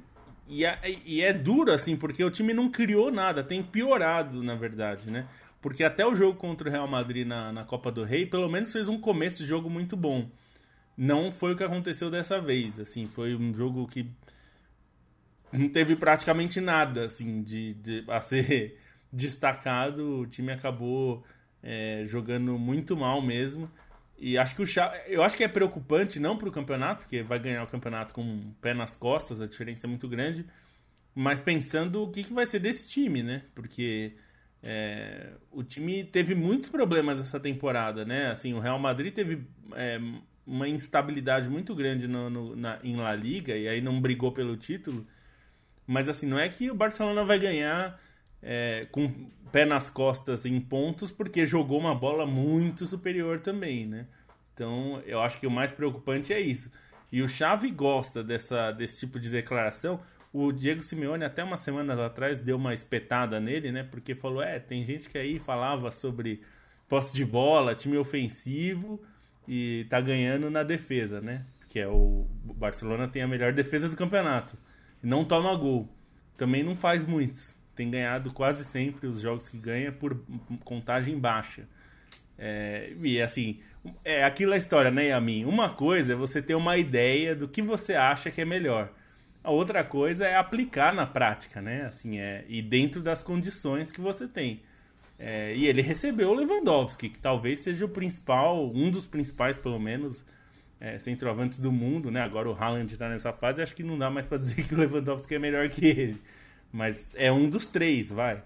e 0.49 0.65
e 1.05 1.21
é 1.21 1.35
duro, 1.35 1.71
assim, 1.71 1.97
porque 1.97 2.25
o 2.25 2.31
time 2.31 2.55
não 2.55 2.71
criou 2.71 3.13
nada, 3.13 3.43
tem 3.43 3.63
piorado, 3.63 4.43
na 4.43 4.55
verdade, 4.55 5.11
né? 5.11 5.27
Porque 5.63 5.85
até 5.85 6.05
o 6.05 6.15
jogo 6.15 6.37
contra 6.37 6.69
o 6.69 6.73
Real 6.73 6.89
Madrid 6.89 7.25
na, 7.25 7.53
na 7.53 7.65
Copa 7.65 7.93
do 7.93 8.03
Rei, 8.03 8.27
pelo 8.27 8.51
menos 8.51 8.73
fez 8.73 8.89
um 8.89 9.01
começo 9.01 9.39
de 9.39 9.47
jogo 9.49 9.71
muito 9.71 9.97
bom. 9.97 10.29
Não 10.97 11.31
foi 11.31 11.53
o 11.53 11.57
que 11.57 11.63
aconteceu 11.63 12.11
dessa 12.11 12.41
vez, 12.41 12.81
assim, 12.81 13.09
foi 13.09 13.37
um 13.37 13.55
jogo 13.55 13.87
que 13.87 14.11
não 15.53 15.69
teve 15.69 15.95
praticamente 15.95 16.61
nada, 16.61 17.05
assim, 17.05 17.43
de, 17.43 17.75
de 17.75 18.05
a 18.09 18.21
ser 18.21 18.77
destacado. 19.13 20.21
O 20.21 20.27
time 20.27 20.51
acabou 20.51 21.25
é, 21.63 22.03
jogando 22.07 22.59
muito 22.59 22.97
mal 22.97 23.23
mesmo. 23.23 23.71
e 24.19 24.37
acho 24.37 24.57
que 24.57 24.63
o 24.63 24.67
Chave, 24.67 24.99
eu 25.07 25.23
acho 25.23 25.37
que 25.37 25.45
é 25.45 25.49
preocupante 25.49 26.19
não 26.19 26.37
para 26.37 26.49
o 26.49 26.53
campeonato, 26.53 27.03
porque 27.03 27.23
vai 27.23 27.39
ganhar 27.39 27.63
o 27.63 27.69
campeonato 27.69 28.13
com 28.13 28.23
um 28.23 28.53
pé 28.61 28.75
nas 28.75 28.97
costas, 28.97 29.41
a 29.41 29.47
diferença 29.47 29.87
é 29.87 29.89
muito 29.89 30.09
grande, 30.09 30.45
mas 31.15 31.41
pensando 31.41 32.03
o 32.03 32.11
que, 32.11 32.25
que 32.25 32.33
vai 32.33 32.47
ser 32.47 32.59
desse 32.59 32.89
time, 32.89 33.23
né? 33.23 33.43
Porque 33.55 34.17
é, 34.63 35.31
o 35.51 35.63
time 35.65 36.05
teve 36.05 36.35
muitos 36.35 36.69
problemas 36.69 37.21
essa 37.21 37.41
temporada, 37.41 38.05
né? 38.05 38.31
Assim, 38.31 38.55
o 38.55 38.61
Real 38.61 38.79
Madrid 38.79 39.13
teve 39.13 39.45
é, 39.75 40.01
uma 40.47 40.69
instabilidade 40.69 41.49
muito 41.49 41.75
grande 41.75 42.07
no, 42.07 42.31
no, 42.31 42.57
na, 42.57 42.79
em 42.83 42.97
La 42.97 43.15
Liga 43.15 43.57
e 43.57 43.69
aí 43.69 43.81
não 43.81 44.01
brigou 44.01 44.31
pelo 44.31 44.57
título. 44.57 45.07
Mas 45.87 46.09
assim, 46.09 46.27
não 46.27 46.39
é 46.39 46.49
que 46.49 46.71
o 46.71 46.75
Barcelona 46.75 47.25
vai 47.25 47.39
ganhar 47.39 48.01
é, 48.41 48.87
com 48.91 49.13
pé 49.51 49.65
nas 49.65 49.91
costas 49.91 50.47
em 50.47 50.61
pontos 50.61 51.11
porque 51.11 51.45
jogou 51.45 51.79
uma 51.79 51.95
bola 51.95 52.25
muito 52.25 52.87
superior 52.87 53.41
também, 53.41 53.87
né? 53.87 54.07
Então, 54.55 55.03
eu 55.07 55.21
acho 55.21 55.41
que 55.41 55.47
o 55.47 55.51
mais 55.51 55.73
preocupante 55.73 56.33
é 56.33 56.41
isso. 56.41 56.71
E 57.11 57.21
o 57.23 57.29
Xavi 57.29 57.71
gosta 57.71 58.23
dessa, 58.23 58.71
desse 58.71 58.99
tipo 58.99 59.19
de 59.19 59.29
declaração. 59.29 60.01
O 60.33 60.51
Diego 60.51 60.81
Simeone, 60.81 61.25
até 61.25 61.45
umas 61.45 61.61
semanas 61.61 61.99
atrás, 61.99 62.41
deu 62.41 62.57
uma 62.57 62.73
espetada 62.73 63.39
nele, 63.39 63.71
né? 63.71 63.83
Porque 63.83 64.15
falou: 64.15 64.43
é, 64.43 64.59
tem 64.59 64.85
gente 64.85 65.09
que 65.09 65.19
aí 65.19 65.39
falava 65.39 65.91
sobre 65.91 66.41
posse 66.89 67.15
de 67.15 67.25
bola, 67.25 67.75
time 67.75 67.97
ofensivo 67.99 69.03
e 69.47 69.87
tá 69.91 70.01
ganhando 70.01 70.51
na 70.51 70.63
defesa, 70.63 71.21
né? 71.21 71.45
Que 71.69 71.81
é 71.81 71.89
o 71.89 72.27
Barcelona 72.45 73.09
tem 73.09 73.23
a 73.23 73.29
melhor 73.29 73.53
defesa 73.53 73.89
do 73.89 73.97
campeonato. 73.97 74.57
Não 75.03 75.25
toma 75.25 75.55
gol. 75.55 75.89
Também 76.37 76.63
não 76.63 76.75
faz 76.75 77.05
muitos. 77.05 77.55
Tem 77.75 77.91
ganhado 77.91 78.33
quase 78.33 78.65
sempre 78.65 79.07
os 79.07 79.21
jogos 79.21 79.49
que 79.49 79.59
ganha 79.59 79.91
por 79.93 80.19
contagem 80.65 81.19
baixa. 81.19 81.67
É, 82.39 82.93
e 83.03 83.21
assim, 83.21 83.61
é 84.05 84.25
aquilo 84.25 84.53
a 84.53 84.57
história, 84.57 84.91
né, 84.91 85.09
Yamin? 85.09 85.45
Uma 85.45 85.71
coisa 85.71 86.13
é 86.13 86.17
você 86.17 86.41
ter 86.43 86.55
uma 86.55 86.77
ideia 86.77 87.35
do 87.35 87.49
que 87.49 87.63
você 87.63 87.95
acha 87.95 88.31
que 88.31 88.41
é 88.41 88.45
melhor. 88.45 88.93
A 89.45 89.51
outra 89.51 89.83
coisa 89.83 90.27
é 90.27 90.37
aplicar 90.37 90.95
na 90.95 91.07
prática, 91.07 91.61
né? 91.61 91.87
Assim, 91.87 92.19
é, 92.19 92.45
e 92.49 92.63
dentro 92.63 93.03
das 93.03 93.23
condições 93.23 93.91
que 93.91 94.01
você 94.01 94.29
tem. 94.29 94.63
É, 95.19 95.55
e 95.55 95.67
ele 95.67 95.83
recebeu 95.83 96.31
o 96.31 96.35
Lewandowski, 96.35 97.09
que 97.09 97.19
talvez 97.19 97.61
seja 97.61 97.85
o 97.85 97.89
principal, 97.89 98.71
um 98.75 98.91
dos 98.91 99.07
principais, 99.07 99.59
pelo 99.59 99.79
menos, 99.79 100.25
é, 100.81 100.99
centroavantes 100.99 101.61
do 101.61 101.71
mundo, 101.71 102.11
né? 102.11 102.23
Agora 102.23 102.49
o 102.49 102.55
Haaland 102.55 102.93
está 102.93 103.09
nessa 103.09 103.33
fase, 103.33 103.63
acho 103.63 103.75
que 103.75 103.83
não 103.85 103.99
dá 103.99 104.11
mais 104.11 104.27
para 104.27 104.39
dizer 104.39 104.67
que 104.67 104.75
o 104.75 104.79
Lewandowski 104.79 105.35
é 105.35 105.39
melhor 105.39 105.69
que 105.69 105.87
ele. 105.87 106.17
Mas 106.73 107.15
é 107.15 107.31
um 107.31 107.49
dos 107.49 107.67
três, 107.67 108.11
vai. 108.11 108.43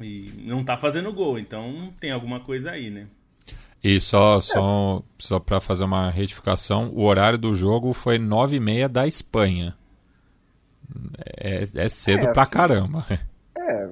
E 0.00 0.30
não 0.44 0.64
tá 0.64 0.76
fazendo 0.76 1.12
gol, 1.12 1.38
então 1.38 1.92
tem 2.00 2.10
alguma 2.10 2.40
coisa 2.40 2.72
aí, 2.72 2.90
né? 2.90 3.06
E 3.82 4.00
só, 4.00 4.40
só, 4.40 5.02
só 5.18 5.38
para 5.38 5.60
fazer 5.60 5.84
uma 5.84 6.10
retificação, 6.10 6.90
o 6.94 7.04
horário 7.04 7.36
do 7.36 7.54
jogo 7.54 7.92
foi 7.92 8.18
9h30 8.18 8.88
da 8.88 9.06
Espanha. 9.06 9.76
É, 11.40 11.62
é 11.62 11.88
cedo 11.88 12.26
é, 12.26 12.32
pra 12.32 12.42
assim, 12.42 12.52
caramba. 12.52 13.04
É, 13.56 13.88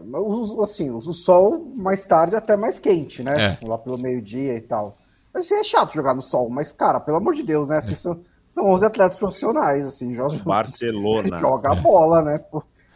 assim, 0.62 0.90
o 0.90 1.00
sol 1.00 1.72
mais 1.74 2.04
tarde 2.04 2.36
até 2.36 2.56
mais 2.56 2.78
quente, 2.78 3.22
né? 3.22 3.58
É. 3.62 3.66
Lá 3.66 3.78
pelo 3.78 3.98
meio-dia 3.98 4.54
e 4.54 4.60
tal. 4.60 4.98
Mas 5.32 5.46
assim, 5.46 5.54
é 5.54 5.64
chato 5.64 5.94
jogar 5.94 6.14
no 6.14 6.22
sol, 6.22 6.50
mas, 6.50 6.72
cara, 6.72 7.00
pelo 7.00 7.16
amor 7.16 7.34
de 7.34 7.42
Deus, 7.42 7.68
né? 7.68 7.78
Assim, 7.78 7.92
é. 7.92 7.96
são, 7.96 8.20
são 8.50 8.66
11 8.66 8.84
atletas 8.84 9.16
profissionais, 9.16 9.86
assim, 9.86 10.12
joga, 10.12 10.36
Barcelona. 10.44 11.38
joga 11.40 11.72
a 11.72 11.74
bola, 11.74 12.22
né? 12.22 12.44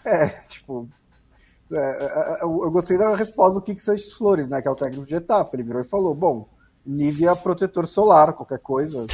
É, 0.05 0.27
tipo. 0.49 0.87
É, 1.73 1.77
é, 1.77 2.39
é 2.41 2.45
eu 2.45 2.71
gostei 2.71 2.99
da 2.99 3.17
resposta 3.17 3.55
do 3.55 3.63
Kik 3.63 3.81
Sanches 3.81 4.13
Flores, 4.13 4.49
né? 4.49 4.61
Que 4.61 4.69
é 4.69 4.71
o 4.71 4.77
técnico 4.77 5.05
de 5.05 5.11
Getafe. 5.11 5.57
Ele 5.57 5.63
virou 5.63 5.83
e 5.83 5.89
falou: 5.89 6.15
bom, 6.15 6.49
Nivea 6.85 7.35
protetor 7.35 7.87
solar, 7.87 8.35
qualquer 8.35 8.61
coisa. 8.61 9.05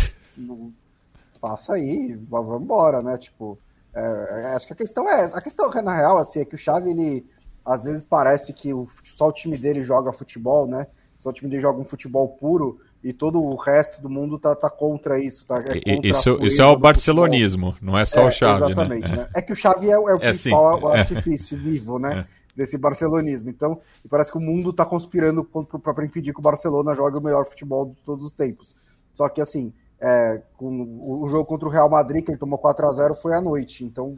passa 1.41 1.75
aí, 1.75 2.15
vamos 2.29 2.61
embora, 2.61 3.01
né? 3.01 3.17
Tipo. 3.17 3.59
É, 3.95 4.55
acho 4.55 4.67
que 4.67 4.73
a 4.73 4.77
questão 4.77 5.09
é 5.09 5.25
essa. 5.25 5.39
A 5.39 5.43
questão, 5.43 5.69
na 5.83 5.97
real, 5.97 6.19
assim, 6.19 6.41
é 6.41 6.45
que 6.45 6.55
o 6.55 6.59
Xavi, 6.59 6.91
ele 6.91 7.27
às 7.65 7.85
vezes 7.85 8.05
parece 8.05 8.53
que 8.53 8.73
o, 8.73 8.89
só 9.05 9.29
o 9.29 9.33
time 9.33 9.57
dele 9.57 9.85
joga 9.85 10.13
futebol, 10.13 10.67
né? 10.67 10.87
Só 11.17 11.31
o 11.31 11.33
time 11.33 11.49
dele 11.49 11.63
joga 11.63 11.81
um 11.81 11.85
futebol 11.85 12.29
puro 12.29 12.81
e 13.05 13.13
todo 13.13 13.41
o 13.41 13.57
resto 13.57 14.01
do 14.01 14.09
mundo 14.09 14.39
tá, 14.39 14.55
tá 14.55 14.71
contra 14.71 15.19
isso. 15.19 15.47
Tá, 15.47 15.59
é 15.59 15.81
contra 15.81 16.09
isso, 16.09 16.39
isso 16.43 16.63
é 16.63 16.67
o 16.67 16.77
barcelonismo, 16.77 17.73
futebol. 17.73 17.93
não 17.93 17.99
é 17.99 18.05
só 18.05 18.23
é, 18.23 18.29
o 18.29 18.33
Xavi, 18.33 18.65
exatamente, 18.65 19.11
né? 19.11 19.17
né? 19.19 19.29
É 19.35 19.43
que 19.43 19.53
o 19.53 19.57
Xavi 19.57 19.91
é, 19.91 19.93
é 19.93 19.99
o 19.99 20.09
é 20.09 20.19
principal 20.19 20.89
artifício 20.89 21.57
vivo, 21.57 21.99
né? 21.99 22.21
É. 22.21 22.43
Desse 22.55 22.77
barcelonismo. 22.77 23.49
Então, 23.49 23.81
parece 24.11 24.31
que 24.31 24.37
o 24.37 24.41
mundo 24.41 24.71
está 24.71 24.85
conspirando 24.85 25.43
para 25.43 26.05
impedir 26.05 26.35
que 26.35 26.41
o 26.41 26.43
Barcelona 26.43 26.95
jogue 26.95 27.17
o 27.17 27.21
melhor 27.21 27.47
futebol 27.47 27.87
de 27.87 27.95
todos 28.05 28.27
os 28.27 28.35
tempos. 28.35 28.75
Só 29.15 29.27
que, 29.27 29.41
assim, 29.41 29.73
é, 30.05 30.43
com 30.57 31.23
o 31.23 31.29
jogo 31.29 31.45
contra 31.45 31.69
o 31.69 31.71
Real 31.71 31.89
Madrid, 31.89 32.25
que 32.25 32.33
ele 32.33 32.39
tomou 32.39 32.59
4 32.59 32.89
a 32.89 32.93
0 32.93 33.15
foi 33.15 33.35
à 33.35 33.41
noite. 33.41 33.85
Então, 33.85 34.17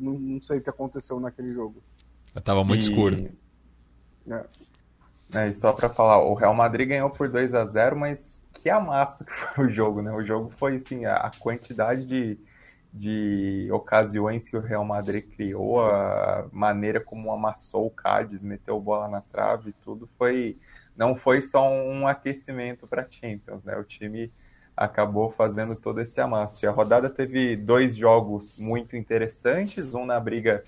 não, 0.00 0.14
não 0.14 0.40
sei 0.40 0.58
o 0.58 0.62
que 0.62 0.70
aconteceu 0.70 1.20
naquele 1.20 1.52
jogo. 1.52 1.82
Tava 2.42 2.64
muito 2.64 2.80
e... 2.80 2.88
escuro. 2.88 3.30
É. 4.26 4.44
É, 5.34 5.48
e 5.48 5.54
só 5.54 5.72
para 5.74 5.90
falar, 5.90 6.22
o 6.22 6.32
Real 6.32 6.54
Madrid 6.54 6.88
ganhou 6.88 7.10
por 7.10 7.28
2 7.28 7.54
a 7.54 7.66
0 7.66 7.96
mas 7.96 8.38
que 8.54 8.70
amasso 8.70 9.24
que 9.24 9.32
foi 9.32 9.66
o 9.66 9.70
jogo, 9.70 10.00
né? 10.00 10.10
O 10.12 10.24
jogo 10.24 10.48
foi, 10.48 10.76
assim, 10.76 11.04
a, 11.04 11.16
a 11.16 11.30
quantidade 11.38 12.06
de, 12.06 12.38
de 12.90 13.68
ocasiões 13.70 14.48
que 14.48 14.56
o 14.56 14.60
Real 14.60 14.84
Madrid 14.84 15.26
criou, 15.36 15.84
a 15.84 16.46
maneira 16.50 17.00
como 17.00 17.30
amassou 17.30 17.86
o 17.86 17.90
Cádiz, 17.90 18.42
meteu 18.42 18.80
bola 18.80 19.08
na 19.08 19.20
trave 19.20 19.70
e 19.70 19.74
tudo, 19.84 20.08
foi 20.16 20.58
não 20.96 21.14
foi 21.14 21.42
só 21.42 21.70
um 21.70 22.06
aquecimento 22.06 22.86
para 22.86 23.06
Champions, 23.10 23.64
né? 23.64 23.76
O 23.76 23.84
time 23.84 24.32
acabou 24.76 25.30
fazendo 25.30 25.76
todo 25.76 26.00
esse 26.00 26.20
amasso. 26.20 26.64
E 26.64 26.68
a 26.68 26.70
rodada 26.70 27.08
teve 27.10 27.56
dois 27.56 27.96
jogos 27.96 28.58
muito 28.58 28.96
interessantes, 28.96 29.94
um 29.94 30.04
na 30.04 30.18
briga 30.18 30.62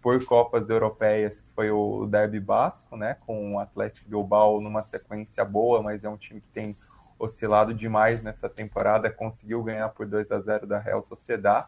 por 0.00 0.24
Copas 0.24 0.70
Europeias, 0.70 1.40
que 1.40 1.48
foi 1.54 1.70
o 1.70 2.06
Derby 2.06 2.38
Basco, 2.38 2.96
né, 2.96 3.16
com 3.26 3.54
o 3.54 3.58
Atlético 3.58 4.08
Bilbao 4.08 4.60
numa 4.60 4.82
sequência 4.82 5.44
boa, 5.44 5.82
mas 5.82 6.04
é 6.04 6.08
um 6.08 6.16
time 6.16 6.40
que 6.40 6.48
tem 6.52 6.76
oscilado 7.18 7.74
demais 7.74 8.22
nessa 8.22 8.48
temporada, 8.48 9.10
conseguiu 9.10 9.62
ganhar 9.64 9.88
por 9.88 10.06
2 10.06 10.30
a 10.30 10.38
0 10.38 10.66
da 10.66 10.78
Real 10.78 11.02
Sociedad. 11.02 11.64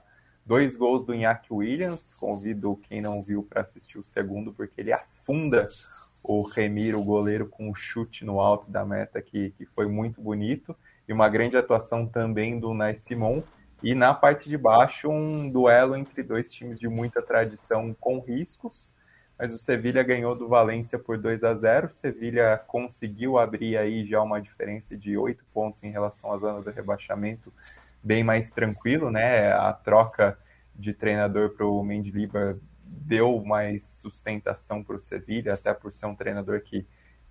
Dois 0.47 0.77
gols 0.77 1.05
do 1.05 1.15
Iñaki 1.15 1.53
Williams, 1.53 2.15
convido 2.15 2.79
quem 2.89 3.01
não 3.01 3.23
viu 3.23 3.43
para 3.43 3.63
assistir 3.63 3.99
o 3.99 4.05
segundo, 4.05 4.53
porque 4.53 4.81
ele 4.81 4.93
afunda 4.93 5.67
o 6.23 6.43
Remiro, 6.43 7.01
o 7.01 7.05
goleiro, 7.05 7.47
com 7.47 7.69
um 7.69 7.75
chute 7.75 8.25
no 8.25 8.41
alto 8.41 8.71
da 8.71 8.85
meta 8.85 9.23
que, 9.23 9.51
que 9.51 9.67
foi 9.67 9.87
muito 9.87 10.21
bonito. 10.21 10.77
E 11.09 11.13
uma 11.13 11.29
grande 11.29 11.57
atuação 11.57 12.07
também 12.07 12.59
do 12.59 12.75
Nai 12.75 12.97
Simon. 12.97 13.43
E 13.83 13.95
na 13.95 14.13
parte 14.13 14.49
de 14.49 14.59
baixo, 14.59 15.09
um 15.09 15.51
duelo 15.51 15.97
entre 15.97 16.23
dois 16.23 16.51
times 16.53 16.79
de 16.79 16.89
muita 16.89 17.23
tradição 17.23 17.95
com 17.99 18.21
riscos. 18.21 18.95
Mas 19.39 19.55
o 19.55 19.59
Sevilha 19.59 20.03
ganhou 20.03 20.35
do 20.35 20.49
Valência 20.49 20.99
por 20.99 21.17
2 21.17 21.45
a 21.45 21.55
0. 21.55 21.87
O 21.87 21.95
Sevilha 21.95 22.61
conseguiu 22.67 23.39
abrir 23.39 23.77
aí 23.77 24.05
já 24.05 24.21
uma 24.21 24.41
diferença 24.41 24.97
de 24.97 25.17
oito 25.17 25.47
pontos 25.55 25.85
em 25.85 25.91
relação 25.91 26.33
à 26.33 26.39
zona 26.39 26.61
do 26.61 26.71
rebaixamento, 26.71 27.53
bem 28.03 28.25
mais 28.25 28.51
tranquilo, 28.51 29.11
né? 29.13 29.53
A 29.53 29.73
troca 29.73 30.37
de 30.75 30.93
treinador 30.93 31.51
para 31.51 31.65
o 31.65 31.83
Mendilibar 31.85 32.57
deu 32.89 33.43
mais 33.45 33.85
sustentação 33.85 34.83
para 34.83 34.97
o 34.97 34.99
Sevilha, 34.99 35.55
até 35.55 35.73
por 35.75 35.93
ser 35.93 36.07
um 36.07 36.15
treinador 36.15 36.61
que, 36.61 36.87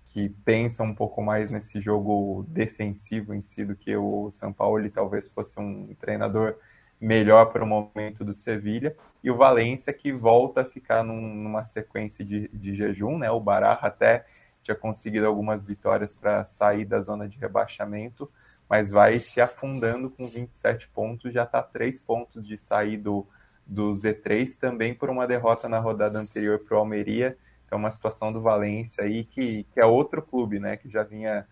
que 0.06 0.28
pensa 0.28 0.82
um 0.82 0.94
pouco 0.94 1.22
mais 1.22 1.50
nesse 1.50 1.80
jogo 1.80 2.44
defensivo 2.48 3.34
em 3.34 3.42
si 3.42 3.64
do 3.64 3.76
que 3.76 3.96
o 3.96 4.30
São 4.30 4.52
Paulo, 4.52 4.78
ele 4.78 4.90
talvez 4.90 5.28
fosse 5.28 5.58
um 5.58 5.94
treinador 6.00 6.56
melhor 7.00 7.46
para 7.46 7.62
o 7.62 7.66
momento 7.66 8.24
do 8.24 8.34
Sevilha, 8.34 8.96
e 9.22 9.30
o 9.30 9.36
Valência 9.36 9.92
que 9.92 10.12
volta 10.12 10.62
a 10.62 10.64
ficar 10.64 11.02
num, 11.02 11.20
numa 11.20 11.64
sequência 11.64 12.24
de, 12.24 12.48
de 12.48 12.74
jejum, 12.74 13.18
né? 13.18 13.30
O 13.30 13.40
Barra 13.40 13.78
até 13.82 14.24
tinha 14.62 14.74
conseguido 14.74 15.26
algumas 15.26 15.64
vitórias 15.64 16.14
para 16.14 16.44
sair 16.44 16.84
da 16.84 17.00
zona 17.00 17.28
de 17.28 17.38
rebaixamento, 17.38 18.30
mas 18.68 18.90
vai 18.90 19.18
se 19.18 19.40
afundando 19.40 20.10
com 20.10 20.26
27 20.26 20.88
pontos, 20.88 21.32
já 21.32 21.44
está 21.44 21.62
três 21.62 22.00
pontos 22.00 22.46
de 22.46 22.58
sair 22.58 22.98
do, 22.98 23.26
do 23.68 23.92
Z3, 23.92 24.58
também 24.58 24.94
por 24.94 25.10
uma 25.10 25.26
derrota 25.26 25.68
na 25.68 25.78
rodada 25.78 26.18
anterior 26.18 26.58
para 26.60 26.76
o 26.76 26.80
Almeria. 26.80 27.36
Então, 27.66 27.78
uma 27.78 27.90
situação 27.90 28.32
do 28.32 28.40
Valência 28.40 29.04
aí, 29.04 29.24
que, 29.24 29.64
que 29.64 29.78
é 29.78 29.84
outro 29.84 30.22
clube, 30.22 30.58
né? 30.58 30.78
Que 30.78 30.88
já 30.88 31.02
vinha 31.02 31.46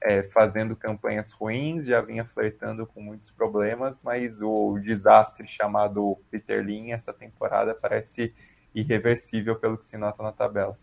é, 0.00 0.22
fazendo 0.22 0.76
campanhas 0.76 1.32
ruins, 1.32 1.86
já 1.86 2.00
vinha 2.00 2.24
flertando 2.24 2.86
com 2.86 3.02
muitos 3.02 3.30
problemas, 3.32 4.00
mas 4.02 4.40
o 4.40 4.78
desastre 4.78 5.48
chamado 5.48 6.16
Peter 6.30 6.64
Lin 6.64 6.92
essa 6.92 7.12
temporada 7.12 7.74
parece 7.74 8.32
irreversível 8.72 9.56
pelo 9.56 9.76
que 9.76 9.86
se 9.86 9.96
nota 9.96 10.22
na 10.22 10.30
tabela. 10.30 10.76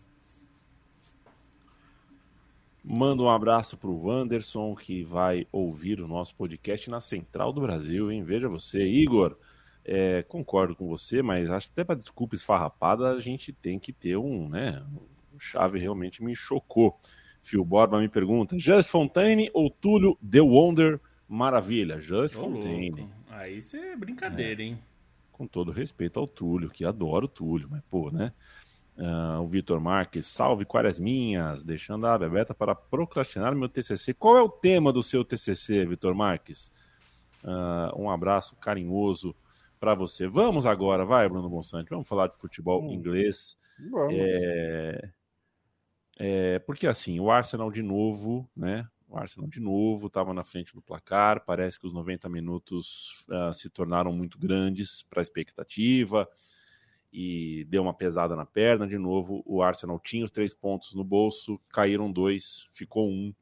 Manda 2.86 3.22
um 3.22 3.30
abraço 3.30 3.78
para 3.78 3.88
o 3.88 4.06
Wanderson, 4.06 4.74
que 4.74 5.02
vai 5.02 5.46
ouvir 5.50 6.02
o 6.02 6.08
nosso 6.08 6.34
podcast 6.34 6.90
na 6.90 7.00
Central 7.00 7.50
do 7.50 7.62
Brasil, 7.62 8.12
hein? 8.12 8.22
Veja 8.22 8.46
você, 8.46 8.84
Igor. 8.84 9.38
É, 9.84 10.22
concordo 10.22 10.74
com 10.74 10.88
você, 10.88 11.20
mas 11.20 11.50
acho 11.50 11.66
que 11.66 11.72
até 11.72 11.84
para 11.84 11.96
desculpa 11.96 12.34
esfarrapada 12.34 13.10
a 13.10 13.20
gente 13.20 13.52
tem 13.52 13.78
que 13.78 13.92
ter 13.92 14.16
um, 14.16 14.48
né? 14.48 14.82
O 15.32 15.38
Chave 15.38 15.78
realmente 15.78 16.24
me 16.24 16.34
chocou. 16.34 16.98
Phil 17.42 17.64
Borba 17.64 18.00
me 18.00 18.08
pergunta: 18.08 18.58
Just 18.58 18.88
Fontaine 18.88 19.50
ou 19.52 19.68
Túlio 19.68 20.18
The 20.28 20.40
Wonder? 20.40 20.98
Maravilha, 21.28 22.00
Just 22.00 22.34
Fontaine. 22.34 23.10
Aí 23.28 23.60
você 23.60 23.78
é 23.78 23.96
brincadeira, 23.96 24.62
é. 24.62 24.66
hein? 24.66 24.78
Com 25.30 25.46
todo 25.46 25.72
respeito 25.72 26.18
ao 26.18 26.26
Túlio, 26.26 26.70
que 26.70 26.84
adoro 26.84 27.26
o 27.26 27.28
Túlio, 27.28 27.68
mas 27.70 27.82
pô, 27.90 28.10
né? 28.10 28.32
Uh, 28.96 29.42
o 29.42 29.48
Vitor 29.48 29.80
Marques, 29.80 30.24
salve 30.26 30.64
Quaresminhas, 30.64 31.64
deixando 31.64 32.06
a 32.06 32.16
Bebeta 32.16 32.54
para 32.54 32.74
procrastinar 32.74 33.54
meu 33.54 33.68
TCC. 33.68 34.14
Qual 34.14 34.36
é 34.38 34.40
o 34.42 34.48
tema 34.48 34.92
do 34.92 35.02
seu 35.02 35.24
TCC, 35.24 35.84
Vitor 35.84 36.14
Marques? 36.14 36.70
Uh, 37.42 38.00
um 38.00 38.08
abraço 38.08 38.54
carinhoso 38.56 39.34
para 39.84 39.94
você. 39.94 40.26
Vamos 40.26 40.64
agora, 40.66 41.04
vai, 41.04 41.28
Bruno 41.28 41.50
Bonsante, 41.50 41.90
vamos 41.90 42.08
falar 42.08 42.28
de 42.28 42.38
futebol 42.38 42.82
hum. 42.82 42.90
inglês. 42.90 43.58
Vamos. 43.90 44.14
É... 44.16 45.12
É, 46.16 46.58
porque 46.60 46.86
assim, 46.86 47.20
o 47.20 47.30
Arsenal 47.30 47.70
de 47.70 47.82
novo, 47.82 48.48
né? 48.56 48.88
O 49.06 49.18
Arsenal 49.18 49.46
de 49.46 49.60
novo 49.60 50.06
estava 50.06 50.32
na 50.32 50.42
frente 50.42 50.72
do 50.72 50.80
placar. 50.80 51.44
Parece 51.44 51.78
que 51.78 51.86
os 51.86 51.92
90 51.92 52.28
minutos 52.30 53.26
uh, 53.28 53.52
se 53.52 53.68
tornaram 53.68 54.10
muito 54.10 54.38
grandes 54.38 55.02
para 55.02 55.20
a 55.20 55.22
expectativa 55.22 56.26
e 57.12 57.66
deu 57.68 57.82
uma 57.82 57.92
pesada 57.92 58.34
na 58.34 58.46
perna. 58.46 58.86
De 58.86 58.96
novo, 58.96 59.42
o 59.44 59.60
Arsenal 59.60 59.98
tinha 59.98 60.24
os 60.24 60.30
três 60.30 60.54
pontos 60.54 60.94
no 60.94 61.04
bolso, 61.04 61.60
caíram 61.68 62.10
dois, 62.10 62.66
ficou 62.70 63.06
um. 63.06 63.34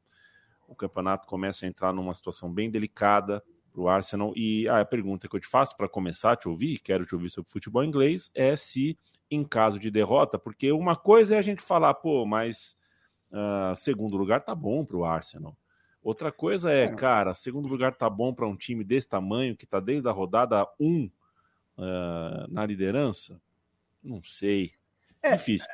O 0.67 0.75
campeonato 0.75 1.25
começa 1.25 1.65
a 1.65 1.69
entrar 1.69 1.93
numa 1.93 2.13
situação 2.13 2.51
bem 2.51 2.69
delicada 2.69 3.41
para 3.73 3.81
o 3.81 3.89
Arsenal. 3.89 4.31
E 4.35 4.69
a 4.69 4.85
pergunta 4.85 5.27
que 5.27 5.35
eu 5.35 5.39
te 5.39 5.47
faço 5.47 5.75
para 5.75 5.89
começar 5.89 6.33
a 6.33 6.35
te 6.35 6.47
ouvir, 6.47 6.79
quero 6.79 7.05
te 7.05 7.15
ouvir 7.15 7.29
sobre 7.29 7.49
futebol 7.49 7.83
inglês, 7.83 8.31
é 8.33 8.55
se 8.55 8.97
em 9.29 9.43
caso 9.43 9.79
de 9.79 9.89
derrota, 9.89 10.37
porque 10.37 10.71
uma 10.71 10.95
coisa 10.95 11.35
é 11.35 11.39
a 11.39 11.41
gente 11.41 11.61
falar, 11.61 11.95
pô, 11.95 12.23
mas 12.25 12.77
uh, 13.31 13.75
segundo 13.75 14.15
lugar 14.15 14.41
tá 14.41 14.53
bom 14.53 14.85
para 14.85 14.97
o 14.97 15.03
Arsenal. 15.03 15.57
Outra 16.03 16.31
coisa 16.31 16.71
é, 16.71 16.83
é, 16.83 16.93
cara, 16.93 17.33
segundo 17.33 17.67
lugar 17.67 17.95
tá 17.95 18.09
bom 18.09 18.33
para 18.33 18.47
um 18.47 18.55
time 18.55 18.83
desse 18.83 19.07
tamanho 19.07 19.55
que 19.55 19.65
tá 19.65 19.79
desde 19.79 20.07
a 20.07 20.11
rodada 20.11 20.67
1 20.79 21.05
uh, 21.05 21.11
na 22.49 22.65
liderança. 22.65 23.41
Não 24.03 24.21
sei. 24.21 24.73
É, 25.21 25.31
Difícil. 25.31 25.67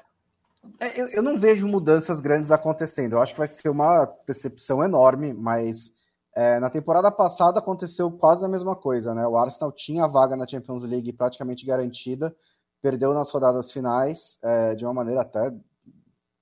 É, 0.80 1.02
eu, 1.02 1.08
eu, 1.08 1.24
não 1.24 1.40
vejo 1.40 1.68
mudanças 1.68 2.20
grandes 2.20 2.52
acontecendo. 2.52 3.14
Eu 3.14 3.22
acho 3.22 3.34
que 3.34 3.40
vai 3.40 3.48
ser 3.48 3.70
uma 3.70 4.06
decepção 4.28 4.84
enorme, 4.84 5.34
mas 5.34 5.92
é, 6.36 6.60
na 6.60 6.70
temporada 6.70 7.12
passada 7.12 7.60
aconteceu 7.60 8.12
quase 8.12 8.46
a 8.46 8.48
mesma 8.48 8.76
coisa, 8.76 9.14
né? 9.14 9.28
O 9.28 9.38
Arsenal 9.38 9.72
tinha 9.72 10.04
a 10.04 10.08
vaga 10.08 10.36
na 10.36 10.48
Champions 10.48 10.84
League 10.84 11.12
praticamente 11.14 11.66
garantida, 11.66 12.36
perdeu 12.82 13.14
nas 13.14 13.30
rodadas 13.32 13.72
finais 13.72 14.38
é, 14.44 14.76
de 14.76 14.86
uma 14.86 14.94
maneira 14.94 15.22
até 15.22 15.52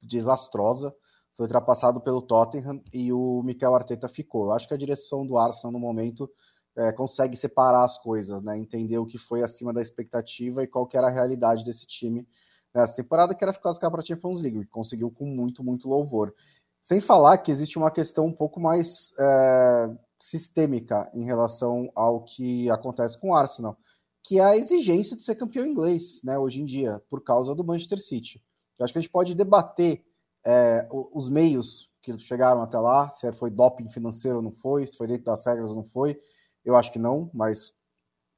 desastrosa. 0.01 0.93
Foi 1.35 1.45
ultrapassado 1.45 2.01
pelo 2.01 2.21
Tottenham 2.21 2.81
e 2.93 3.13
o 3.13 3.41
Mikel 3.43 3.75
Arteta 3.75 4.09
ficou. 4.09 4.45
Eu 4.45 4.51
acho 4.53 4.67
que 4.67 4.73
a 4.73 4.77
direção 4.77 5.25
do 5.25 5.37
Arsenal 5.37 5.71
no 5.71 5.79
momento 5.79 6.29
é, 6.75 6.91
consegue 6.91 7.35
separar 7.35 7.85
as 7.85 7.97
coisas, 7.97 8.43
né? 8.43 8.57
Entender 8.57 8.97
o 8.97 9.05
que 9.05 9.17
foi 9.17 9.41
acima 9.41 9.73
da 9.73 9.81
expectativa 9.81 10.63
e 10.63 10.67
qual 10.67 10.85
que 10.85 10.97
era 10.97 11.07
a 11.07 11.11
realidade 11.11 11.63
desse 11.63 11.87
time 11.87 12.27
nessa 12.77 12.93
temporada, 12.93 13.33
que 13.33 13.43
era 13.43 13.51
se 13.51 13.59
classificar 13.59 13.89
para 13.89 14.01
a 14.01 14.05
Champions 14.05 14.41
League, 14.41 14.65
conseguiu 14.67 15.09
com 15.09 15.25
muito, 15.25 15.63
muito 15.63 15.89
louvor. 15.89 16.33
Sem 16.87 17.01
falar 17.01 17.39
que 17.39 17.51
existe 17.51 17.77
uma 17.77 17.91
questão 17.91 18.27
um 18.27 18.31
pouco 18.31 18.61
mais 18.61 19.11
é, 19.19 19.89
sistêmica 20.21 21.11
em 21.13 21.25
relação 21.25 21.91
ao 21.93 22.23
que 22.23 22.71
acontece 22.71 23.19
com 23.19 23.31
o 23.31 23.35
Arsenal, 23.35 23.77
que 24.23 24.39
é 24.39 24.43
a 24.45 24.55
exigência 24.55 25.17
de 25.17 25.21
ser 25.21 25.35
campeão 25.35 25.65
inglês, 25.65 26.21
né, 26.23 26.39
hoje 26.39 26.61
em 26.61 26.65
dia, 26.65 27.03
por 27.09 27.21
causa 27.21 27.53
do 27.53 27.61
Manchester 27.61 27.99
City. 27.99 28.41
Eu 28.79 28.85
acho 28.85 28.93
que 28.93 28.99
a 28.99 29.01
gente 29.01 29.11
pode 29.11 29.35
debater 29.35 30.01
é, 30.45 30.87
os 30.89 31.27
meios 31.27 31.91
que 32.01 32.17
chegaram 32.19 32.61
até 32.61 32.79
lá, 32.79 33.09
se 33.09 33.33
foi 33.33 33.51
doping 33.51 33.89
financeiro 33.89 34.37
ou 34.37 34.41
não 34.41 34.53
foi, 34.53 34.87
se 34.87 34.95
foi 34.95 35.07
dentro 35.07 35.25
das 35.25 35.45
regras 35.45 35.71
ou 35.71 35.75
não 35.75 35.83
foi, 35.83 36.17
eu 36.63 36.73
acho 36.73 36.89
que 36.89 36.99
não, 36.99 37.29
mas 37.33 37.73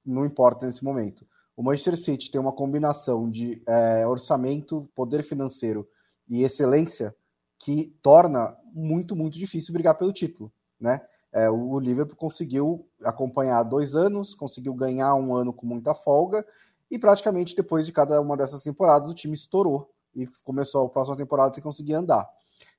não 0.04 0.26
importa 0.26 0.66
nesse 0.66 0.84
momento. 0.84 1.24
O 1.56 1.62
Manchester 1.62 1.98
City 1.98 2.32
tem 2.32 2.42
uma 2.42 2.52
combinação 2.52 3.30
de 3.30 3.62
é, 3.68 4.08
orçamento, 4.08 4.90
poder 4.96 5.22
financeiro 5.22 5.88
e 6.28 6.42
excelência 6.42 7.16
que 7.60 7.94
torna 8.02 8.56
muito, 8.74 9.16
muito 9.16 9.38
difícil 9.38 9.74
brigar 9.74 9.96
pelo 9.96 10.14
título, 10.14 10.52
né? 10.80 11.02
É, 11.32 11.48
o 11.50 11.78
Liverpool 11.80 12.16
conseguiu 12.16 12.88
acompanhar 13.04 13.62
dois 13.62 13.96
anos, 13.96 14.34
conseguiu 14.34 14.74
ganhar 14.74 15.14
um 15.14 15.36
ano 15.36 15.54
com 15.54 15.68
muita 15.68 15.94
folga 15.94 16.44
e 16.90 16.98
praticamente 16.98 17.56
depois 17.56 17.86
de 17.86 17.92
cada 17.92 18.20
uma 18.20 18.36
dessas 18.36 18.64
temporadas 18.64 19.12
o 19.12 19.14
time 19.14 19.36
estourou 19.36 19.92
e 20.16 20.26
começou 20.44 20.88
a 20.88 20.90
próxima 20.90 21.16
temporada 21.16 21.54
sem 21.54 21.62
conseguir 21.62 21.94
andar. 21.94 22.28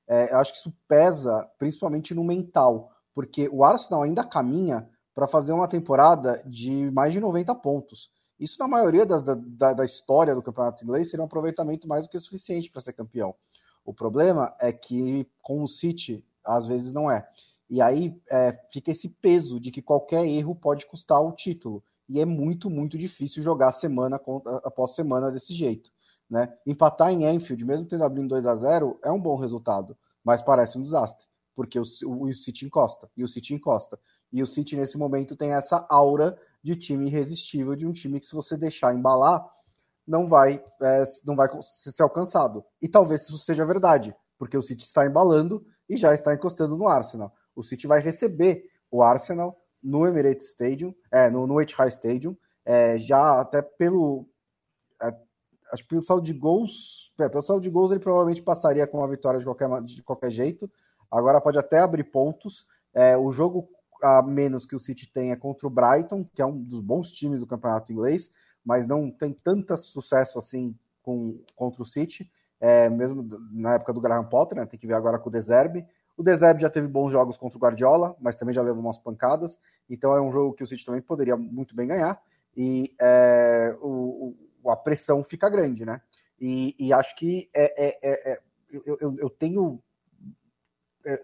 É, 0.05 0.33
eu 0.33 0.37
acho 0.39 0.51
que 0.51 0.57
isso 0.57 0.73
pesa 0.85 1.49
principalmente 1.57 2.13
no 2.13 2.25
mental, 2.25 2.91
porque 3.13 3.47
o 3.49 3.63
Arsenal 3.63 4.03
ainda 4.03 4.23
caminha 4.25 4.89
para 5.13 5.27
fazer 5.27 5.53
uma 5.53 5.67
temporada 5.67 6.41
de 6.45 6.91
mais 6.91 7.13
de 7.13 7.21
90 7.21 7.55
pontos. 7.55 8.11
Isso, 8.37 8.57
na 8.59 8.67
maioria 8.67 9.05
das, 9.05 9.21
da, 9.21 9.73
da 9.73 9.85
história 9.85 10.33
do 10.33 10.41
campeonato 10.41 10.83
inglês, 10.83 11.09
seria 11.09 11.23
um 11.23 11.27
aproveitamento 11.27 11.87
mais 11.87 12.05
do 12.05 12.09
que 12.09 12.19
suficiente 12.19 12.71
para 12.71 12.81
ser 12.81 12.93
campeão. 12.93 13.35
O 13.85 13.93
problema 13.93 14.55
é 14.59 14.71
que 14.71 15.27
com 15.41 15.63
o 15.63 15.67
City, 15.67 16.25
às 16.43 16.67
vezes 16.67 16.91
não 16.91 17.09
é. 17.09 17.27
E 17.69 17.81
aí 17.81 18.19
é, 18.29 18.51
fica 18.71 18.91
esse 18.91 19.09
peso 19.09 19.59
de 19.59 19.71
que 19.71 19.81
qualquer 19.81 20.25
erro 20.25 20.53
pode 20.53 20.85
custar 20.85 21.21
o 21.21 21.31
título. 21.31 21.83
E 22.07 22.19
é 22.19 22.25
muito, 22.25 22.69
muito 22.69 22.97
difícil 22.97 23.41
jogar 23.41 23.71
semana 23.71 24.19
após 24.63 24.93
semana 24.93 25.31
desse 25.31 25.53
jeito. 25.53 25.89
Né? 26.29 26.53
Empatar 26.65 27.11
em 27.11 27.25
Enfield, 27.25 27.63
mesmo 27.63 27.85
tendo 27.85 28.03
abrindo 28.03 28.29
2 28.29 28.45
a 28.45 28.55
0 28.55 28.99
é 29.03 29.11
um 29.11 29.21
bom 29.21 29.35
resultado, 29.37 29.97
mas 30.23 30.41
parece 30.41 30.77
um 30.77 30.81
desastre, 30.81 31.27
porque 31.55 31.79
o, 31.79 31.83
o, 32.05 32.27
o 32.27 32.33
City 32.33 32.65
encosta, 32.65 33.09
e 33.17 33.23
o 33.23 33.27
City 33.27 33.53
encosta. 33.53 33.99
E 34.31 34.41
o 34.41 34.47
City, 34.47 34.77
nesse 34.77 34.97
momento, 34.97 35.35
tem 35.35 35.51
essa 35.51 35.85
aura 35.89 36.37
de 36.63 36.75
time 36.75 37.07
irresistível, 37.07 37.75
de 37.75 37.85
um 37.85 37.91
time 37.91 38.19
que, 38.19 38.27
se 38.27 38.33
você 38.33 38.55
deixar 38.55 38.95
embalar, 38.95 39.45
não 40.07 40.27
vai, 40.27 40.63
é, 40.81 41.03
não 41.25 41.35
vai 41.35 41.47
ser 41.61 42.03
alcançado. 42.03 42.63
E 42.81 42.87
talvez 42.87 43.23
isso 43.23 43.37
seja 43.37 43.65
verdade, 43.65 44.15
porque 44.37 44.57
o 44.57 44.61
City 44.61 44.83
está 44.83 45.05
embalando 45.05 45.65
e 45.87 45.97
já 45.97 46.13
está 46.13 46.33
encostando 46.33 46.77
no 46.77 46.87
Arsenal. 46.87 47.33
O 47.55 47.63
City 47.63 47.87
vai 47.87 47.99
receber 47.99 48.63
o 48.89 49.01
Arsenal 49.03 49.57
no 49.81 50.07
Emirates 50.07 50.49
Stadium, 50.49 50.93
é, 51.11 51.29
no, 51.29 51.47
no 51.47 51.61
Etihad 51.61 51.89
Stadium, 51.89 52.35
é, 52.65 52.97
já 52.97 53.41
até 53.41 53.61
pelo 53.61 54.27
é, 55.01 55.13
acho 55.71 55.83
que 55.83 55.89
pelo 55.89 56.03
saldo 56.03 56.23
de 56.23 56.33
gols, 56.33 57.11
é, 57.19 57.29
pelo 57.29 57.41
saldo 57.41 57.61
de 57.61 57.69
gols 57.69 57.91
ele 57.91 57.99
provavelmente 57.99 58.41
passaria 58.41 58.85
com 58.85 58.99
uma 58.99 59.07
vitória 59.07 59.39
de 59.39 59.45
qualquer, 59.45 59.81
de 59.81 60.03
qualquer 60.03 60.31
jeito. 60.31 60.69
Agora 61.09 61.41
pode 61.41 61.57
até 61.57 61.79
abrir 61.79 62.05
pontos. 62.05 62.65
É, 62.93 63.17
o 63.17 63.31
jogo 63.31 63.67
a 64.01 64.21
menos 64.21 64.65
que 64.65 64.75
o 64.75 64.79
City 64.79 65.09
é 65.15 65.35
contra 65.35 65.67
o 65.67 65.69
Brighton, 65.69 66.25
que 66.33 66.41
é 66.41 66.45
um 66.45 66.57
dos 66.57 66.79
bons 66.79 67.11
times 67.11 67.39
do 67.39 67.47
campeonato 67.47 67.91
inglês, 67.91 68.29
mas 68.63 68.87
não 68.87 69.09
tem 69.09 69.33
tanto 69.33 69.75
sucesso 69.77 70.37
assim 70.39 70.75
com, 71.01 71.41
contra 71.55 71.81
o 71.81 71.85
City, 71.85 72.31
é, 72.59 72.89
mesmo 72.89 73.27
na 73.51 73.75
época 73.75 73.91
do 73.91 74.01
Graham 74.01 74.25
Potter, 74.25 74.57
né, 74.57 74.65
tem 74.65 74.79
que 74.79 74.85
ver 74.85 74.93
agora 74.93 75.17
com 75.17 75.29
o 75.29 75.31
Deserbe. 75.31 75.85
O 76.15 76.21
Deserbe 76.21 76.61
já 76.61 76.69
teve 76.69 76.87
bons 76.87 77.11
jogos 77.11 77.37
contra 77.37 77.57
o 77.57 77.61
Guardiola, 77.61 78.15
mas 78.19 78.35
também 78.35 78.53
já 78.53 78.61
levou 78.61 78.81
umas 78.83 78.97
pancadas, 78.97 79.59
então 79.89 80.15
é 80.15 80.21
um 80.21 80.31
jogo 80.31 80.53
que 80.53 80.63
o 80.63 80.67
City 80.67 80.85
também 80.85 81.01
poderia 81.01 81.35
muito 81.35 81.75
bem 81.75 81.87
ganhar, 81.87 82.21
e 82.55 82.93
é, 82.99 83.75
o, 83.81 84.35
o, 84.63 84.69
a 84.69 84.75
pressão 84.75 85.23
fica 85.23 85.49
grande, 85.49 85.85
né? 85.85 86.01
E, 86.39 86.75
e 86.77 86.93
acho 86.93 87.15
que 87.15 87.49
é, 87.53 87.87
é, 87.87 87.99
é, 88.03 88.31
é 88.33 88.41
eu, 88.71 88.97
eu, 88.99 89.15
eu 89.17 89.29
tenho 89.29 89.81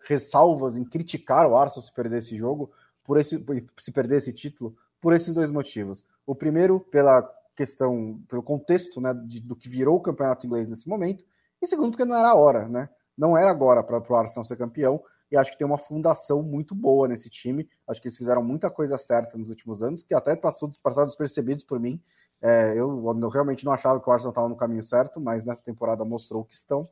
ressalvas 0.06 0.78
em 0.78 0.84
criticar 0.84 1.48
o 1.48 1.56
Arsenal 1.56 1.84
se 1.84 1.94
perder 1.94 2.18
esse 2.18 2.36
jogo, 2.36 2.72
por 3.04 3.18
esse, 3.18 3.44
se 3.80 3.92
perder 3.92 4.18
esse 4.18 4.34
título, 4.34 4.76
por 5.02 5.14
esses 5.14 5.34
dois 5.34 5.50
motivos. 5.50 6.06
O 6.26 6.36
primeiro, 6.36 6.80
pela 6.80 7.22
questão, 7.56 8.22
pelo 8.28 8.44
contexto 8.44 9.02
né, 9.02 9.14
de, 9.26 9.40
do 9.42 9.56
que 9.56 9.68
virou 9.68 9.98
o 9.98 10.02
campeonato 10.02 10.46
inglês 10.46 10.68
nesse 10.68 10.88
momento, 10.88 11.26
e 11.62 11.68
segundo, 11.68 11.92
porque 11.92 12.06
não 12.06 12.16
era 12.16 12.30
a 12.30 12.36
hora, 12.36 12.68
né? 12.68 12.90
Não 13.18 13.36
era 13.36 13.50
agora 13.50 13.82
para 13.82 13.98
o 13.98 14.16
Arsenal 14.16 14.46
ser 14.46 14.58
campeão, 14.58 15.02
e 15.32 15.36
acho 15.36 15.52
que 15.52 15.58
tem 15.58 15.68
uma 15.68 15.78
fundação 15.78 16.42
muito 16.42 16.74
boa 16.74 17.08
nesse 17.08 17.30
time. 17.30 17.68
Acho 17.88 18.02
que 18.02 18.08
eles 18.08 18.18
fizeram 18.18 18.44
muita 18.44 18.70
coisa 18.70 18.98
certa 18.98 19.38
nos 19.38 19.50
últimos 19.50 19.84
anos, 19.84 20.04
que 20.04 20.14
até 20.14 20.36
passou 20.36 20.70
passados 20.82 21.12
despercebidos 21.12 21.64
por 21.64 21.80
mim. 21.80 22.02
É, 22.42 22.72
eu, 22.72 23.04
eu, 23.04 23.30
realmente 23.30 23.66
não 23.66 23.72
achava 23.72 24.00
que 24.00 24.08
o 24.08 24.12
Arsenal 24.12 24.32
estava 24.32 24.48
no 24.48 24.56
caminho 24.56 24.84
certo, 24.84 25.20
mas 25.20 25.44
nessa 25.44 25.62
temporada 25.62 26.06
mostrou 26.06 26.46
que 26.46 26.54
estão, 26.54 26.88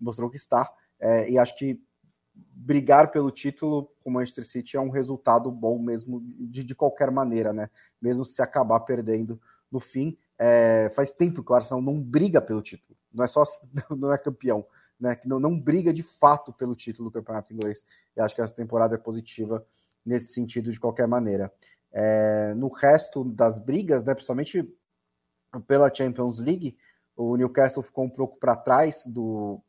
mostrou 0.00 0.30
que 0.30 0.36
está. 0.36 0.72
É, 0.98 1.28
e 1.28 1.36
acho 1.36 1.56
que 1.56 1.82
brigar 2.34 3.10
pelo 3.10 3.30
título 3.30 3.90
com 4.02 4.10
o 4.10 4.12
Manchester 4.12 4.44
City 4.44 4.76
é 4.76 4.80
um 4.80 4.88
resultado 4.88 5.50
bom 5.50 5.78
mesmo 5.78 6.20
de, 6.22 6.64
de 6.64 6.74
qualquer 6.74 7.10
maneira, 7.10 7.52
né? 7.52 7.70
Mesmo 8.00 8.24
se 8.24 8.42
acabar 8.42 8.80
perdendo 8.80 9.40
no 9.70 9.78
fim. 9.78 10.16
É, 10.38 10.90
faz 10.94 11.12
tempo 11.12 11.44
que 11.44 11.52
o 11.52 11.54
Arsenal 11.54 11.82
não 11.82 12.00
briga 12.00 12.40
pelo 12.40 12.62
título, 12.62 12.98
não 13.12 13.24
é 13.24 13.28
só 13.28 13.44
não 13.96 14.12
é 14.12 14.18
campeão, 14.18 14.66
né? 14.98 15.14
Que 15.14 15.28
não, 15.28 15.38
não 15.38 15.58
briga 15.58 15.92
de 15.92 16.02
fato 16.02 16.52
pelo 16.52 16.74
título 16.74 17.08
do 17.08 17.12
campeonato 17.12 17.52
inglês. 17.52 17.84
E 18.16 18.20
acho 18.20 18.34
que 18.34 18.40
essa 18.40 18.54
temporada 18.54 18.94
é 18.94 18.98
positiva 18.98 19.64
nesse 20.04 20.32
sentido 20.32 20.72
de 20.72 20.80
qualquer 20.80 21.06
maneira. 21.06 21.52
É, 21.92 22.52
no 22.54 22.68
resto 22.68 23.24
das 23.24 23.58
brigas, 23.58 24.04
né, 24.04 24.14
principalmente 24.14 24.68
pela 25.66 25.94
Champions 25.94 26.40
League, 26.40 26.76
o 27.16 27.36
Newcastle 27.36 27.82
ficou 27.82 28.04
um 28.04 28.10
pouco 28.10 28.36
para 28.38 28.56
trás 28.56 29.06
do, 29.06 29.62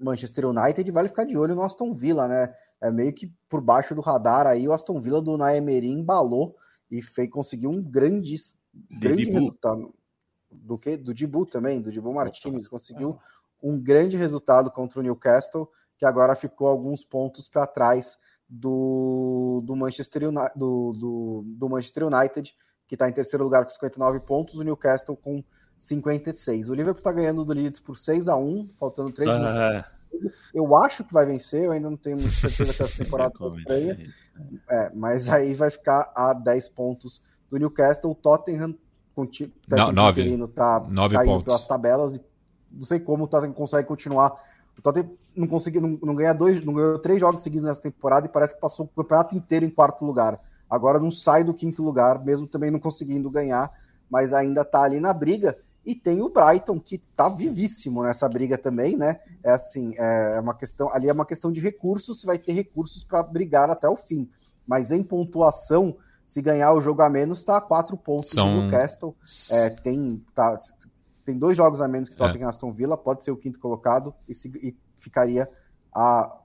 Manchester 0.00 0.46
United, 0.46 0.90
vale 0.90 1.08
ficar 1.08 1.24
de 1.24 1.36
olho 1.36 1.54
no 1.54 1.62
Aston 1.62 1.94
Villa, 1.94 2.26
né? 2.26 2.54
É 2.80 2.90
meio 2.90 3.12
que 3.12 3.32
por 3.48 3.60
baixo 3.60 3.94
do 3.94 4.00
radar 4.00 4.46
aí, 4.46 4.66
o 4.66 4.72
Aston 4.72 5.00
Villa 5.00 5.20
do 5.20 5.36
Naemery 5.36 5.90
embalou 5.90 6.56
e 6.90 7.02
fez, 7.02 7.30
conseguiu 7.30 7.70
um 7.70 7.82
grande, 7.82 8.34
grande 8.98 9.30
resultado. 9.30 9.94
Do 10.50 10.78
que? 10.78 10.96
Do 10.96 11.14
Dibu 11.14 11.46
também, 11.46 11.80
do 11.80 11.92
Dibu 11.92 12.12
Martinez, 12.12 12.66
conseguiu 12.66 13.18
um 13.62 13.78
grande 13.78 14.16
resultado 14.16 14.70
contra 14.70 14.98
o 14.98 15.02
Newcastle, 15.02 15.68
que 15.98 16.04
agora 16.04 16.34
ficou 16.34 16.66
alguns 16.66 17.04
pontos 17.04 17.48
para 17.48 17.66
trás 17.66 18.18
do, 18.48 19.62
do, 19.64 19.76
Manchester 19.76 20.28
United, 20.28 20.52
do, 20.56 20.92
do, 20.92 21.44
do 21.46 21.68
Manchester 21.68 22.06
United, 22.06 22.56
que 22.88 22.94
está 22.96 23.08
em 23.08 23.12
terceiro 23.12 23.44
lugar 23.44 23.64
com 23.64 23.70
59 23.70 24.20
pontos, 24.20 24.56
o 24.56 24.64
Newcastle 24.64 25.16
com 25.16 25.44
56. 25.80 26.68
O 26.68 26.74
Liverpool 26.74 27.00
está 27.00 27.10
ganhando 27.10 27.42
do 27.42 27.54
Leeds 27.54 27.80
por 27.80 27.96
6 27.96 28.28
a 28.28 28.36
1 28.36 28.68
faltando 28.78 29.10
3 29.10 29.32
minutos. 29.32 29.84
Eu 30.52 30.76
acho 30.76 31.02
que 31.02 31.12
vai 31.12 31.24
vencer, 31.24 31.64
eu 31.64 31.72
ainda 31.72 31.88
não 31.88 31.96
tenho 31.96 32.16
muita 32.16 32.32
certeza 32.32 32.74
que 32.74 32.82
essa 32.82 32.96
temporada 33.02 33.32
ganha. 33.66 33.98
É, 34.68 34.90
mas 34.94 35.28
aí 35.28 35.54
vai 35.54 35.70
ficar 35.70 36.12
a 36.14 36.34
10 36.34 36.68
pontos 36.68 37.22
do 37.48 37.56
Newcastle. 37.56 38.10
O 38.10 38.14
Tottenham 38.14 38.74
tá, 40.48 40.80
9 40.80 41.14
tá 41.14 41.20
caindo 41.20 41.32
pontos. 41.32 41.44
pelas 41.44 41.66
tabelas 41.66 42.16
e 42.16 42.20
não 42.70 42.84
sei 42.84 43.00
como 43.00 43.24
o 43.24 43.26
Tottenham 43.26 43.54
consegue 43.54 43.88
continuar. 43.88 44.32
O 44.78 44.82
Tottenham 44.82 45.10
não 45.34 45.46
conseguiu, 45.46 45.80
não, 45.80 45.98
não 46.02 46.14
ganha 46.14 46.34
dois, 46.34 46.62
não 46.62 46.74
ganhou 46.74 46.98
três 46.98 47.18
jogos 47.18 47.42
seguidos 47.42 47.66
nessa 47.66 47.80
temporada 47.80 48.26
e 48.26 48.28
parece 48.28 48.54
que 48.54 48.60
passou 48.60 48.84
o 48.84 49.02
campeonato 49.02 49.34
inteiro 49.34 49.64
em 49.64 49.70
quarto 49.70 50.04
lugar. 50.04 50.38
Agora 50.68 51.00
não 51.00 51.10
sai 51.10 51.42
do 51.42 51.54
quinto 51.54 51.82
lugar, 51.82 52.22
mesmo 52.22 52.46
também 52.46 52.70
não 52.70 52.78
conseguindo 52.78 53.30
ganhar, 53.30 53.72
mas 54.10 54.34
ainda 54.34 54.62
tá 54.62 54.82
ali 54.82 55.00
na 55.00 55.12
briga. 55.12 55.58
E 55.84 55.94
tem 55.94 56.20
o 56.20 56.28
Brighton, 56.28 56.78
que 56.78 56.98
tá 57.16 57.28
vivíssimo 57.28 58.02
nessa 58.02 58.28
briga 58.28 58.58
também, 58.58 58.96
né? 58.96 59.20
É 59.42 59.50
assim, 59.52 59.94
é 59.96 60.38
uma 60.38 60.54
questão. 60.54 60.92
Ali 60.92 61.08
é 61.08 61.12
uma 61.12 61.24
questão 61.24 61.50
de 61.50 61.60
recursos, 61.60 62.20
se 62.20 62.26
vai 62.26 62.38
ter 62.38 62.52
recursos 62.52 63.02
para 63.02 63.22
brigar 63.22 63.70
até 63.70 63.88
o 63.88 63.96
fim. 63.96 64.28
Mas 64.66 64.92
em 64.92 65.02
pontuação, 65.02 65.96
se 66.26 66.42
ganhar 66.42 66.72
o 66.74 66.80
jogo 66.80 67.02
a 67.02 67.08
menos, 67.08 67.42
tá 67.42 67.56
a 67.56 67.60
quatro 67.60 67.96
pontos 67.96 68.30
São... 68.30 68.54
do 68.54 68.62
Newcastle. 68.62 69.16
É, 69.52 69.70
tem, 69.70 70.22
tá, 70.34 70.58
tem 71.24 71.38
dois 71.38 71.56
jogos 71.56 71.80
a 71.80 71.88
menos 71.88 72.08
que 72.08 72.16
Tottenham 72.16 72.46
é. 72.46 72.50
Aston 72.50 72.72
Villa, 72.72 72.96
pode 72.96 73.24
ser 73.24 73.30
o 73.30 73.36
quinto 73.36 73.58
colocado 73.58 74.14
e, 74.28 74.34
se, 74.34 74.48
e 74.62 74.76
ficaria 74.98 75.48
a 75.92 76.36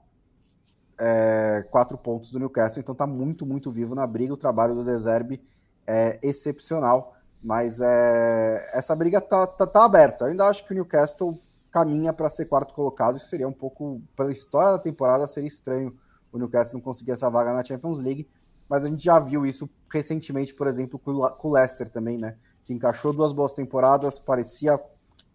é, 0.98 1.66
quatro 1.70 1.98
pontos 1.98 2.30
do 2.30 2.38
Newcastle. 2.38 2.80
Então 2.80 2.94
tá 2.94 3.06
muito, 3.06 3.44
muito 3.44 3.70
vivo 3.70 3.94
na 3.94 4.06
briga. 4.06 4.32
O 4.32 4.36
trabalho 4.36 4.74
do 4.74 4.84
Deserbe 4.84 5.42
é 5.86 6.18
excepcional. 6.22 7.15
Mas 7.42 7.80
é, 7.80 8.70
essa 8.72 8.94
briga 8.94 9.20
tá, 9.20 9.46
tá, 9.46 9.66
tá, 9.66 9.84
aberta. 9.84 10.24
Eu 10.24 10.28
ainda 10.30 10.46
acho 10.46 10.64
que 10.64 10.72
o 10.72 10.74
Newcastle 10.74 11.38
caminha 11.70 12.12
para 12.12 12.30
ser 12.30 12.46
quarto 12.46 12.74
colocado. 12.74 13.16
Isso 13.16 13.28
seria 13.28 13.46
um 13.46 13.52
pouco, 13.52 14.00
pela 14.16 14.32
história 14.32 14.72
da 14.72 14.78
temporada, 14.78 15.26
seria 15.26 15.46
estranho 15.46 15.96
o 16.32 16.38
Newcastle 16.38 16.74
não 16.78 16.80
conseguir 16.82 17.12
essa 17.12 17.30
vaga 17.30 17.52
na 17.52 17.64
Champions 17.64 18.00
League. 18.00 18.28
Mas 18.68 18.84
a 18.84 18.88
gente 18.88 19.04
já 19.04 19.18
viu 19.18 19.46
isso 19.46 19.68
recentemente, 19.92 20.54
por 20.54 20.66
exemplo, 20.66 20.98
com 20.98 21.48
o 21.48 21.52
Leicester 21.52 21.88
também, 21.88 22.18
né? 22.18 22.36
Que 22.64 22.74
encaixou 22.74 23.12
duas 23.12 23.32
boas 23.32 23.52
temporadas, 23.52 24.18
parecia 24.18 24.80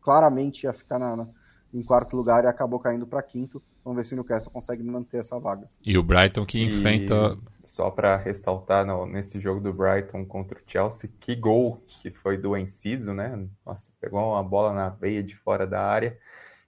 claramente 0.02 0.64
ia 0.64 0.74
ficar 0.74 1.00
na, 1.00 1.16
na 1.16 1.28
em 1.74 1.84
quarto 1.84 2.16
lugar 2.16 2.44
e 2.44 2.48
acabou 2.48 2.80
caindo 2.80 3.08
para 3.08 3.22
quinto. 3.22 3.62
Vamos 3.84 3.98
ver 3.98 4.04
se 4.04 4.14
o 4.14 4.16
Newcastle 4.16 4.52
consegue 4.52 4.84
manter 4.84 5.18
essa 5.18 5.40
vaga. 5.40 5.68
E 5.84 5.98
o 5.98 6.04
Brighton 6.04 6.46
que 6.46 6.62
enfrenta. 6.62 7.38
E 7.64 7.68
só 7.68 7.90
para 7.90 8.16
ressaltar 8.16 8.86
no, 8.86 9.06
nesse 9.06 9.40
jogo 9.40 9.60
do 9.60 9.74
Brighton 9.74 10.24
contra 10.26 10.58
o 10.60 10.62
Chelsea, 10.68 11.10
que 11.20 11.36
gol 11.36 11.84
que 11.88 12.12
foi 12.12 12.38
do 12.38 12.56
Enciso, 12.56 13.14
né? 13.14 13.48
Nossa, 13.66 13.92
pegou 14.00 14.20
uma 14.20 14.44
bola 14.44 14.74
na 14.74 14.90
veia 14.90 15.24
de 15.24 15.36
fora 15.36 15.66
da 15.66 15.82
área. 15.82 16.18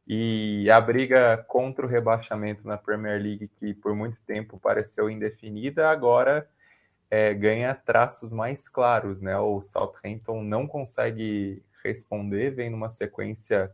E 0.08 0.70
a 0.70 0.82
briga 0.82 1.38
contra 1.48 1.86
o 1.86 1.90
rebaixamento 1.90 2.68
na 2.68 2.78
Premier 2.78 3.22
League, 3.22 3.50
que 3.60 3.74
por 3.74 3.96
muito 3.96 4.22
tempo 4.24 4.60
pareceu 4.60 5.10
indefinida, 5.10 5.90
agora 5.90 6.48
é, 7.10 7.34
ganha 7.34 7.76
traços 7.76 8.34
mais 8.34 8.68
claros, 8.68 9.22
né? 9.22 9.38
O 9.38 9.62
Southampton 9.62 10.44
não 10.44 10.68
consegue 10.68 11.64
responder, 11.84 12.52
vem 12.52 12.70
numa 12.70 12.90
sequência 12.90 13.72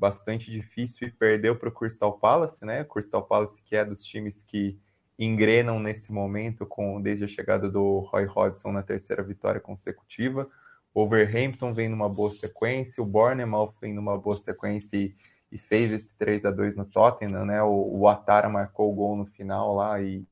bastante 0.00 0.50
difícil 0.50 1.08
e 1.08 1.10
perdeu 1.10 1.54
para 1.54 1.68
o 1.68 1.72
Crystal 1.72 2.18
Palace, 2.18 2.64
né? 2.64 2.84
Crystal 2.84 3.22
Palace 3.22 3.62
que 3.62 3.76
é 3.76 3.84
dos 3.84 4.02
times 4.02 4.42
que 4.42 4.78
engrenam 5.18 5.78
nesse 5.78 6.10
momento 6.10 6.64
com 6.64 7.02
desde 7.02 7.26
a 7.26 7.28
chegada 7.28 7.70
do 7.70 7.98
Roy 7.98 8.24
Hodgson 8.24 8.72
na 8.72 8.82
terceira 8.82 9.22
vitória 9.22 9.60
consecutiva. 9.60 10.48
O 10.94 11.02
Overhampton 11.02 11.74
vem 11.74 11.90
numa 11.90 12.08
boa 12.08 12.30
sequência, 12.30 13.02
o 13.02 13.06
Bournemouth 13.06 13.74
vem 13.78 13.92
numa 13.92 14.16
boa 14.16 14.38
sequência 14.38 14.96
e, 14.96 15.14
e 15.52 15.58
fez 15.58 15.92
esse 15.92 16.14
3 16.14 16.46
a 16.46 16.50
2 16.50 16.76
no 16.76 16.86
Tottenham, 16.86 17.44
né? 17.44 17.62
O, 17.62 17.98
o 17.98 18.08
Atara 18.08 18.48
marcou 18.48 18.90
o 18.90 18.94
gol 18.94 19.16
no 19.16 19.26
final 19.26 19.74
lá 19.74 20.00
e 20.00 20.24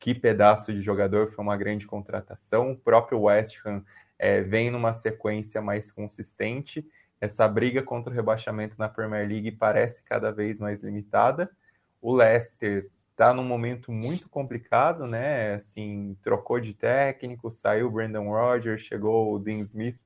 que 0.00 0.14
pedaço 0.14 0.72
de 0.72 0.80
jogador, 0.80 1.30
foi 1.30 1.44
uma 1.44 1.58
grande 1.58 1.86
contratação. 1.86 2.72
O 2.72 2.76
próprio 2.76 3.20
West 3.20 3.58
Ham 3.66 3.84
é, 4.18 4.40
vem 4.40 4.70
numa 4.70 4.94
sequência 4.94 5.60
mais 5.60 5.92
consistente 5.92 6.84
essa 7.22 7.46
briga 7.46 7.84
contra 7.84 8.12
o 8.12 8.14
rebaixamento 8.14 8.74
na 8.80 8.88
Premier 8.88 9.28
League 9.28 9.52
parece 9.52 10.02
cada 10.02 10.32
vez 10.32 10.58
mais 10.58 10.82
limitada. 10.82 11.48
O 12.00 12.12
Leicester 12.12 12.90
está 13.12 13.32
num 13.32 13.44
momento 13.44 13.92
muito 13.92 14.28
complicado, 14.28 15.06
né? 15.06 15.54
Assim, 15.54 16.16
trocou 16.20 16.58
de 16.58 16.74
técnico, 16.74 17.48
saiu 17.48 17.86
o 17.86 17.90
Brandon 17.92 18.28
Rodgers, 18.28 18.82
chegou 18.82 19.32
o 19.32 19.38
Dean 19.38 19.60
Smith, 19.60 19.96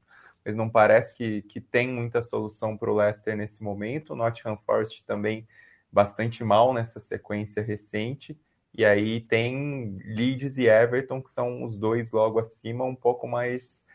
mas 0.44 0.54
não 0.54 0.68
parece 0.68 1.14
que, 1.14 1.40
que 1.40 1.58
tem 1.58 1.88
muita 1.88 2.20
solução 2.20 2.76
para 2.76 2.90
o 2.90 2.94
Leicester 2.94 3.34
nesse 3.34 3.62
momento. 3.62 4.12
O 4.12 4.16
Nottingham 4.16 4.58
Forest 4.66 5.02
também 5.06 5.48
bastante 5.90 6.44
mal 6.44 6.74
nessa 6.74 7.00
sequência 7.00 7.62
recente. 7.62 8.38
E 8.74 8.84
aí 8.84 9.22
tem 9.22 9.96
Leeds 10.04 10.58
e 10.58 10.66
Everton, 10.66 11.22
que 11.22 11.30
são 11.30 11.64
os 11.64 11.78
dois 11.78 12.12
logo 12.12 12.38
acima, 12.38 12.84
um 12.84 12.94
pouco 12.94 13.26
mais 13.26 13.86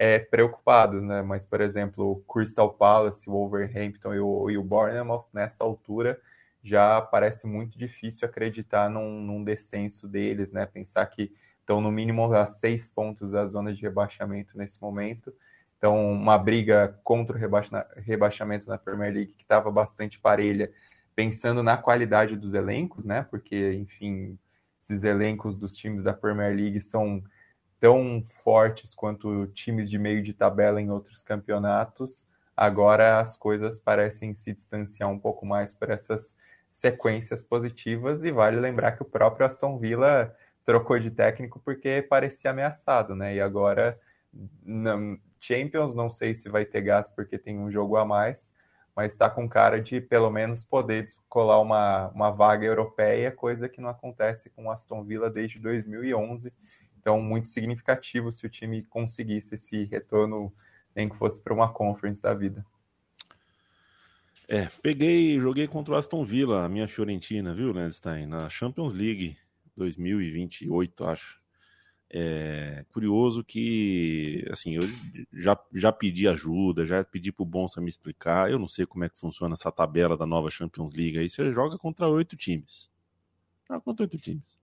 é, 0.00 0.18
preocupados, 0.18 1.02
né? 1.02 1.20
Mas, 1.20 1.44
por 1.44 1.60
exemplo, 1.60 2.12
o 2.12 2.16
Crystal 2.22 2.72
Palace, 2.72 3.28
o 3.28 3.34
Wolverhampton 3.34 4.14
e 4.14 4.18
o, 4.18 4.50
e 4.50 4.56
o 4.56 4.62
Bournemouth, 4.64 5.26
nessa 5.30 5.62
altura, 5.62 6.18
já 6.64 7.02
parece 7.02 7.46
muito 7.46 7.78
difícil 7.78 8.26
acreditar 8.26 8.88
num, 8.88 9.20
num 9.20 9.44
descenso 9.44 10.08
deles, 10.08 10.52
né? 10.52 10.64
Pensar 10.64 11.04
que 11.04 11.30
estão 11.60 11.82
no 11.82 11.92
mínimo 11.92 12.32
a 12.32 12.46
seis 12.46 12.88
pontos 12.88 13.32
da 13.32 13.46
zona 13.46 13.74
de 13.74 13.82
rebaixamento 13.82 14.56
nesse 14.56 14.80
momento. 14.80 15.34
Então, 15.76 16.10
uma 16.10 16.38
briga 16.38 16.98
contra 17.04 17.36
o 17.36 17.38
rebaixa, 17.38 17.86
rebaixamento 17.96 18.70
na 18.70 18.78
Premier 18.78 19.12
League 19.12 19.34
que 19.34 19.42
estava 19.42 19.70
bastante 19.70 20.18
parelha, 20.18 20.72
pensando 21.14 21.62
na 21.62 21.76
qualidade 21.76 22.36
dos 22.36 22.54
elencos, 22.54 23.04
né? 23.04 23.26
Porque, 23.30 23.74
enfim, 23.74 24.38
esses 24.80 25.04
elencos 25.04 25.58
dos 25.58 25.76
times 25.76 26.04
da 26.04 26.14
Premier 26.14 26.56
League 26.56 26.80
são 26.80 27.22
tão 27.80 28.22
fortes 28.44 28.94
quanto 28.94 29.46
times 29.48 29.88
de 29.88 29.98
meio 29.98 30.22
de 30.22 30.34
tabela 30.34 30.80
em 30.80 30.90
outros 30.90 31.22
campeonatos, 31.22 32.26
agora 32.54 33.18
as 33.18 33.38
coisas 33.38 33.80
parecem 33.80 34.34
se 34.34 34.52
distanciar 34.52 35.08
um 35.08 35.18
pouco 35.18 35.46
mais 35.46 35.72
por 35.72 35.90
essas 35.90 36.36
sequências 36.70 37.42
positivas 37.42 38.22
e 38.22 38.30
vale 38.30 38.60
lembrar 38.60 38.92
que 38.92 39.02
o 39.02 39.06
próprio 39.06 39.46
Aston 39.46 39.78
Villa 39.78 40.36
trocou 40.64 40.98
de 40.98 41.10
técnico 41.10 41.58
porque 41.58 42.02
parecia 42.02 42.50
ameaçado, 42.50 43.16
né? 43.16 43.34
E 43.34 43.40
agora 43.40 43.98
Champions 45.40 45.94
não 45.94 46.10
sei 46.10 46.34
se 46.34 46.48
vai 46.48 46.64
ter 46.66 46.82
gás 46.82 47.10
porque 47.10 47.38
tem 47.38 47.58
um 47.58 47.70
jogo 47.70 47.96
a 47.96 48.04
mais, 48.04 48.54
mas 48.94 49.12
está 49.12 49.28
com 49.30 49.48
cara 49.48 49.80
de 49.80 50.00
pelo 50.00 50.30
menos 50.30 50.62
poder 50.62 51.02
descolar 51.02 51.60
uma, 51.60 52.08
uma 52.08 52.30
vaga 52.30 52.66
europeia, 52.66 53.32
coisa 53.32 53.68
que 53.68 53.80
não 53.80 53.88
acontece 53.88 54.50
com 54.50 54.70
Aston 54.70 55.02
Villa 55.02 55.30
desde 55.30 55.58
2011 55.58 56.52
então, 57.00 57.20
muito 57.20 57.48
significativo 57.48 58.30
se 58.30 58.44
o 58.44 58.50
time 58.50 58.82
conseguisse 58.84 59.54
esse 59.54 59.84
retorno, 59.84 60.52
nem 60.94 61.08
que 61.08 61.16
fosse 61.16 61.40
para 61.42 61.54
uma 61.54 61.72
conference 61.72 62.20
da 62.20 62.34
vida. 62.34 62.64
É, 64.46 64.68
peguei, 64.82 65.40
joguei 65.40 65.66
contra 65.66 65.94
o 65.94 65.96
Aston 65.96 66.24
Villa, 66.24 66.64
a 66.64 66.68
minha 66.68 66.86
Fiorentina, 66.86 67.54
viu, 67.54 67.72
Landstein? 67.72 68.26
Na 68.26 68.48
Champions 68.50 68.92
League 68.92 69.36
2028, 69.76 71.04
acho. 71.04 71.40
É 72.12 72.84
curioso 72.92 73.44
que, 73.44 74.44
assim, 74.50 74.74
eu 74.74 74.82
já, 75.32 75.56
já 75.72 75.92
pedi 75.92 76.26
ajuda, 76.26 76.84
já 76.84 77.04
pedi 77.04 77.30
pro 77.30 77.44
Bonsa 77.44 77.80
me 77.80 77.88
explicar. 77.88 78.50
Eu 78.50 78.58
não 78.58 78.66
sei 78.66 78.84
como 78.84 79.04
é 79.04 79.08
que 79.08 79.18
funciona 79.18 79.54
essa 79.54 79.70
tabela 79.70 80.16
da 80.16 80.26
nova 80.26 80.50
Champions 80.50 80.92
League. 80.92 81.16
Aí 81.16 81.28
você 81.28 81.52
joga 81.52 81.78
contra 81.78 82.08
oito 82.08 82.36
times. 82.36 82.90
Joga 83.68 83.80
contra 83.80 84.04
oito 84.04 84.18
times. 84.18 84.59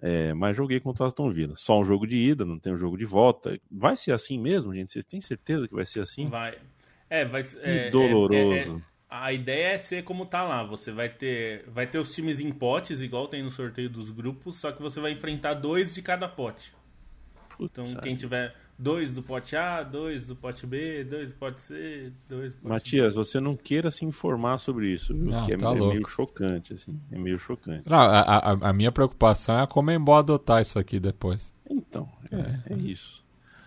É, 0.00 0.34
mas 0.34 0.56
joguei 0.56 0.78
contra 0.78 1.04
o 1.04 1.06
Aston 1.06 1.30
Villa. 1.30 1.54
Só 1.56 1.80
um 1.80 1.84
jogo 1.84 2.06
de 2.06 2.18
ida, 2.18 2.44
não 2.44 2.58
tem 2.58 2.72
um 2.72 2.78
jogo 2.78 2.96
de 2.96 3.04
volta. 3.04 3.58
Vai 3.70 3.96
ser 3.96 4.12
assim 4.12 4.38
mesmo, 4.38 4.74
gente? 4.74 4.92
Vocês 4.92 5.04
têm 5.04 5.20
certeza 5.20 5.66
que 5.66 5.74
vai 5.74 5.86
ser 5.86 6.00
assim? 6.00 6.28
Vai. 6.28 6.58
É, 7.08 7.24
vai 7.24 7.42
é, 7.62 7.86
é 7.86 7.90
doloroso. 7.90 8.34
É, 8.34 8.58
é, 8.58 8.96
a 9.08 9.32
ideia 9.32 9.68
é 9.68 9.78
ser 9.78 10.04
como 10.04 10.26
tá 10.26 10.42
lá. 10.42 10.62
Você 10.64 10.92
vai 10.92 11.08
ter, 11.08 11.64
vai 11.68 11.86
ter 11.86 11.98
os 11.98 12.14
times 12.14 12.40
em 12.40 12.52
potes, 12.52 13.00
igual 13.00 13.28
tem 13.28 13.42
no 13.42 13.50
sorteio 13.50 13.88
dos 13.88 14.10
grupos, 14.10 14.56
só 14.56 14.72
que 14.72 14.82
você 14.82 15.00
vai 15.00 15.12
enfrentar 15.12 15.54
dois 15.54 15.94
de 15.94 16.02
cada 16.02 16.28
pote. 16.28 16.74
Então, 17.58 17.84
quem 18.02 18.14
tiver 18.14 18.54
dois 18.78 19.10
do 19.12 19.22
pote 19.22 19.56
A, 19.56 19.82
dois 19.82 20.26
do 20.26 20.36
pote 20.36 20.66
B, 20.66 21.04
dois 21.04 21.32
do 21.32 21.38
pote 21.38 21.60
C, 21.60 22.12
dois 22.28 22.52
do 22.54 22.60
pote 22.60 22.68
Matias, 22.72 23.14
você 23.14 23.40
não 23.40 23.56
queira 23.56 23.90
se 23.90 24.04
informar 24.04 24.58
sobre 24.58 24.92
isso, 24.92 25.14
viu? 25.14 25.30
Não, 25.30 25.46
que 25.46 25.54
é, 25.54 25.56
tá 25.56 25.66
é 25.66 25.68
louco. 25.70 25.94
meio 25.94 26.08
chocante, 26.08 26.74
assim. 26.74 27.00
É 27.10 27.18
meio 27.18 27.38
chocante. 27.38 27.88
Não, 27.88 27.98
a, 27.98 28.20
a, 28.20 28.50
a 28.68 28.72
minha 28.72 28.92
preocupação 28.92 29.58
é 29.58 29.62
a 29.62 29.66
Comembol 29.66 30.16
adotar 30.16 30.60
isso 30.60 30.78
aqui 30.78 31.00
depois. 31.00 31.54
Então, 31.68 32.08
é, 32.30 32.74
é 32.74 32.76
isso. 32.76 33.24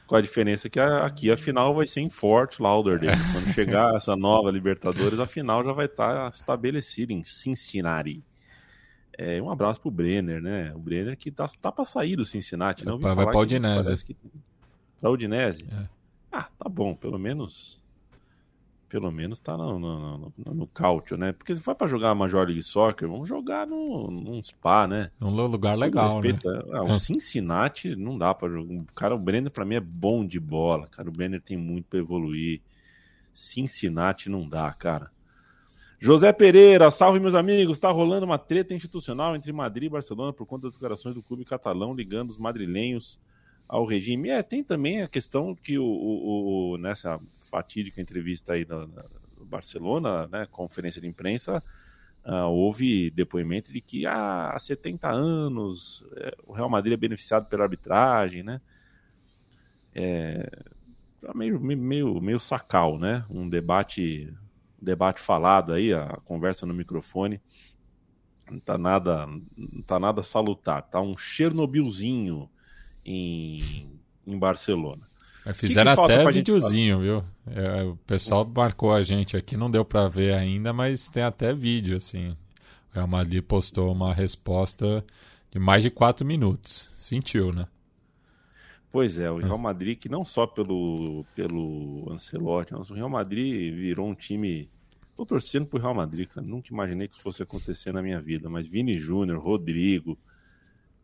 Com 0.08 0.16
a 0.16 0.22
diferença 0.22 0.68
que 0.70 0.80
a- 0.80 1.06
aqui 1.06 1.30
a 1.32 1.38
final 1.38 1.74
vai 1.76 1.86
ser 1.86 2.00
em 2.02 2.10
Fort 2.10 2.60
Lauderdale. 2.60 3.16
Quando 3.32 3.54
chegar 3.54 3.94
essa 3.96 4.16
nova 4.16 4.50
Libertadores, 4.50 5.20
a 5.20 5.26
final 5.28 5.64
já 5.64 5.72
vai 5.72 5.86
estar 5.86 6.32
estabelecida 6.32 7.14
em 7.14 7.24
Cincinnati. 7.24 8.24
É, 9.18 9.40
um 9.42 9.52
abraço 9.52 9.82
pro 9.82 9.92
Brenner, 9.92 10.42
né? 10.42 10.72
O 10.74 10.80
Brenner 10.80 11.16
que 11.18 11.30
tá, 11.30 11.46
tá 11.62 11.72
pra 11.72 11.84
sair 11.86 12.16
do 12.16 12.24
Cincinnati. 12.26 12.86
Não 12.86 12.94
ouvi 12.94 13.04
Vai- 13.04 13.26
pra 13.30 13.40
Udinese. 13.40 13.84
parece 13.84 14.06
que- 14.06 14.16
Pra 15.00 15.10
Udinese? 15.10 15.66
É. 15.72 15.90
Ah, 16.32 16.48
tá 16.58 16.70
bom, 16.70 16.94
pelo 16.94 17.18
menos. 17.18 17.80
Pelo 18.88 19.12
menos 19.12 19.40
tá 19.40 19.56
no, 19.56 19.78
no, 19.78 20.18
no, 20.18 20.34
no, 20.36 20.54
no 20.54 20.68
cálcio, 20.68 21.16
né? 21.16 21.32
Porque 21.32 21.56
se 21.56 21.62
for 21.62 21.76
pra 21.76 21.88
jogar 21.88 22.16
Major 22.16 22.46
League 22.48 22.64
Soccer, 22.64 23.08
vamos 23.08 23.30
jogar 23.30 23.68
no, 23.68 24.10
num 24.10 24.44
spa, 24.44 24.88
né? 24.88 25.12
Num 25.20 25.30
lugar 25.30 25.78
legal, 25.78 26.20
né? 26.20 26.32
respeito, 26.32 26.50
ah, 26.74 26.82
o 26.82 27.00
Cincinnati 27.00 27.96
não 27.96 28.18
dá 28.18 28.34
pra 28.34 28.50
jogar. 28.50 28.74
O 28.74 28.86
Cara, 28.96 29.14
o 29.14 29.20
Brenner 29.20 29.52
pra 29.52 29.64
mim 29.64 29.76
é 29.76 29.80
bom 29.80 30.26
de 30.26 30.40
bola, 30.40 30.88
cara. 30.88 31.08
O 31.08 31.12
Brenner 31.12 31.40
tem 31.40 31.56
muito 31.56 31.86
pra 31.86 32.00
evoluir. 32.00 32.62
Cincinnati 33.32 34.28
não 34.28 34.50
dá, 34.50 34.72
cara. 34.74 35.12
José 36.00 36.32
Pereira, 36.34 36.90
salve 36.90 37.20
meus 37.20 37.36
amigos. 37.36 37.78
Tá 37.78 37.92
rolando 37.92 38.26
uma 38.26 38.40
treta 38.40 38.74
institucional 38.74 39.36
entre 39.36 39.52
Madrid 39.52 39.86
e 39.86 39.90
Barcelona 39.90 40.34
por 40.34 40.48
conta 40.48 40.64
das 40.64 40.74
declarações 40.74 41.14
do 41.14 41.22
clube 41.22 41.46
catalão 41.46 41.94
ligando 41.94 42.32
os 42.32 42.40
madrilenhos 42.40 43.20
ao 43.70 43.86
regime. 43.86 44.30
É, 44.32 44.44
tem 44.44 44.64
também 44.64 45.04
a 45.04 45.10
questão 45.10 45.56
que 45.56 45.80
o, 45.80 45.86
o- 45.86 46.74
o- 46.74 46.80
nessa 46.80 47.20
fatídica 47.42 48.02
entrevista 48.02 48.54
aí 48.56 48.66
da- 48.66 48.86
do 48.86 49.46
Barcelona, 49.46 50.28
né, 50.30 50.48
conferência 50.52 51.02
de 51.02 51.08
imprensa, 51.08 51.64
ah, 52.26 52.48
houve 52.48 53.10
depoimento 53.12 53.74
de 53.74 53.82
que 53.82 54.06
ah, 54.08 54.52
há 54.52 54.60
70 54.60 55.10
anos 55.12 56.06
é, 56.18 56.36
o 56.48 56.54
Real 56.54 56.70
Madrid 56.70 56.94
é 56.94 56.98
beneficiado 56.98 57.48
pela 57.48 57.64
arbitragem, 57.64 58.44
né? 58.44 58.62
É, 59.94 60.50
tá 61.22 61.34
meio, 61.36 61.60
meio, 61.60 62.22
meio 62.22 62.40
sacal, 62.40 63.00
né? 63.00 63.26
Um 63.30 63.50
debate, 63.50 64.34
um 64.82 64.86
debate 64.86 65.20
falado 65.22 65.74
aí, 65.74 65.94
a 65.94 66.08
conversa 66.26 66.66
no 66.66 66.74
microfone. 66.74 67.42
Não 68.50 68.60
tá 68.60 68.78
nada, 68.78 69.28
não 69.56 69.82
tá 69.84 70.00
nada 70.00 70.24
salutar. 70.24 70.82
Tá 70.90 71.00
um 71.02 71.16
Chernobylzinho 71.16 72.50
em, 73.06 73.90
em 74.26 74.38
Barcelona. 74.38 75.10
Mas 75.46 75.58
Fizeram 75.58 75.92
que 75.92 75.96
falta 75.96 76.22
até 76.22 76.32
videozinho, 76.32 77.00
viu? 77.00 77.24
É, 77.48 77.84
o 77.84 77.96
pessoal 78.06 78.46
marcou 78.46 78.94
a 78.94 79.02
gente 79.02 79.36
aqui, 79.36 79.58
não 79.58 79.72
deu 79.72 79.84
pra 79.84 80.08
ver 80.08 80.34
ainda, 80.34 80.72
mas 80.74 81.08
tem 81.08 81.24
até 81.24 81.54
vídeo, 81.54 81.98
assim. 81.98 82.28
O 82.92 82.96
Real 82.96 83.08
Madrid 83.08 83.42
postou 83.42 83.92
uma 83.92 84.14
resposta 84.14 85.04
de 85.52 85.60
mais 85.60 85.82
de 85.82 85.90
quatro 85.90 86.26
minutos. 86.26 86.94
Sentiu, 87.00 87.52
né? 87.54 87.68
Pois 88.92 89.20
é, 89.20 89.30
o 89.30 89.38
Real 89.38 89.58
Madrid, 89.58 89.98
que 89.98 90.10
não 90.10 90.26
só 90.26 90.48
pelo, 90.48 91.24
pelo 91.36 92.12
Ancelotti, 92.12 92.74
mas 92.74 92.90
o 92.90 92.96
Real 92.96 93.10
Madrid 93.10 93.74
virou 93.74 94.08
um 94.08 94.16
time. 94.16 94.70
Tô 95.16 95.26
torcendo 95.26 95.68
pro 95.68 95.80
Real 95.80 95.94
Madrid, 95.94 96.28
cara. 96.28 96.46
Nunca 96.46 96.70
imaginei 96.72 97.08
que 97.08 97.14
isso 97.14 97.24
fosse 97.24 97.44
acontecer 97.44 97.94
na 97.94 98.02
minha 98.02 98.20
vida. 98.20 98.50
Mas 98.50 98.68
Vini 98.68 98.98
Júnior, 98.98 99.40
Rodrigo, 99.40 100.18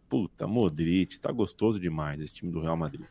puta, 0.09 0.47
Modric, 0.47 1.19
tá 1.19 1.31
gostoso 1.31 1.79
demais 1.79 2.19
esse 2.19 2.33
time 2.33 2.51
do 2.51 2.61
Real 2.61 2.77
Madrid. 2.77 3.05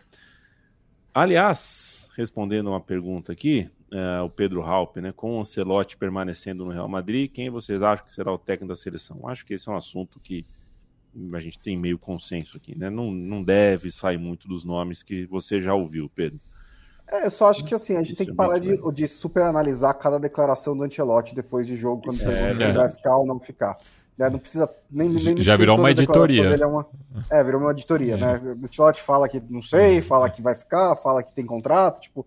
Aliás, 1.13 2.09
respondendo 2.17 2.69
uma 2.69 2.81
pergunta 2.81 3.33
aqui, 3.33 3.71
é, 3.93 4.21
o 4.21 4.29
Pedro 4.29 4.63
Halpe, 4.63 5.01
né? 5.01 5.13
Com 5.13 5.37
o 5.37 5.41
Ancelotti 5.41 5.97
permanecendo 5.97 6.65
no 6.65 6.73
Real 6.73 6.89
Madrid, 6.89 7.31
quem 7.31 7.51
vocês 7.51 7.83
acham 7.83 8.05
que 8.05 8.13
será 8.13 8.33
o 8.33 8.39
técnico 8.39 8.69
da 8.69 8.77
seleção? 8.77 9.29
Acho 9.29 9.47
que 9.47 9.55
esse 9.55 9.69
é 9.69 9.73
um 9.73 9.77
assunto 9.77 10.19
que 10.21 10.45
a 11.33 11.39
gente 11.39 11.61
tem 11.61 11.77
meio 11.77 11.97
consenso 11.97 12.57
aqui, 12.57 12.77
né? 12.77 12.91
Não, 12.91 13.13
não 13.13 13.43
deve 13.43 13.91
sair 13.91 14.19
muito 14.19 14.49
dos 14.49 14.65
nomes 14.65 15.03
que 15.03 15.27
você 15.27 15.61
já 15.61 15.75
ouviu, 15.75 16.11
Pedro. 16.13 16.41
É, 17.07 17.27
eu 17.27 17.31
só 17.31 17.51
acho 17.51 17.65
que 17.65 17.75
assim, 17.75 17.95
a 17.95 18.03
gente 18.03 18.15
Isso 18.15 18.17
tem 18.17 18.27
que 18.27 18.33
é 18.33 18.35
parar 18.35 18.59
de, 18.59 18.77
de 18.93 19.07
superanalisar 19.07 19.95
cada 19.99 20.19
declaração 20.19 20.77
do 20.77 20.83
Ancelotti 20.83 21.35
depois 21.35 21.67
de 21.67 21.77
jogo, 21.77 22.03
quando 22.03 22.19
né? 22.25 22.51
ele 22.51 22.73
vai 22.73 22.89
ficar 22.89 23.17
ou 23.17 23.27
não 23.27 23.39
ficar. 23.39 23.77
Né, 24.17 24.31
Não 24.31 24.39
precisa 24.39 24.69
nem, 24.91 25.09
nem 25.09 25.43
Já 25.43 25.57
virou 25.57 25.77
uma 25.77 25.91
editoria. 25.91 26.55
É, 26.55 26.67
uma, 26.67 26.87
é, 27.31 27.43
virou 27.43 27.61
uma 27.61 27.73
editoria, 27.73 28.17
né? 28.17 28.39
O 28.39 28.65
Ancelotti 28.65 29.03
fala 29.03 29.29
que 29.29 29.41
não 29.51 29.63
sei, 29.63 30.03
fala 30.03 30.31
que 30.31 30.41
vai 30.41 30.55
ficar, 30.55 30.95
fala 30.97 31.23
que 31.23 31.35
tem 31.35 31.45
contrato, 31.45 32.01
tipo, 32.01 32.27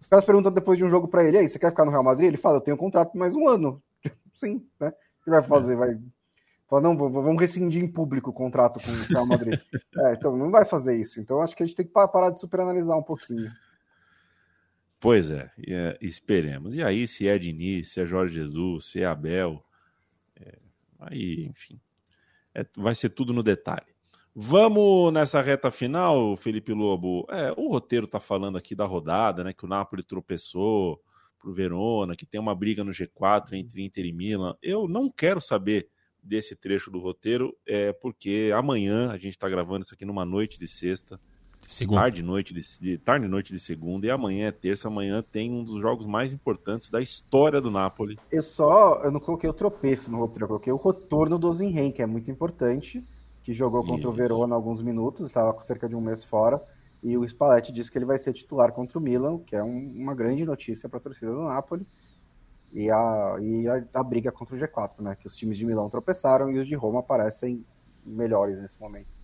os 0.00 0.06
caras 0.06 0.24
perguntam 0.24 0.52
depois 0.52 0.78
de 0.78 0.84
um 0.84 0.90
jogo 0.90 1.08
pra 1.08 1.24
ele, 1.24 1.38
aí, 1.38 1.48
você 1.48 1.58
quer 1.58 1.70
ficar 1.70 1.84
no 1.84 1.90
Real 1.90 2.04
Madrid? 2.04 2.28
Ele 2.28 2.36
fala, 2.36 2.56
eu 2.56 2.60
tenho 2.60 2.76
contrato 2.76 3.16
mais 3.18 3.34
um 3.34 3.48
ano. 3.48 3.82
Sim, 4.32 4.64
né? 4.80 4.88
O 5.20 5.24
que 5.24 5.30
vai 5.30 5.42
fazer? 5.42 5.76
Vai 5.76 5.98
Fala, 6.68 6.82
não, 6.82 6.94
vamos 6.96 7.40
rescindir 7.40 7.82
em 7.82 7.90
público 7.90 8.28
o 8.28 8.32
contrato 8.32 8.78
com 8.78 8.90
o 8.90 9.04
Real 9.04 9.26
Madrid. 9.26 9.58
é, 9.98 10.12
então 10.12 10.36
não 10.36 10.50
vai 10.50 10.66
fazer 10.66 10.96
isso. 10.98 11.18
Então 11.18 11.40
acho 11.40 11.56
que 11.56 11.62
a 11.62 11.66
gente 11.66 11.74
tem 11.74 11.86
que 11.86 11.92
pa- 11.92 12.06
parar 12.06 12.30
de 12.30 12.38
superanalisar 12.38 12.96
um 12.96 13.02
pouquinho. 13.02 13.50
Pois 15.00 15.30
é, 15.30 15.50
e, 15.56 15.72
é, 15.72 15.96
esperemos. 16.00 16.74
E 16.74 16.82
aí, 16.82 17.08
se 17.08 17.26
é 17.26 17.38
Diniz, 17.38 17.92
se 17.92 18.00
é 18.00 18.04
Jorge 18.06 18.34
Jesus, 18.34 18.86
se 18.86 19.00
é 19.00 19.06
Abel, 19.06 19.64
é, 20.38 20.58
aí, 20.98 21.46
enfim, 21.46 21.80
é- 22.54 22.66
vai 22.76 22.94
ser 22.94 23.10
tudo 23.10 23.32
no 23.32 23.42
detalhe. 23.42 23.86
Vamos 24.34 25.12
nessa 25.12 25.40
reta 25.40 25.70
final, 25.70 26.36
Felipe 26.36 26.72
Lobo. 26.72 27.26
É, 27.28 27.52
o 27.56 27.68
roteiro 27.68 28.06
tá 28.06 28.20
falando 28.20 28.56
aqui 28.56 28.74
da 28.74 28.84
rodada, 28.84 29.42
né? 29.42 29.52
Que 29.52 29.64
o 29.64 29.68
Napoli 29.68 30.04
tropeçou 30.04 31.02
pro 31.38 31.52
Verona, 31.52 32.14
que 32.14 32.26
tem 32.26 32.40
uma 32.40 32.54
briga 32.54 32.84
no 32.84 32.92
G4 32.92 33.54
entre 33.54 33.82
Inter 33.82 34.04
e 34.06 34.12
Milan. 34.12 34.56
Eu 34.62 34.86
não 34.86 35.10
quero 35.10 35.40
saber 35.40 35.88
desse 36.22 36.54
trecho 36.54 36.90
do 36.90 36.98
roteiro, 36.98 37.56
é 37.66 37.92
porque 37.92 38.50
amanhã 38.54 39.10
a 39.10 39.16
gente 39.16 39.34
está 39.34 39.48
gravando 39.48 39.84
isso 39.84 39.94
aqui 39.94 40.04
numa 40.04 40.24
noite 40.24 40.58
de 40.58 40.68
sexta 40.68 41.20
Segundo. 41.70 41.98
tarde 41.98 42.20
e 42.20 42.24
noite 42.24 42.54
de, 42.54 42.62
de- 42.80 42.96
tarde 42.98 43.28
noite 43.28 43.52
de 43.52 43.60
segunda 43.60 44.06
e 44.06 44.10
amanhã 44.10 44.48
é 44.48 44.52
terça 44.52 44.88
amanhã 44.88 45.22
tem 45.22 45.52
um 45.52 45.62
dos 45.62 45.80
jogos 45.82 46.06
mais 46.06 46.32
importantes 46.32 46.90
da 46.90 46.98
história 47.00 47.60
do 47.60 47.70
Napoli 47.70 48.18
Eu 48.32 48.42
só, 48.42 49.02
eu 49.04 49.10
não 49.10 49.20
coloquei 49.20 49.48
o 49.50 49.52
tropeço 49.52 50.10
no 50.10 50.16
roteiro, 50.16 50.44
eu 50.44 50.48
coloquei 50.48 50.72
o 50.72 50.76
retorno 50.78 51.38
do 51.38 51.52
Zinhen, 51.52 51.92
que 51.92 52.00
é 52.00 52.06
muito 52.06 52.30
importante, 52.30 53.06
que 53.42 53.52
jogou 53.52 53.82
contra 53.84 54.08
o 54.08 54.12
Isso. 54.12 54.18
Verona 54.18 54.54
alguns 54.54 54.80
minutos, 54.80 55.26
estava 55.26 55.52
com 55.52 55.60
cerca 55.60 55.86
de 55.86 55.94
um 55.94 56.00
mês 56.00 56.24
fora, 56.24 56.58
e 57.02 57.16
o 57.18 57.24
Spalletti 57.28 57.70
disse 57.70 57.90
que 57.92 57.98
ele 57.98 58.06
vai 58.06 58.16
ser 58.16 58.32
titular 58.32 58.72
contra 58.72 58.98
o 58.98 59.02
Milan, 59.02 59.38
que 59.40 59.54
é 59.54 59.62
um- 59.62 59.92
uma 59.94 60.14
grande 60.14 60.46
notícia 60.46 60.88
para 60.88 60.98
a 60.98 61.02
torcida 61.02 61.30
do 61.32 61.42
Napoli, 61.42 61.86
e, 62.72 62.90
a, 62.90 63.36
e 63.40 63.68
a, 63.68 63.84
a 63.92 64.02
briga 64.02 64.32
contra 64.32 64.56
o 64.56 64.58
G4, 64.58 65.00
né, 65.02 65.14
que 65.20 65.26
os 65.26 65.36
times 65.36 65.58
de 65.58 65.66
Milão 65.66 65.90
tropeçaram 65.90 66.50
e 66.50 66.58
os 66.58 66.66
de 66.66 66.74
Roma 66.74 67.02
parecem 67.02 67.62
melhores 68.06 68.58
nesse 68.60 68.80
momento. 68.80 69.17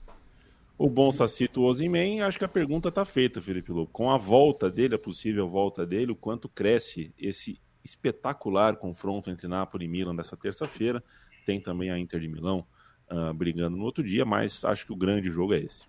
O 0.76 0.88
bom 0.88 1.12
Sacito 1.12 1.62
Ozyman 1.62 2.22
acho 2.22 2.38
que 2.38 2.44
a 2.44 2.48
pergunta 2.48 2.88
está 2.88 3.04
feita 3.04 3.40
Felipe 3.40 3.72
Lobo 3.72 3.90
com 3.92 4.10
a 4.10 4.16
volta 4.16 4.70
dele 4.70 4.94
a 4.94 4.98
possível 4.98 5.48
volta 5.48 5.86
dele 5.86 6.12
o 6.12 6.16
quanto 6.16 6.48
cresce 6.48 7.12
esse 7.18 7.60
espetacular 7.84 8.76
confronto 8.76 9.30
entre 9.30 9.46
Napoli 9.46 9.84
e 9.84 9.88
Milan 9.88 10.16
dessa 10.16 10.36
terça-feira 10.36 11.02
tem 11.46 11.60
também 11.60 11.90
a 11.90 11.98
Inter 11.98 12.20
de 12.20 12.28
Milão 12.28 12.66
ah, 13.08 13.32
brigando 13.32 13.76
no 13.76 13.84
outro 13.84 14.02
dia 14.02 14.24
mas 14.24 14.64
acho 14.64 14.86
que 14.86 14.92
o 14.92 14.96
grande 14.96 15.30
jogo 15.30 15.54
é 15.54 15.60
esse 15.60 15.86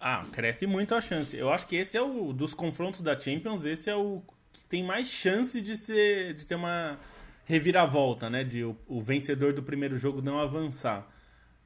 Ah, 0.00 0.24
cresce 0.32 0.66
muito 0.66 0.94
a 0.94 1.00
chance. 1.00 1.36
Eu 1.36 1.52
acho 1.52 1.66
que 1.66 1.76
esse 1.76 1.94
é 1.94 2.00
o 2.00 2.32
dos 2.32 2.54
confrontos 2.54 3.02
da 3.02 3.18
Champions, 3.18 3.66
esse 3.66 3.90
é 3.90 3.94
o 3.94 4.22
que 4.50 4.64
tem 4.64 4.82
mais 4.82 5.08
chance 5.08 5.60
de 5.60 5.76
ser 5.76 6.32
de 6.32 6.46
ter 6.46 6.54
uma 6.54 6.98
reviravolta, 7.44 8.30
né, 8.30 8.42
de 8.44 8.64
o, 8.64 8.76
o 8.86 9.02
vencedor 9.02 9.52
do 9.52 9.62
primeiro 9.62 9.98
jogo 9.98 10.22
não 10.22 10.38
avançar. 10.38 11.06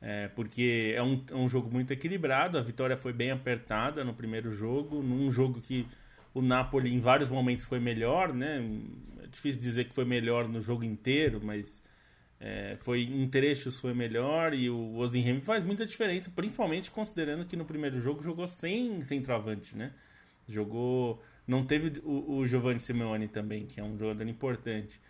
É, 0.06 0.28
porque 0.28 0.92
é 0.94 1.02
um, 1.02 1.24
é 1.30 1.34
um 1.34 1.48
jogo 1.48 1.70
muito 1.70 1.90
equilibrado, 1.90 2.58
a 2.58 2.60
vitória 2.60 2.94
foi 2.94 3.10
bem 3.10 3.30
apertada 3.30 4.04
no 4.04 4.12
primeiro 4.12 4.52
jogo, 4.52 5.02
num 5.02 5.30
jogo 5.30 5.62
que 5.62 5.86
o 6.34 6.42
Napoli 6.42 6.92
em 6.92 6.98
vários 6.98 7.30
momentos 7.30 7.64
foi 7.64 7.80
melhor, 7.80 8.34
né? 8.34 8.62
É 9.22 9.26
difícil 9.28 9.58
dizer 9.58 9.84
que 9.84 9.94
foi 9.94 10.04
melhor 10.04 10.46
no 10.46 10.60
jogo 10.60 10.84
inteiro, 10.84 11.40
mas 11.42 11.82
é, 12.38 12.76
foi 12.76 13.04
em 13.04 13.26
trechos 13.26 13.80
foi 13.80 13.94
melhor 13.94 14.52
e 14.52 14.68
o 14.68 14.94
Ozenheim 14.96 15.40
faz 15.40 15.64
muita 15.64 15.86
diferença, 15.86 16.30
principalmente 16.36 16.90
considerando 16.90 17.46
que 17.46 17.56
no 17.56 17.64
primeiro 17.64 17.98
jogo 17.98 18.22
jogou 18.22 18.46
sem 18.46 19.02
centroavante, 19.02 19.74
né? 19.74 19.90
Jogou, 20.46 21.22
não 21.46 21.64
teve 21.64 22.02
o, 22.04 22.40
o 22.40 22.46
Giovanni 22.46 22.78
Simeone 22.78 23.26
também, 23.26 23.64
que 23.64 23.80
é 23.80 23.82
um 23.82 23.96
jogador 23.96 24.28
importante. 24.28 25.00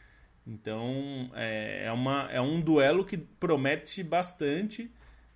Então 0.47 1.31
é, 1.35 1.85
é, 1.87 1.93
uma, 1.93 2.29
é 2.31 2.41
um 2.41 2.61
duelo 2.61 3.05
que 3.05 3.17
promete 3.17 4.03
bastante, 4.03 4.91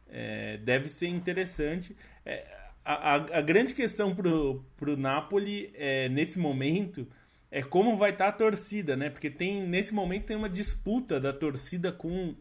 é, 0.09 0.59
deve 0.59 0.89
ser 0.89 1.09
interessante. 1.09 1.97
É, 2.25 2.47
a, 2.85 3.15
a, 3.15 3.39
a 3.39 3.41
grande 3.41 3.75
questão 3.75 4.15
pro, 4.15 4.65
pro 4.77 4.97
Napoli 4.97 5.71
é, 5.75 6.09
nesse 6.09 6.39
momento 6.39 7.07
é 7.51 7.63
como 7.63 7.97
vai 7.97 8.11
estar 8.11 8.29
a 8.29 8.33
torcida, 8.33 8.97
né? 8.97 9.09
Porque 9.09 9.31
tem 9.31 9.67
nesse 9.67 9.95
momento 9.95 10.27
tem 10.27 10.37
uma 10.37 10.49
disputa 10.51 11.19
da 11.19 11.33
torcida 11.33 11.91
com, 11.91 12.35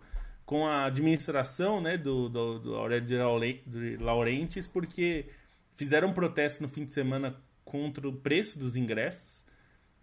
com 0.46 0.68
a 0.68 0.86
administração, 0.86 1.80
né? 1.80 1.98
Do, 1.98 2.28
do, 2.28 2.60
do 2.60 2.76
Aurélio 2.76 3.06
de 3.08 3.16
Laure- 3.16 3.64
de 3.66 3.98
Laurentiis, 3.98 4.68
porque 4.68 5.28
fizeram 5.74 6.10
um 6.10 6.14
protesto 6.14 6.62
no 6.62 6.68
fim 6.68 6.84
de 6.84 6.92
semana 6.92 7.36
contra 7.64 8.08
o 8.08 8.14
preço 8.14 8.60
dos 8.60 8.76
ingressos. 8.76 9.44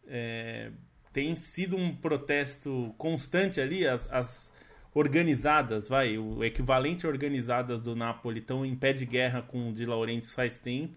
É, 0.06 0.70
tem 1.14 1.36
sido 1.36 1.76
um 1.76 1.94
protesto 1.94 2.92
constante 2.98 3.60
ali, 3.60 3.86
as, 3.86 4.08
as 4.10 4.52
organizadas, 4.92 5.88
vai, 5.88 6.18
o 6.18 6.42
equivalente 6.42 7.06
organizadas 7.06 7.80
do 7.80 7.94
Napoli 7.94 8.40
estão 8.40 8.66
em 8.66 8.74
pé 8.74 8.92
de 8.92 9.06
guerra 9.06 9.40
com 9.40 9.70
o 9.70 9.72
De 9.72 9.86
Laurentiis 9.86 10.34
faz 10.34 10.58
tempo. 10.58 10.96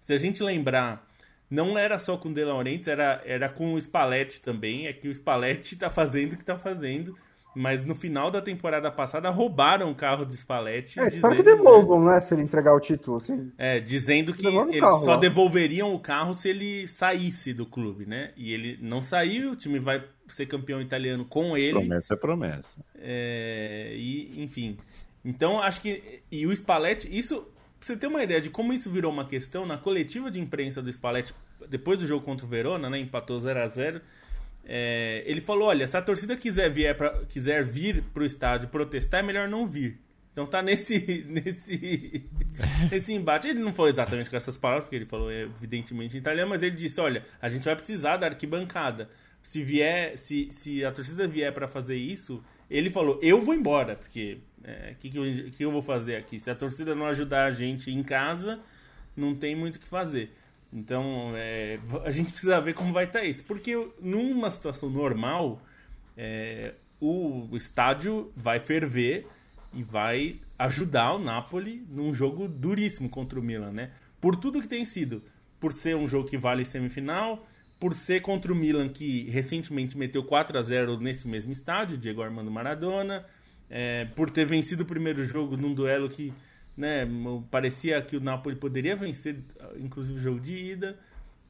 Se 0.00 0.14
a 0.14 0.18
gente 0.18 0.40
lembrar, 0.40 1.04
não 1.50 1.76
era 1.76 1.98
só 1.98 2.16
com 2.16 2.28
o 2.28 2.32
De 2.32 2.44
Laurentiis, 2.44 2.86
era, 2.86 3.20
era 3.26 3.48
com 3.48 3.74
o 3.74 3.80
Spalletti 3.80 4.40
também, 4.40 4.86
é 4.86 4.92
que 4.92 5.08
o 5.08 5.10
Spalletti 5.10 5.74
está 5.74 5.90
fazendo 5.90 6.34
o 6.34 6.36
que 6.36 6.44
está 6.44 6.56
fazendo, 6.56 7.18
mas 7.56 7.86
no 7.86 7.94
final 7.94 8.30
da 8.30 8.42
temporada 8.42 8.90
passada 8.90 9.30
roubaram 9.30 9.90
o 9.90 9.94
carro 9.94 10.26
do 10.26 10.36
Spalletti. 10.36 11.00
É, 11.00 11.08
espero 11.08 11.36
que 11.36 11.42
devolvam, 11.42 12.04
né, 12.04 12.20
se 12.20 12.34
ele 12.34 12.42
entregar 12.42 12.74
o 12.74 12.78
título, 12.78 13.16
assim. 13.16 13.50
É, 13.56 13.80
dizendo 13.80 14.34
que 14.34 14.46
eles 14.46 14.80
carro, 14.80 14.98
só 14.98 15.12
ó. 15.12 15.16
devolveriam 15.16 15.94
o 15.94 15.98
carro 15.98 16.34
se 16.34 16.50
ele 16.50 16.86
saísse 16.86 17.54
do 17.54 17.64
clube, 17.64 18.04
né? 18.04 18.32
E 18.36 18.52
ele 18.52 18.78
não 18.82 19.00
saiu, 19.00 19.52
o 19.52 19.56
time 19.56 19.78
vai 19.78 20.04
ser 20.28 20.44
campeão 20.44 20.82
italiano 20.82 21.24
com 21.24 21.56
ele. 21.56 21.72
Promessa 21.72 22.12
é 22.12 22.16
promessa. 22.18 22.68
É, 22.98 23.94
e, 23.96 24.30
enfim. 24.36 24.76
Então, 25.24 25.62
acho 25.62 25.80
que... 25.80 26.22
E 26.30 26.46
o 26.46 26.54
Spalletti, 26.54 27.08
isso... 27.10 27.40
Pra 27.78 27.86
você 27.86 27.96
ter 27.96 28.06
uma 28.06 28.22
ideia 28.22 28.40
de 28.40 28.50
como 28.50 28.72
isso 28.72 28.90
virou 28.90 29.10
uma 29.10 29.24
questão, 29.24 29.64
na 29.64 29.78
coletiva 29.78 30.30
de 30.30 30.38
imprensa 30.38 30.82
do 30.82 30.92
Spalletti, 30.92 31.34
depois 31.68 31.98
do 31.98 32.06
jogo 32.06 32.24
contra 32.24 32.44
o 32.44 32.48
Verona, 32.48 32.90
né, 32.90 32.98
empatou 32.98 33.38
0 33.38 33.60
a 33.60 33.66
0 33.66 34.00
é, 34.68 35.22
ele 35.24 35.40
falou: 35.40 35.68
olha, 35.68 35.86
se 35.86 35.96
a 35.96 36.02
torcida 36.02 36.36
quiser, 36.36 36.68
vier 36.68 36.96
pra, 36.96 37.24
quiser 37.26 37.64
vir 37.64 38.02
pro 38.12 38.24
estádio 38.24 38.68
protestar, 38.68 39.20
é 39.20 39.22
melhor 39.22 39.48
não 39.48 39.66
vir. 39.66 40.00
Então 40.32 40.44
tá 40.44 40.60
nesse, 40.60 41.24
nesse, 41.30 42.28
nesse 42.90 43.14
embate. 43.14 43.46
Ele 43.46 43.60
não 43.60 43.72
falou 43.72 43.88
exatamente 43.88 44.28
com 44.28 44.36
essas 44.36 44.56
palavras, 44.56 44.84
porque 44.84 44.96
ele 44.96 45.06
falou 45.06 45.30
evidentemente 45.30 46.16
em 46.16 46.18
italiano, 46.18 46.50
mas 46.50 46.62
ele 46.62 46.74
disse: 46.74 47.00
olha, 47.00 47.24
a 47.40 47.48
gente 47.48 47.64
vai 47.64 47.76
precisar 47.76 48.16
da 48.16 48.26
arquibancada. 48.26 49.08
Se 49.40 49.62
vier, 49.62 50.18
se, 50.18 50.48
se 50.50 50.84
a 50.84 50.90
torcida 50.90 51.28
vier 51.28 51.52
para 51.52 51.68
fazer 51.68 51.96
isso, 51.96 52.42
ele 52.68 52.90
falou: 52.90 53.20
eu 53.22 53.40
vou 53.40 53.54
embora, 53.54 53.94
porque 53.94 54.38
o 54.64 54.68
é, 54.68 54.96
que, 54.98 55.08
que, 55.08 55.16
eu, 55.16 55.50
que 55.52 55.64
eu 55.64 55.70
vou 55.70 55.82
fazer 55.82 56.16
aqui? 56.16 56.40
Se 56.40 56.50
a 56.50 56.54
torcida 56.56 56.92
não 56.92 57.06
ajudar 57.06 57.44
a 57.44 57.52
gente 57.52 57.88
em 57.88 58.02
casa, 58.02 58.58
não 59.16 59.32
tem 59.32 59.54
muito 59.54 59.76
o 59.76 59.78
que 59.78 59.86
fazer. 59.86 60.32
Então, 60.76 61.32
é, 61.34 61.80
a 62.04 62.10
gente 62.10 62.32
precisa 62.32 62.60
ver 62.60 62.74
como 62.74 62.92
vai 62.92 63.04
estar 63.04 63.20
tá 63.20 63.24
isso. 63.24 63.42
Porque 63.44 63.74
numa 63.98 64.50
situação 64.50 64.90
normal, 64.90 65.62
é, 66.14 66.74
o, 67.00 67.48
estádio 67.56 68.30
vai 68.36 68.60
ferver 68.60 69.26
e 69.72 69.82
vai 69.82 70.36
ajudar 70.58 71.14
o 71.14 71.18
Napoli 71.18 71.82
num 71.88 72.12
jogo 72.12 72.46
duríssimo 72.46 73.08
contra 73.08 73.40
o 73.40 73.42
Milan, 73.42 73.72
né? 73.72 73.90
Por 74.20 74.36
tudo 74.36 74.60
que 74.60 74.68
tem 74.68 74.84
sido. 74.84 75.22
Por 75.58 75.72
ser 75.72 75.96
um 75.96 76.06
jogo 76.06 76.28
que 76.28 76.36
vale 76.36 76.62
semifinal, 76.62 77.48
por 77.80 77.94
ser 77.94 78.20
contra 78.20 78.52
o 78.52 78.54
Milan 78.54 78.90
que 78.90 79.30
recentemente 79.30 79.96
meteu 79.96 80.22
4 80.24 80.58
a 80.58 80.62
0 80.62 81.00
nesse 81.00 81.26
mesmo 81.26 81.52
estádio, 81.52 81.96
Diego 81.96 82.20
Armando 82.20 82.50
Maradona, 82.50 83.24
é, 83.70 84.04
por 84.04 84.28
ter 84.28 84.44
vencido 84.44 84.82
o 84.82 84.86
primeiro 84.86 85.24
jogo 85.24 85.56
num 85.56 85.72
duelo 85.72 86.06
que 86.10 86.34
né? 86.76 87.08
Parecia 87.50 88.00
que 88.02 88.16
o 88.16 88.20
Napoli 88.20 88.54
poderia 88.54 88.94
vencer, 88.94 89.38
inclusive 89.78 90.18
o 90.18 90.22
jogo 90.22 90.40
de 90.40 90.54
ida, 90.54 90.98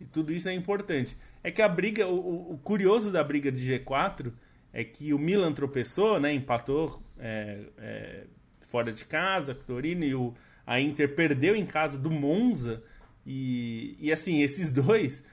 e 0.01 0.05
tudo 0.05 0.33
isso 0.33 0.49
é 0.49 0.55
importante. 0.55 1.17
É 1.43 1.51
que 1.51 1.63
a 1.63 1.69
briga, 1.69 2.07
o, 2.07 2.53
o 2.53 2.59
curioso 2.59 3.11
da 3.11 3.23
briga 3.23 3.51
de 3.51 3.61
G4 3.61 4.33
é 4.73 4.85
que 4.85 5.15
o 5.15 5.19
Milan 5.19 5.53
tropeçou, 5.53 6.21
né? 6.21 6.33
Empatou 6.33 7.03
é, 7.19 7.61
é, 7.79 8.25
fora 8.61 8.93
de 8.93 9.05
casa 9.05 9.55
com 9.55 9.63
o 9.63 9.65
Torino 9.65 10.05
e 10.05 10.15
o, 10.15 10.35
a 10.67 10.81
Inter 10.81 11.15
perdeu 11.15 11.57
em 11.57 11.65
casa 11.65 11.99
do 11.99 12.11
Monza. 12.11 12.83
E, 13.25 13.97
e 13.99 14.13
assim, 14.13 14.43
esses 14.43 14.71
dois, 14.73 15.25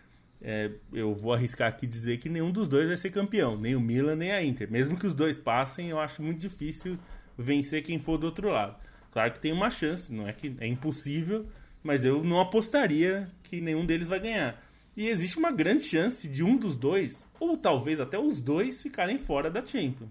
é, 0.41 0.71
eu 0.93 1.13
vou 1.13 1.34
arriscar 1.34 1.67
aqui 1.67 1.86
dizer 1.86 2.17
que 2.17 2.29
nenhum 2.29 2.51
dos 2.51 2.67
dois 2.67 2.88
vai 2.88 2.97
ser 2.97 3.09
campeão, 3.09 3.57
nem 3.57 3.75
o 3.75 3.81
Milan 3.81 4.15
nem 4.15 4.31
a 4.31 4.43
Inter. 4.43 4.71
Mesmo 4.71 4.97
que 4.97 5.05
os 5.05 5.13
dois 5.13 5.38
passem, 5.38 5.89
eu 5.89 5.99
acho 5.99 6.21
muito 6.21 6.39
difícil 6.39 6.97
vencer 7.38 7.81
quem 7.81 7.99
for 7.99 8.17
do 8.17 8.25
outro 8.25 8.49
lado. 8.49 8.77
Claro 9.11 9.31
que 9.34 9.39
tem 9.39 9.51
uma 9.51 9.69
chance, 9.69 10.11
não 10.11 10.27
é 10.27 10.34
que 10.34 10.55
é 10.59 10.67
impossível, 10.67 11.47
mas 11.84 12.05
eu 12.05 12.23
não 12.23 12.39
apostaria 12.39 13.29
que 13.43 13.59
nenhum 13.59 13.86
deles 13.86 14.07
vai 14.07 14.19
ganhar. 14.19 14.63
E 14.95 15.07
existe 15.07 15.38
uma 15.38 15.51
grande 15.51 15.84
chance 15.84 16.27
de 16.27 16.43
um 16.43 16.55
dos 16.55 16.75
dois, 16.75 17.27
ou 17.39 17.57
talvez 17.57 17.99
até 17.99 18.17
os 18.17 18.39
dois, 18.39 18.81
ficarem 18.81 19.17
fora 19.17 19.49
da 19.49 19.65
Champions. 19.65 20.09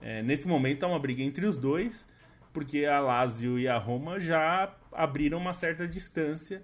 É, 0.00 0.22
nesse 0.22 0.46
momento 0.46 0.84
há 0.84 0.88
uma 0.88 0.98
briga 0.98 1.22
entre 1.22 1.46
os 1.46 1.58
dois, 1.58 2.06
porque 2.52 2.84
a 2.84 3.00
Lazio 3.00 3.58
e 3.58 3.68
a 3.68 3.78
Roma 3.78 4.18
já 4.18 4.74
abriram 4.92 5.38
uma 5.38 5.54
certa 5.54 5.86
distância. 5.86 6.62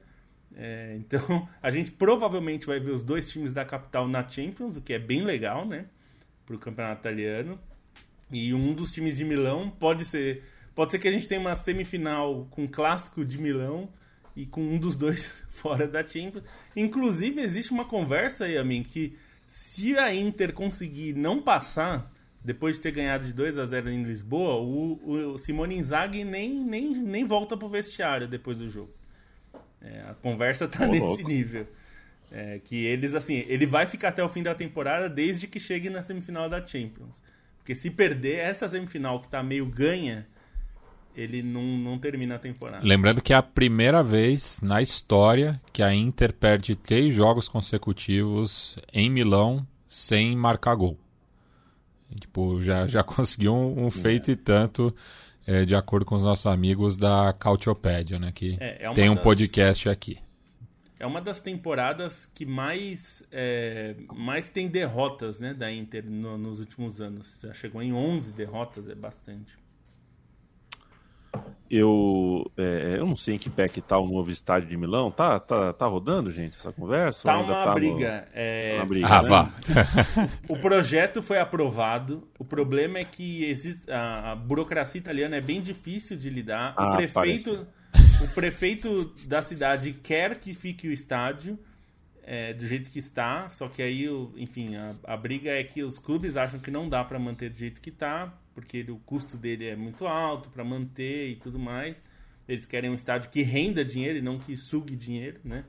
É, 0.54 0.96
então 1.00 1.48
a 1.62 1.70
gente 1.70 1.90
provavelmente 1.92 2.66
vai 2.66 2.80
ver 2.80 2.90
os 2.90 3.02
dois 3.02 3.30
times 3.30 3.52
da 3.52 3.64
capital 3.64 4.08
na 4.08 4.26
Champions, 4.28 4.76
o 4.76 4.80
que 4.80 4.92
é 4.92 4.98
bem 4.98 5.22
legal, 5.22 5.64
né? 5.64 5.86
Para 6.44 6.56
o 6.56 6.58
campeonato 6.58 7.00
italiano. 7.00 7.58
E 8.30 8.52
um 8.52 8.74
dos 8.74 8.92
times 8.92 9.16
de 9.16 9.24
Milão 9.24 9.70
pode 9.70 10.04
ser 10.04 10.42
Pode 10.76 10.90
ser 10.90 10.98
que 10.98 11.08
a 11.08 11.10
gente 11.10 11.26
tenha 11.26 11.40
uma 11.40 11.54
semifinal 11.54 12.46
com 12.50 12.64
o 12.64 12.68
clássico 12.68 13.24
de 13.24 13.38
Milão 13.38 13.88
e 14.36 14.44
com 14.44 14.60
um 14.60 14.78
dos 14.78 14.94
dois 14.94 15.26
fora 15.48 15.88
da 15.88 16.06
Champions. 16.06 16.44
Inclusive, 16.76 17.40
existe 17.40 17.72
uma 17.72 17.84
conversa 17.84 18.44
aí, 18.44 18.58
a 18.58 18.62
mim, 18.62 18.82
que 18.82 19.16
se 19.46 19.96
a 19.96 20.14
Inter 20.14 20.52
conseguir 20.52 21.14
não 21.14 21.40
passar, 21.40 22.10
depois 22.44 22.76
de 22.76 22.82
ter 22.82 22.92
ganhado 22.92 23.26
de 23.26 23.32
2 23.32 23.58
a 23.58 23.64
0 23.64 23.90
em 23.90 24.02
Lisboa, 24.02 24.56
o, 24.56 25.32
o 25.32 25.38
Simone 25.38 25.78
Inzaghi 25.78 26.24
nem, 26.24 26.62
nem, 26.62 26.94
nem 26.94 27.24
volta 27.24 27.56
pro 27.56 27.68
vestiário 27.68 28.28
depois 28.28 28.58
do 28.58 28.68
jogo. 28.68 28.92
É, 29.80 30.02
a 30.08 30.14
conversa 30.14 30.68
tá 30.68 30.86
nesse 30.86 31.04
louco. 31.04 31.28
nível. 31.28 31.66
É, 32.30 32.60
que 32.62 32.84
eles, 32.84 33.14
assim, 33.14 33.44
ele 33.46 33.66
vai 33.66 33.86
ficar 33.86 34.08
até 34.08 34.22
o 34.22 34.28
fim 34.28 34.42
da 34.42 34.54
temporada 34.54 35.08
desde 35.08 35.46
que 35.46 35.60
chegue 35.60 35.88
na 35.88 36.02
semifinal 36.02 36.48
da 36.48 36.64
Champions. 36.64 37.22
Porque 37.58 37.74
se 37.74 37.90
perder 37.90 38.38
essa 38.38 38.68
semifinal 38.68 39.20
que 39.20 39.28
tá 39.28 39.42
meio 39.42 39.66
ganha, 39.66 40.26
ele 41.16 41.42
não, 41.42 41.62
não 41.62 41.98
termina 41.98 42.34
a 42.34 42.38
temporada. 42.38 42.86
Lembrando 42.86 43.22
que 43.22 43.32
é 43.32 43.36
a 43.36 43.42
primeira 43.42 44.02
vez 44.02 44.60
na 44.62 44.82
história 44.82 45.60
que 45.72 45.82
a 45.82 45.94
Inter 45.94 46.32
perde 46.32 46.76
três 46.76 47.14
jogos 47.14 47.48
consecutivos 47.48 48.76
em 48.92 49.08
Milão 49.08 49.66
sem 49.86 50.36
marcar 50.36 50.74
gol. 50.74 50.98
Tipo, 52.20 52.60
já, 52.62 52.86
já 52.86 53.02
conseguiu 53.04 53.54
um, 53.54 53.86
um 53.86 53.90
feito 53.90 54.30
é. 54.30 54.34
e 54.34 54.36
tanto, 54.36 54.94
é, 55.46 55.64
de 55.64 55.74
acordo 55.74 56.04
com 56.04 56.14
os 56.14 56.22
nossos 56.22 56.46
amigos 56.46 56.98
da 56.98 57.32
Cautiopédia, 57.38 58.18
né? 58.18 58.30
Que 58.32 58.58
é, 58.60 58.84
é 58.84 58.92
tem 58.92 59.08
um 59.08 59.14
das... 59.14 59.24
podcast 59.24 59.88
aqui. 59.88 60.18
É 60.98 61.06
uma 61.06 61.20
das 61.20 61.40
temporadas 61.40 62.26
que 62.34 62.46
mais, 62.46 63.26
é, 63.30 63.94
mais 64.14 64.48
tem 64.48 64.66
derrotas 64.66 65.38
né, 65.38 65.52
da 65.52 65.70
Inter 65.70 66.04
no, 66.06 66.38
nos 66.38 66.60
últimos 66.60 67.00
anos. 67.02 67.36
Já 67.42 67.52
chegou 67.52 67.82
em 67.82 67.92
11 67.92 68.32
derrotas, 68.32 68.88
é 68.88 68.94
bastante. 68.94 69.65
Eu, 71.68 72.48
é, 72.56 72.96
eu 72.98 73.06
não 73.06 73.16
sei 73.16 73.34
em 73.34 73.38
que 73.38 73.50
pé 73.50 73.68
que 73.68 73.80
tá 73.80 73.98
o 73.98 74.06
novo 74.06 74.30
estádio 74.30 74.68
de 74.68 74.76
Milão. 74.76 75.10
Tá, 75.10 75.40
tá, 75.40 75.72
tá 75.72 75.86
rodando, 75.86 76.30
gente, 76.30 76.56
essa 76.56 76.70
conversa? 76.72 77.24
Tá 77.24 77.38
uma 77.38 77.64
tá 77.64 77.74
briga. 77.74 78.20
No... 78.20 78.28
É... 78.34 78.70
Tá 78.70 78.76
uma 78.76 78.86
briga. 78.86 79.06
Ah, 79.08 79.22
né? 79.22 79.28
vá. 79.28 79.52
o 80.48 80.56
projeto 80.56 81.20
foi 81.20 81.40
aprovado. 81.40 82.28
O 82.38 82.44
problema 82.44 82.98
é 82.98 83.04
que 83.04 83.44
existe 83.44 83.90
a, 83.90 84.32
a 84.32 84.36
burocracia 84.36 84.98
italiana 85.00 85.36
é 85.36 85.40
bem 85.40 85.60
difícil 85.60 86.16
de 86.16 86.30
lidar. 86.30 86.72
Ah, 86.76 86.90
o 86.90 86.96
prefeito, 86.96 87.66
o 88.22 88.28
prefeito 88.34 89.12
da 89.26 89.42
cidade 89.42 89.92
quer 89.92 90.38
que 90.38 90.54
fique 90.54 90.86
o 90.88 90.92
estádio. 90.92 91.58
É, 92.28 92.52
do 92.52 92.66
jeito 92.66 92.90
que 92.90 92.98
está, 92.98 93.48
só 93.48 93.68
que 93.68 93.80
aí, 93.80 94.04
enfim, 94.36 94.74
a, 94.74 94.96
a 95.04 95.16
briga 95.16 95.48
é 95.48 95.62
que 95.62 95.84
os 95.84 96.00
clubes 96.00 96.36
acham 96.36 96.58
que 96.58 96.72
não 96.72 96.88
dá 96.88 97.04
para 97.04 97.20
manter 97.20 97.50
do 97.50 97.56
jeito 97.56 97.80
que 97.80 97.90
está, 97.90 98.34
porque 98.56 98.80
o 98.88 98.96
custo 98.96 99.36
dele 99.36 99.66
é 99.66 99.76
muito 99.76 100.06
alto 100.06 100.48
para 100.48 100.64
manter 100.64 101.28
e 101.28 101.36
tudo 101.36 101.58
mais. 101.58 102.02
Eles 102.48 102.64
querem 102.64 102.88
um 102.88 102.94
estádio 102.94 103.28
que 103.28 103.42
renda 103.42 103.84
dinheiro 103.84 104.16
e 104.16 104.22
não 104.22 104.38
que 104.38 104.56
sugue 104.56 104.96
dinheiro, 104.96 105.38
né? 105.44 105.62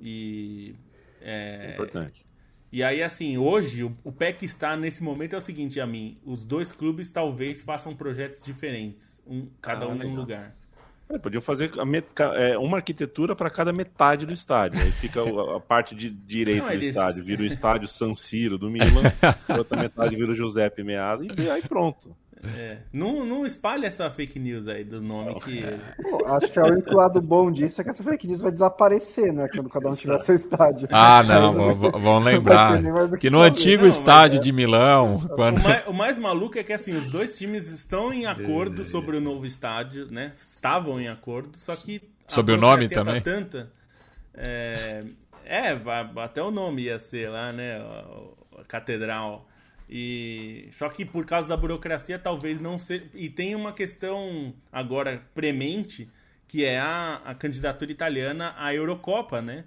E 0.00 0.74
é, 1.20 1.54
Isso 1.54 1.62
é 1.62 1.72
importante. 1.74 2.26
E 2.72 2.82
aí, 2.82 3.04
assim, 3.04 3.38
hoje, 3.38 3.84
o, 3.84 3.96
o 4.02 4.10
pé 4.10 4.32
que 4.32 4.44
está 4.44 4.76
nesse 4.76 5.00
momento 5.00 5.34
é 5.34 5.38
o 5.38 5.40
seguinte, 5.40 5.80
a 5.80 5.86
mim, 5.86 6.14
os 6.24 6.44
dois 6.44 6.72
clubes 6.72 7.08
talvez 7.08 7.62
façam 7.62 7.94
projetos 7.94 8.42
diferentes, 8.42 9.22
um, 9.24 9.46
cada 9.62 9.86
ah, 9.86 9.88
um 9.88 10.02
em 10.02 10.06
um 10.06 10.16
lugar. 10.16 10.56
É, 11.10 11.18
podiam 11.18 11.40
fazer 11.40 11.70
é, 12.36 12.58
uma 12.58 12.78
arquitetura 12.78 13.34
para 13.34 13.48
cada 13.48 13.72
metade 13.72 14.26
do 14.26 14.32
estádio. 14.32 14.80
Aí 14.80 14.90
fica 14.92 15.20
a, 15.56 15.60
parte 15.60 15.94
de 15.94 16.10
direita 16.10 16.62
Não, 16.62 16.68
do 16.68 16.74
eles... 16.74 16.88
estádio, 16.88 17.24
vira 17.24 17.42
o 17.42 17.46
estádio 17.46 17.88
San 17.88 18.14
Siro 18.14 18.58
do 18.58 18.70
Milan, 18.70 19.02
outra 19.56 19.80
metade 19.82 20.14
vira 20.14 20.32
o 20.32 20.34
Giuseppe 20.34 20.82
Meazza 20.82 21.24
e 21.38 21.50
aí 21.50 21.62
pronto. 21.62 22.14
É. 22.56 22.78
Não, 22.92 23.24
não 23.24 23.44
espalhe 23.44 23.86
essa 23.86 24.08
fake 24.10 24.38
news 24.38 24.68
aí 24.68 24.84
do 24.84 25.00
nome 25.00 25.40
que. 25.40 25.62
Pô, 26.02 26.24
acho 26.26 26.52
que 26.52 26.58
é 26.58 26.62
o 26.62 26.66
único 26.66 26.94
lado 26.94 27.20
bom 27.20 27.50
disso 27.50 27.80
é 27.80 27.84
que 27.84 27.90
essa 27.90 28.02
fake 28.02 28.26
news 28.26 28.40
vai 28.40 28.52
desaparecer, 28.52 29.32
né? 29.32 29.48
Quando 29.48 29.68
cada 29.68 29.88
um 29.88 29.92
tiver 29.92 30.18
seu 30.18 30.34
estádio. 30.34 30.88
Ah, 30.90 31.22
não, 31.22 31.74
vão 31.74 32.18
lembrar. 32.20 32.80
Que, 33.10 33.18
que 33.18 33.30
no 33.30 33.40
antigo 33.40 33.82
não, 33.82 33.88
estádio 33.88 34.38
é... 34.38 34.42
de 34.42 34.52
Milão. 34.52 35.18
Quando... 35.34 35.58
O, 35.58 35.62
mais, 35.62 35.86
o, 35.88 35.92
mais, 35.92 36.18
maluco 36.18 36.58
é 36.58 36.62
que 36.62 36.72
assim, 36.72 36.96
os 36.96 37.10
dois 37.10 37.36
times 37.36 37.70
estão 37.70 38.12
em 38.12 38.26
acordo 38.26 38.84
sobre 38.84 39.16
o 39.16 39.20
novo 39.20 39.44
estádio, 39.44 40.06
né? 40.10 40.32
Estavam 40.36 41.00
em 41.00 41.08
acordo, 41.08 41.56
só 41.56 41.74
que 41.74 42.02
Sob 42.28 42.52
o 42.52 42.56
nome 42.56 42.88
também? 42.88 43.20
Tanta, 43.22 43.70
é, 44.34 45.02
é, 45.44 45.76
até 46.22 46.42
o 46.42 46.50
nome 46.50 46.82
ia 46.82 46.98
ser 46.98 47.30
lá, 47.30 47.52
né? 47.52 47.78
A, 47.78 48.60
a 48.60 48.64
catedral. 48.64 49.46
E 49.88 50.68
só 50.70 50.88
que 50.88 51.04
por 51.04 51.24
causa 51.24 51.48
da 51.48 51.56
burocracia 51.56 52.18
talvez 52.18 52.60
não 52.60 52.76
seja. 52.76 53.06
E 53.14 53.28
tem 53.28 53.54
uma 53.54 53.72
questão 53.72 54.54
agora 54.70 55.22
premente 55.34 56.06
que 56.46 56.64
é 56.64 56.78
a, 56.78 57.20
a 57.24 57.34
candidatura 57.34 57.92
italiana 57.92 58.54
à 58.56 58.74
Eurocopa, 58.74 59.40
né? 59.40 59.64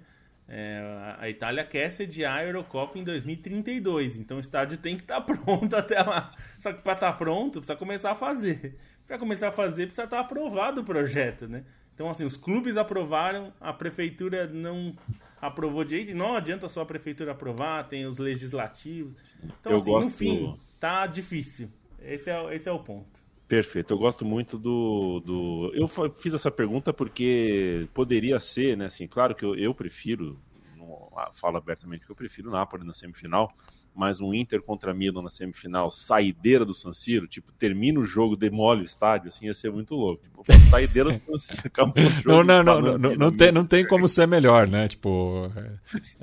É, 0.48 1.16
a 1.18 1.28
Itália 1.30 1.64
quer 1.64 1.90
sediar 1.90 2.38
a 2.38 2.44
Eurocopa 2.44 2.98
em 2.98 3.04
2032, 3.04 4.18
então 4.18 4.36
o 4.36 4.40
estádio 4.40 4.76
tem 4.76 4.96
que 4.96 5.02
estar 5.02 5.20
tá 5.20 5.22
pronto 5.34 5.74
até 5.74 6.02
lá. 6.02 6.32
Só 6.58 6.72
que 6.72 6.82
para 6.82 6.92
estar 6.92 7.12
tá 7.12 7.18
pronto, 7.18 7.60
precisa 7.60 7.76
começar 7.76 8.12
a 8.12 8.16
fazer. 8.16 8.76
Para 9.06 9.18
começar 9.18 9.48
a 9.48 9.52
fazer, 9.52 9.86
precisa 9.86 10.04
estar 10.04 10.18
tá 10.18 10.22
aprovado 10.22 10.80
o 10.80 10.84
projeto, 10.84 11.48
né? 11.48 11.64
Então, 11.94 12.10
assim, 12.10 12.24
os 12.24 12.36
clubes 12.36 12.76
aprovaram, 12.76 13.52
a 13.60 13.72
prefeitura 13.72 14.46
não 14.46 14.94
aprovou 15.42 15.82
direito, 15.82 16.14
não 16.14 16.36
adianta 16.36 16.68
só 16.68 16.82
a 16.82 16.86
prefeitura 16.86 17.32
aprovar, 17.32 17.88
tem 17.88 18.06
os 18.06 18.18
legislativos. 18.18 19.34
Então, 19.42 19.72
Eu 19.72 19.76
assim, 19.76 19.90
gosto... 19.90 20.08
no 20.08 20.14
fim, 20.14 20.58
tá 20.78 21.04
difícil. 21.04 21.68
Esse 22.00 22.30
é, 22.30 22.54
esse 22.54 22.68
é 22.68 22.72
o 22.72 22.78
ponto. 22.78 23.20
Perfeito, 23.48 23.92
eu 23.92 23.98
gosto 23.98 24.24
muito 24.24 24.56
do, 24.56 25.20
do. 25.20 25.72
Eu 25.74 25.88
fiz 26.14 26.32
essa 26.32 26.50
pergunta 26.50 26.92
porque 26.92 27.88
poderia 27.92 28.38
ser, 28.38 28.76
né? 28.76 28.86
Assim, 28.86 29.06
claro 29.06 29.34
que 29.34 29.44
eu, 29.44 29.54
eu 29.56 29.74
prefiro, 29.74 30.38
não, 30.78 31.10
falo 31.32 31.58
abertamente 31.58 32.06
que 32.06 32.12
eu 32.12 32.16
prefiro 32.16 32.48
o 32.48 32.52
Napoli 32.52 32.86
na 32.86 32.94
semifinal, 32.94 33.52
mas 33.94 34.20
um 34.20 34.32
Inter 34.32 34.62
contra 34.62 34.94
Milan 34.94 35.22
na 35.22 35.30
semifinal, 35.30 35.90
saideira 35.90 36.64
do 36.64 36.74
San 36.74 36.92
Siro, 36.92 37.26
tipo, 37.26 37.52
termina 37.52 38.00
o 38.00 38.04
jogo, 38.04 38.36
demole 38.36 38.82
o 38.82 38.84
estádio, 38.84 39.28
assim, 39.28 39.46
ia 39.46 39.54
ser 39.54 39.70
muito 39.70 39.94
louco. 39.94 40.22
Tipo, 40.24 40.42
saideira 40.70 41.12
do 41.12 41.18
San 41.18 41.38
Siro, 41.38 41.62
acabou 41.66 42.04
o 42.04 42.10
jogo. 42.10 42.28
Não, 42.28 42.42
não, 42.42 42.62
não, 42.62 42.80
não, 42.80 42.98
não, 42.98 43.14
não, 43.14 43.32
tem, 43.32 43.52
não 43.52 43.64
tem 43.64 43.86
como 43.86 44.08
ser 44.08 44.26
melhor, 44.26 44.68
né? 44.68 44.88
Tipo, 44.88 45.50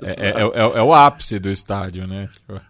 é, 0.02 0.10
é, 0.10 0.28
é, 0.28 0.40
é, 0.40 0.78
é 0.78 0.82
o 0.82 0.92
ápice 0.92 1.38
do 1.38 1.48
estádio, 1.48 2.06
né? 2.06 2.28
Tipo... 2.32 2.60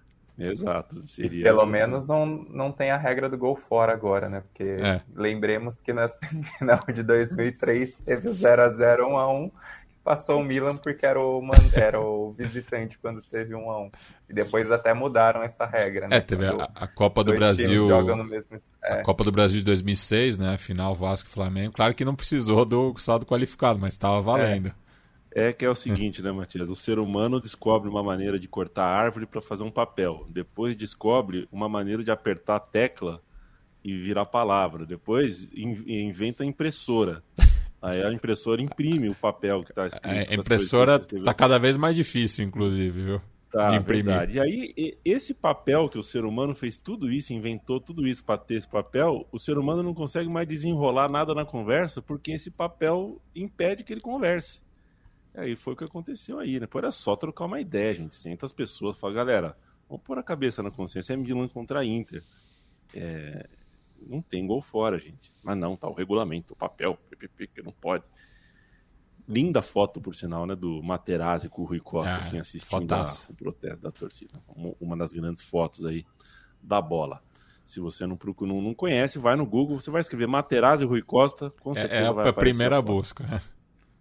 Exato. 0.40 1.06
Seria... 1.06 1.44
Pelo 1.44 1.66
menos 1.66 2.06
não, 2.08 2.24
não 2.26 2.72
tem 2.72 2.90
a 2.90 2.96
regra 2.96 3.28
do 3.28 3.36
gol 3.36 3.56
fora 3.56 3.92
agora, 3.92 4.28
né? 4.28 4.40
Porque 4.40 4.62
é. 4.62 5.00
lembremos 5.14 5.80
que 5.80 5.92
na 5.92 6.08
final 6.58 6.80
de 6.92 7.02
2003 7.02 8.00
teve 8.00 8.28
o 8.28 8.32
0x0 8.32 9.00
1x1 9.00 9.50
passou 10.02 10.40
o 10.40 10.44
Milan 10.44 10.76
porque 10.76 11.04
era 11.04 11.20
o, 11.20 11.42
era 11.74 12.00
o 12.00 12.32
visitante 12.32 12.98
quando 12.98 13.20
teve 13.22 13.54
1 13.54 13.70
a 13.70 13.82
1 13.82 13.90
E 14.28 14.34
depois 14.34 14.70
até 14.70 14.94
mudaram 14.94 15.42
essa 15.42 15.66
regra, 15.66 16.08
né? 16.08 16.16
É, 16.16 16.20
teve 16.20 16.46
a, 16.46 16.68
a, 16.74 16.86
Copa 16.86 17.22
do 17.22 17.32
Brasil. 17.32 17.86
Mesmo... 18.24 18.58
É. 18.82 18.94
A 18.94 19.02
Copa 19.02 19.24
do 19.24 19.32
Brasil 19.32 19.58
de 19.58 19.64
2006, 19.64 20.38
né? 20.38 20.56
Final 20.56 20.94
Vasco 20.94 21.28
e 21.28 21.32
Flamengo. 21.32 21.72
Claro 21.74 21.94
que 21.94 22.04
não 22.04 22.14
precisou 22.14 22.64
do 22.64 22.96
saldo 22.98 23.26
qualificado, 23.26 23.78
mas 23.78 23.94
estava 23.94 24.20
valendo. 24.20 24.68
É. 24.68 24.90
É 25.32 25.52
que 25.52 25.64
é 25.64 25.70
o 25.70 25.76
seguinte, 25.76 26.20
né, 26.22 26.32
Matias? 26.32 26.68
O 26.68 26.74
ser 26.74 26.98
humano 26.98 27.40
descobre 27.40 27.88
uma 27.88 28.02
maneira 28.02 28.36
de 28.36 28.48
cortar 28.48 28.84
a 28.86 28.96
árvore 28.96 29.26
para 29.26 29.40
fazer 29.40 29.62
um 29.62 29.70
papel. 29.70 30.26
Depois 30.28 30.74
descobre 30.76 31.48
uma 31.52 31.68
maneira 31.68 32.02
de 32.02 32.10
apertar 32.10 32.56
a 32.56 32.60
tecla 32.60 33.22
e 33.84 33.96
virar 33.96 34.24
palavra. 34.24 34.84
Depois 34.84 35.48
inventa 35.54 36.42
a 36.42 36.46
impressora. 36.46 37.22
Aí 37.82 38.02
a 38.02 38.12
impressora 38.12 38.60
imprime 38.60 39.08
o 39.08 39.14
papel 39.14 39.62
que 39.64 39.70
está 39.70 39.86
escrito. 39.86 40.06
A 40.06 40.34
impressora 40.34 40.96
está 40.96 41.32
cada 41.32 41.58
vez 41.58 41.78
mais 41.78 41.96
difícil, 41.96 42.44
inclusive, 42.44 43.02
viu? 43.02 43.20
Tá, 43.50 43.70
de 43.70 43.76
imprimir. 43.76 44.16
Verdade. 44.16 44.32
E 44.34 44.40
aí, 44.40 44.98
esse 45.04 45.34
papel 45.34 45.88
que 45.88 45.98
o 45.98 46.02
ser 46.02 46.24
humano 46.24 46.54
fez 46.54 46.76
tudo 46.76 47.10
isso, 47.10 47.32
inventou 47.32 47.80
tudo 47.80 48.06
isso 48.06 48.22
para 48.22 48.38
ter 48.38 48.54
esse 48.54 48.68
papel, 48.68 49.26
o 49.32 49.38
ser 49.38 49.58
humano 49.58 49.82
não 49.82 49.92
consegue 49.92 50.32
mais 50.32 50.46
desenrolar 50.46 51.10
nada 51.10 51.34
na 51.34 51.44
conversa 51.44 52.00
porque 52.00 52.32
esse 52.32 52.50
papel 52.50 53.20
impede 53.34 53.82
que 53.82 53.92
ele 53.92 54.00
converse. 54.00 54.60
E 55.34 55.40
aí 55.40 55.56
foi 55.56 55.72
o 55.72 55.76
que 55.76 55.84
aconteceu 55.84 56.38
aí, 56.38 56.60
né? 56.60 56.66
Pô, 56.66 56.78
era 56.78 56.92
só 56.92 57.16
trocar 57.16 57.46
uma 57.46 57.60
ideia, 57.60 57.94
gente. 57.94 58.14
Senta 58.14 58.46
as 58.46 58.52
pessoas, 58.52 58.96
fala, 58.96 59.14
galera, 59.14 59.56
vamos 59.88 60.04
pôr 60.04 60.18
a 60.18 60.22
cabeça 60.22 60.62
na 60.62 60.70
consciência, 60.70 61.14
é 61.14 61.16
Milan 61.16 61.48
contra 61.48 61.84
Inter. 61.84 62.22
É... 62.94 63.48
Não 64.06 64.22
tem 64.22 64.46
gol 64.46 64.62
fora, 64.62 64.98
gente. 64.98 65.32
Mas 65.42 65.56
não, 65.56 65.76
tá 65.76 65.88
o 65.88 65.92
regulamento, 65.92 66.52
o 66.52 66.56
papel, 66.56 66.98
PPP, 67.08 67.46
que 67.48 67.62
não 67.62 67.72
pode. 67.72 68.04
Linda 69.28 69.62
foto, 69.62 70.00
por 70.00 70.14
sinal, 70.14 70.46
né, 70.46 70.56
do 70.56 70.82
Materazzi 70.82 71.48
com 71.48 71.62
o 71.62 71.64
Rui 71.64 71.80
Costa, 71.80 72.14
ah, 72.14 72.18
assim, 72.18 72.38
assistindo 72.38 72.92
a, 72.92 73.04
o 73.28 73.34
protesto 73.34 73.82
da 73.82 73.92
torcida. 73.92 74.32
Uma 74.80 74.96
das 74.96 75.12
grandes 75.12 75.42
fotos 75.42 75.84
aí 75.84 76.04
da 76.60 76.80
bola. 76.80 77.22
Se 77.64 77.78
você 77.78 78.04
não, 78.06 78.16
procura, 78.16 78.52
não, 78.52 78.60
não 78.60 78.74
conhece, 78.74 79.18
vai 79.18 79.36
no 79.36 79.46
Google, 79.46 79.80
você 79.80 79.90
vai 79.90 80.00
escrever 80.00 80.26
Materazzi 80.26 80.84
e 80.84 80.86
Rui 80.86 81.02
Costa, 81.02 81.50
com 81.60 81.74
certeza 81.74 82.06
é, 82.06 82.08
é 82.08 82.12
vai 82.12 82.28
a 82.28 82.32
primeira 82.32 82.82
busca. 82.82 83.24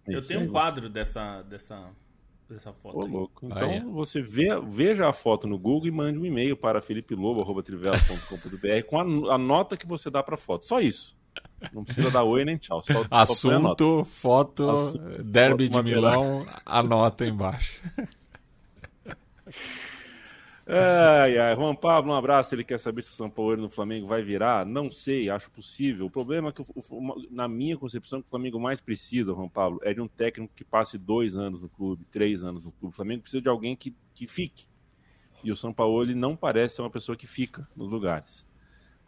Eu 0.06 0.26
tenho 0.26 0.40
um 0.40 0.48
quadro 0.48 0.88
dessa, 0.88 1.42
dessa, 1.42 1.88
dessa 2.54 2.72
foto. 2.72 2.98
Ô, 2.98 3.06
louco. 3.06 3.46
Então 3.46 3.68
ah, 3.68 3.74
é. 3.74 3.80
você 3.80 4.20
vê, 4.20 4.48
veja 4.60 5.08
a 5.08 5.12
foto 5.12 5.46
no 5.46 5.58
Google 5.58 5.88
e 5.88 5.90
mande 5.90 6.18
um 6.18 6.26
e-mail 6.26 6.56
para 6.56 6.80
felipelobo.trivela.com.br 6.80 8.86
com 8.86 8.98
a, 8.98 9.34
a, 9.34 9.38
nota 9.38 9.76
que 9.76 9.86
você 9.86 10.10
dá 10.10 10.22
para 10.22 10.34
a 10.34 10.38
foto. 10.38 10.66
Só 10.66 10.80
isso. 10.80 11.18
Não 11.72 11.84
precisa 11.84 12.10
dar 12.10 12.24
oi 12.24 12.44
nem 12.44 12.56
tchau. 12.56 12.82
Só, 12.82 13.04
Assunto, 13.10 13.98
só 13.98 14.04
foto, 14.04 14.68
Assunto, 14.68 15.22
derby 15.22 15.68
foto 15.68 15.84
de 15.84 15.94
Milão, 15.94 16.44
anota 16.66 17.26
embaixo. 17.26 17.82
Ai, 20.72 21.36
ai. 21.36 21.56
Juan 21.56 21.74
Pablo, 21.74 22.12
um 22.12 22.14
abraço. 22.14 22.54
Ele 22.54 22.62
quer 22.62 22.78
saber 22.78 23.02
se 23.02 23.10
o 23.10 23.14
São 23.14 23.28
Paulo 23.28 23.56
no 23.56 23.68
Flamengo 23.68 24.06
vai 24.06 24.22
virar. 24.22 24.64
Não 24.64 24.88
sei, 24.88 25.28
acho 25.28 25.50
possível. 25.50 26.06
O 26.06 26.10
problema 26.10 26.50
é 26.50 26.52
que, 26.52 26.62
na 27.28 27.48
minha 27.48 27.76
concepção, 27.76 28.20
o 28.20 28.22
Flamengo 28.22 28.60
mais 28.60 28.80
precisa, 28.80 29.34
Juan 29.34 29.48
Pablo, 29.48 29.80
é 29.82 29.92
de 29.92 30.00
um 30.00 30.06
técnico 30.06 30.54
que 30.54 30.62
passe 30.62 30.96
dois 30.96 31.36
anos 31.36 31.60
no 31.60 31.68
clube, 31.68 32.04
três 32.04 32.44
anos 32.44 32.64
no 32.64 32.70
clube. 32.70 32.92
O 32.92 32.96
Flamengo 32.96 33.22
precisa 33.22 33.42
de 33.42 33.48
alguém 33.48 33.74
que, 33.74 33.92
que 34.14 34.28
fique. 34.28 34.64
E 35.42 35.50
o 35.50 35.56
São 35.56 35.72
Paulo 35.72 36.02
ele 36.04 36.14
não 36.14 36.36
parece 36.36 36.76
ser 36.76 36.82
uma 36.82 36.90
pessoa 36.90 37.16
que 37.16 37.26
fica 37.26 37.62
nos 37.76 37.88
lugares. 37.88 38.46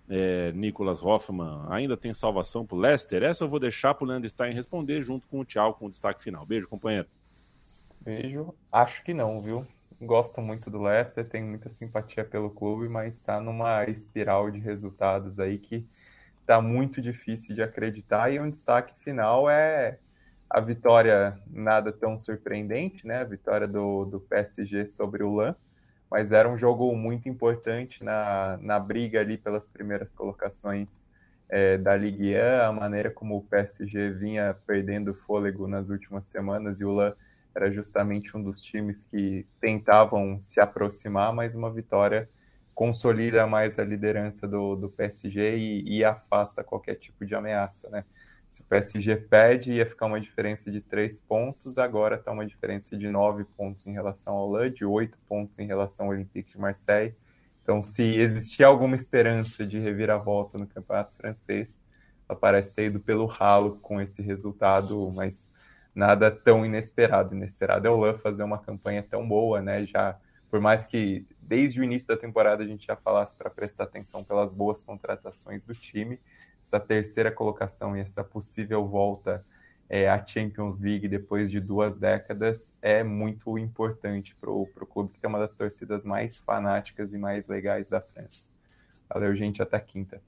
É, 0.09 0.51
Nicolas 0.53 1.01
Hoffman 1.01 1.65
ainda 1.71 1.97
tem 1.97 2.13
salvação 2.13 2.67
para 2.67 2.77
o 2.77 2.81
Leicester? 2.81 3.23
Essa 3.23 3.45
eu 3.45 3.49
vou 3.49 3.61
deixar 3.61 3.95
para 3.95 4.05
o 4.05 4.09
Leandro 4.09 4.29
Stein 4.29 4.53
responder 4.53 5.01
junto 5.05 5.29
com 5.29 5.39
o 5.39 5.45
Thiago 5.45 5.75
com 5.75 5.87
o 5.87 5.91
destaque 5.91 6.21
final. 6.21 6.45
Beijo, 6.45 6.67
companheiro. 6.67 7.07
Beijo. 8.01 8.53
Acho 8.73 9.05
que 9.05 9.15
não, 9.15 9.41
viu? 9.41 9.65
Gosto 10.07 10.41
muito 10.41 10.71
do 10.71 10.83
Leicester, 10.83 11.29
tenho 11.29 11.47
muita 11.47 11.71
simpatia 11.71 12.25
pelo 12.25 12.51
clube, 12.51 12.89
mas 12.89 13.17
está 13.17 13.41
numa 13.41 13.85
espiral 13.87 14.51
de 14.51 14.59
resultados 14.59 15.39
aí 15.39 15.59
que 15.59 15.87
está 16.41 16.61
muito 16.61 17.01
difícil 17.01 17.55
de 17.55 17.63
acreditar. 17.63 18.33
E 18.33 18.41
um 18.41 18.51
destaque 18.51 18.95
final 19.03 19.49
é 19.49 19.99
a 20.51 20.61
vitória 20.61 21.39
nada 21.51 21.93
tão 21.93 22.19
surpreendente, 22.21 23.07
né? 23.07 23.19
A 23.21 23.25
vitória 23.25 23.67
do, 23.67 24.05
do 24.05 24.21
PSG 24.21 24.89
sobre 24.89 25.23
o 25.23 25.35
LAN, 25.35 25.55
mas 26.11 26.33
era 26.33 26.49
um 26.49 26.59
jogo 26.59 26.95
muito 26.95 27.29
importante 27.29 28.05
na, 28.05 28.59
na 28.61 28.79
briga 28.79 29.21
ali 29.21 29.39
pelas 29.39 29.67
primeiras 29.67 30.13
colocações 30.13 31.07
é, 31.49 31.79
da 31.79 31.97
Ligue 31.97 32.35
1, 32.35 32.63
a 32.65 32.73
maneira 32.73 33.11
como 33.11 33.37
o 33.37 33.43
PSG 33.43 34.11
vinha 34.11 34.57
perdendo 34.67 35.15
fôlego 35.15 35.69
nas 35.69 35.91
últimas 35.91 36.25
semanas 36.27 36.81
e 36.81 36.85
o 36.85 36.93
LAN 36.93 37.15
era 37.55 37.71
justamente 37.71 38.37
um 38.37 38.43
dos 38.43 38.63
times 38.63 39.03
que 39.03 39.47
tentavam 39.61 40.39
se 40.41 40.61
aproximar, 40.61 41.33
mas 41.33 41.55
uma 41.55 41.71
vitória 41.71 42.29
consolida 42.75 43.47
mais 43.47 43.79
a 43.79 43.85
liderança 43.85 44.49
do, 44.49 44.75
do 44.75 44.89
PSG 44.89 45.57
e, 45.57 45.99
e, 45.99 46.05
afasta 46.05 46.65
qualquer 46.65 46.95
tipo 46.97 47.25
de 47.27 47.35
ameaça, 47.35 47.89
né? 47.91 48.05
Se 48.49 48.61
o 48.61 48.65
PSG 48.65 49.17
perde, 49.17 49.73
ia 49.73 49.87
ficar 49.87 50.07
uma 50.07 50.21
diferença 50.21 50.71
de 50.71 50.81
três 50.81 51.21
pontos, 51.21 51.79
agora 51.79 52.17
está 52.17 52.31
uma 52.31 52.47
diferença 52.47 52.97
de 52.97 53.09
nove 53.09 53.45
pontos 53.45 53.87
em 53.87 53.93
relação 53.93 54.35
ao 54.35 54.51
LA, 54.51 54.69
de 54.69 54.85
oito 54.85 55.19
pontos 55.27 55.59
em 55.59 55.67
relação 55.67 56.07
ao 56.07 56.13
Olympique 56.13 56.53
de 56.53 56.59
Marseille. 56.59 57.15
Então, 57.63 57.83
se 57.83 58.03
existia 58.03 58.67
alguma 58.67 58.95
esperança 58.95 59.67
de 59.67 59.79
reviravolta 59.79 60.59
no 60.59 60.67
campeonato 60.67 61.15
francês, 61.17 61.83
ela 62.29 62.39
parece 62.39 62.75
ter 62.75 62.87
ido 62.87 63.01
pelo 63.01 63.25
ralo 63.25 63.79
com 63.81 64.01
esse 64.01 64.21
resultado, 64.21 65.11
mas 65.15 65.51
nada 65.95 66.30
tão 66.30 66.64
inesperado. 66.64 67.34
Inesperado 67.34 67.86
é 67.86 67.90
o 67.90 67.97
Lan 67.97 68.18
fazer 68.18 68.43
uma 68.43 68.59
campanha 68.59 69.03
tão 69.03 69.26
boa, 69.26 69.61
né? 69.61 69.84
Já 69.86 70.18
por 70.51 70.61
mais 70.61 70.84
que 70.84 71.26
desde 71.40 71.80
o 71.80 71.84
início 71.84 72.09
da 72.09 72.16
temporada 72.16 72.62
a 72.62 72.66
gente 72.66 72.86
já 72.86 72.95
falasse 72.95 73.34
para 73.36 73.49
prestar 73.49 73.84
atenção 73.84 74.22
pelas 74.22 74.53
boas 74.53 74.82
contratações 74.82 75.64
do 75.64 75.74
time, 75.74 76.20
essa 76.62 76.78
terceira 76.78 77.32
colocação 77.32 77.97
e 77.97 78.01
essa 78.01 78.22
possível 78.22 78.86
volta 78.86 79.45
é, 79.88 80.09
à 80.09 80.24
Champions 80.26 80.78
League 80.78 81.09
depois 81.09 81.51
de 81.51 81.59
duas 81.59 81.99
décadas 81.99 82.76
é 82.82 83.03
muito 83.03 83.59
importante 83.59 84.34
para 84.34 84.51
o 84.51 84.66
clube 84.66 85.12
que 85.12 85.20
tem 85.20 85.28
uma 85.28 85.38
das 85.38 85.55
torcidas 85.55 86.05
mais 86.05 86.38
fanáticas 86.38 87.12
e 87.12 87.18
mais 87.18 87.47
legais 87.47 87.88
da 87.88 88.01
França. 88.01 88.51
Valeu, 89.09 89.34
gente, 89.34 89.62
até 89.62 89.78
quinta. 89.80 90.20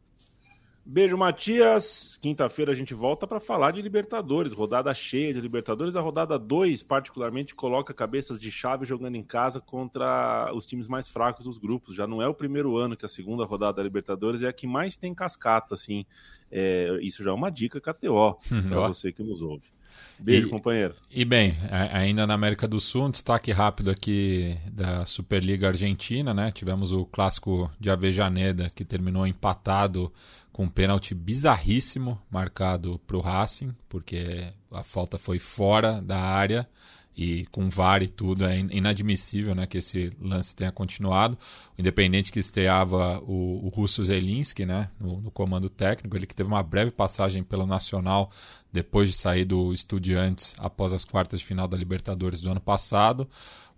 Beijo, 0.86 1.16
Matias. 1.16 2.18
Quinta-feira 2.20 2.72
a 2.72 2.74
gente 2.74 2.92
volta 2.92 3.26
para 3.26 3.40
falar 3.40 3.70
de 3.70 3.80
Libertadores, 3.80 4.52
rodada 4.52 4.92
cheia 4.92 5.32
de 5.32 5.40
Libertadores. 5.40 5.96
A 5.96 6.00
rodada 6.02 6.38
2, 6.38 6.82
particularmente, 6.82 7.54
coloca 7.54 7.94
cabeças 7.94 8.38
de 8.38 8.50
chave 8.50 8.84
jogando 8.84 9.16
em 9.16 9.22
casa 9.22 9.62
contra 9.62 10.52
os 10.54 10.66
times 10.66 10.86
mais 10.86 11.08
fracos 11.08 11.44
dos 11.46 11.56
grupos. 11.56 11.96
Já 11.96 12.06
não 12.06 12.20
é 12.20 12.28
o 12.28 12.34
primeiro 12.34 12.76
ano 12.76 12.98
que 12.98 13.06
a 13.06 13.08
segunda 13.08 13.46
rodada 13.46 13.78
da 13.78 13.82
Libertadores 13.82 14.42
é 14.42 14.48
a 14.48 14.52
que 14.52 14.66
mais 14.66 14.94
tem 14.94 15.14
cascata, 15.14 15.72
assim. 15.72 16.04
É, 16.50 16.98
isso 17.00 17.24
já 17.24 17.30
é 17.30 17.34
uma 17.34 17.50
dica 17.50 17.80
KTO 17.80 18.36
para 18.68 18.88
você 18.88 19.10
que 19.10 19.22
nos 19.22 19.40
ouve. 19.40 19.73
Beijo, 20.18 20.46
e, 20.46 20.50
companheiro. 20.50 20.94
E 21.10 21.24
bem, 21.24 21.56
ainda 21.92 22.26
na 22.26 22.34
América 22.34 22.68
do 22.68 22.80
Sul, 22.80 23.04
um 23.04 23.10
destaque 23.10 23.52
rápido 23.52 23.90
aqui 23.90 24.56
da 24.70 25.04
Superliga 25.04 25.68
Argentina, 25.68 26.32
né? 26.32 26.52
Tivemos 26.52 26.92
o 26.92 27.04
clássico 27.04 27.70
de 27.78 27.90
Avejaneda, 27.90 28.70
que 28.74 28.84
terminou 28.84 29.26
empatado 29.26 30.12
com 30.52 30.64
um 30.64 30.68
pênalti 30.68 31.14
bizarríssimo 31.14 32.20
marcado 32.30 33.00
para 33.06 33.16
o 33.16 33.20
Racing, 33.20 33.74
porque 33.88 34.52
a 34.70 34.84
falta 34.84 35.18
foi 35.18 35.38
fora 35.38 36.00
da 36.00 36.18
área 36.18 36.68
e 37.16 37.46
com 37.46 37.70
VAR 37.70 38.02
e 38.02 38.08
tudo, 38.08 38.44
é 38.44 38.58
inadmissível 38.58 39.54
né, 39.54 39.66
que 39.66 39.78
esse 39.78 40.10
lance 40.20 40.54
tenha 40.54 40.72
continuado. 40.72 41.38
O 41.76 41.80
Independente 41.80 42.32
que 42.32 42.38
estreava 42.38 43.20
o, 43.20 43.66
o 43.66 43.68
Russo 43.68 44.04
Zelinski 44.04 44.66
né, 44.66 44.88
no, 45.00 45.20
no, 45.20 45.30
comando 45.30 45.68
técnico, 45.68 46.16
ele 46.16 46.26
que 46.26 46.34
teve 46.34 46.48
uma 46.48 46.62
breve 46.62 46.90
passagem 46.90 47.42
pelo 47.42 47.66
Nacional 47.66 48.30
depois 48.72 49.08
de 49.08 49.16
sair 49.16 49.44
do 49.44 49.72
Estudiantes 49.72 50.54
após 50.58 50.92
as 50.92 51.04
quartas 51.04 51.40
de 51.40 51.46
final 51.46 51.68
da 51.68 51.76
Libertadores 51.76 52.40
do 52.40 52.50
ano 52.50 52.60
passado. 52.60 53.28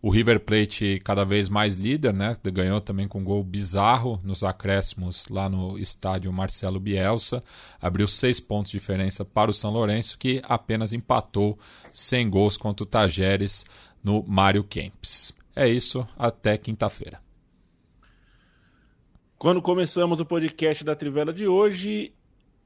O 0.02 0.10
River 0.10 0.40
Plate 0.40 1.00
cada 1.02 1.24
vez 1.24 1.48
mais 1.48 1.76
líder, 1.76 2.12
né? 2.12 2.36
Ganhou 2.52 2.80
também 2.80 3.08
com 3.08 3.20
um 3.20 3.24
gol 3.24 3.42
bizarro 3.42 4.20
nos 4.22 4.44
acréscimos 4.44 5.26
lá 5.28 5.48
no 5.48 5.78
estádio 5.78 6.32
Marcelo 6.32 6.78
Bielsa. 6.78 7.42
Abriu 7.80 8.06
seis 8.06 8.38
pontos 8.38 8.70
de 8.70 8.78
diferença 8.78 9.24
para 9.24 9.50
o 9.50 9.54
São 9.54 9.72
Lourenço, 9.72 10.18
que 10.18 10.40
apenas 10.44 10.92
empatou 10.92 11.58
sem 11.92 12.28
gols 12.28 12.56
contra 12.56 12.84
o 12.84 12.86
Tajeres 12.86 13.64
no 14.04 14.22
Mário 14.22 14.62
Kempis. 14.62 15.34
É 15.54 15.66
isso, 15.66 16.06
até 16.16 16.58
quinta-feira. 16.58 17.18
Quando 19.38 19.62
começamos 19.62 20.20
o 20.20 20.26
podcast 20.26 20.84
da 20.84 20.94
Trivela 20.94 21.32
de 21.32 21.48
hoje, 21.48 22.12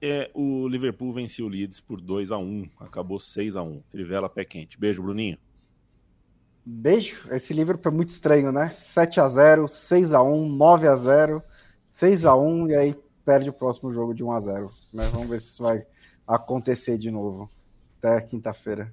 é, 0.03 0.31
o 0.35 0.66
Liverpool 0.66 1.12
venceu 1.12 1.47
o 1.47 1.49
Leeds 1.49 1.81
por 1.81 2.01
2 2.01 2.33
a 2.33 2.39
1 2.39 2.68
acabou 2.81 3.20
6 3.20 3.57
a 3.57 3.62
1 3.62 3.83
Trivela 3.91 4.28
pé 4.28 4.45
quente. 4.45 4.78
Beijo, 4.78 5.03
Bruninho. 5.03 5.39
Beijo. 6.64 7.28
Esse 7.30 7.52
livro 7.52 7.78
foi 7.82 7.90
muito 7.90 8.11
estranho, 8.11 8.52
né? 8.52 8.70
7 8.70 9.20
a 9.20 9.28
0 9.28 9.66
6 9.68 10.12
a 10.12 10.22
1 10.22 10.48
9 10.48 10.88
a 10.88 10.96
0 10.96 11.42
6 11.88 12.24
a 12.24 12.36
1 12.36 12.70
e 12.70 12.76
aí 12.76 12.96
perde 13.24 13.50
o 13.50 13.52
próximo 13.52 13.92
jogo 13.92 14.14
de 14.14 14.22
1 14.22 14.32
a 14.32 14.40
0 14.40 14.70
né? 14.92 15.04
Vamos 15.12 15.28
ver 15.28 15.40
se 15.40 15.48
isso 15.48 15.62
vai 15.62 15.84
acontecer 16.26 16.98
de 16.98 17.11
novo. 17.11 17.50
Até 17.98 18.20
quinta-feira. 18.20 18.92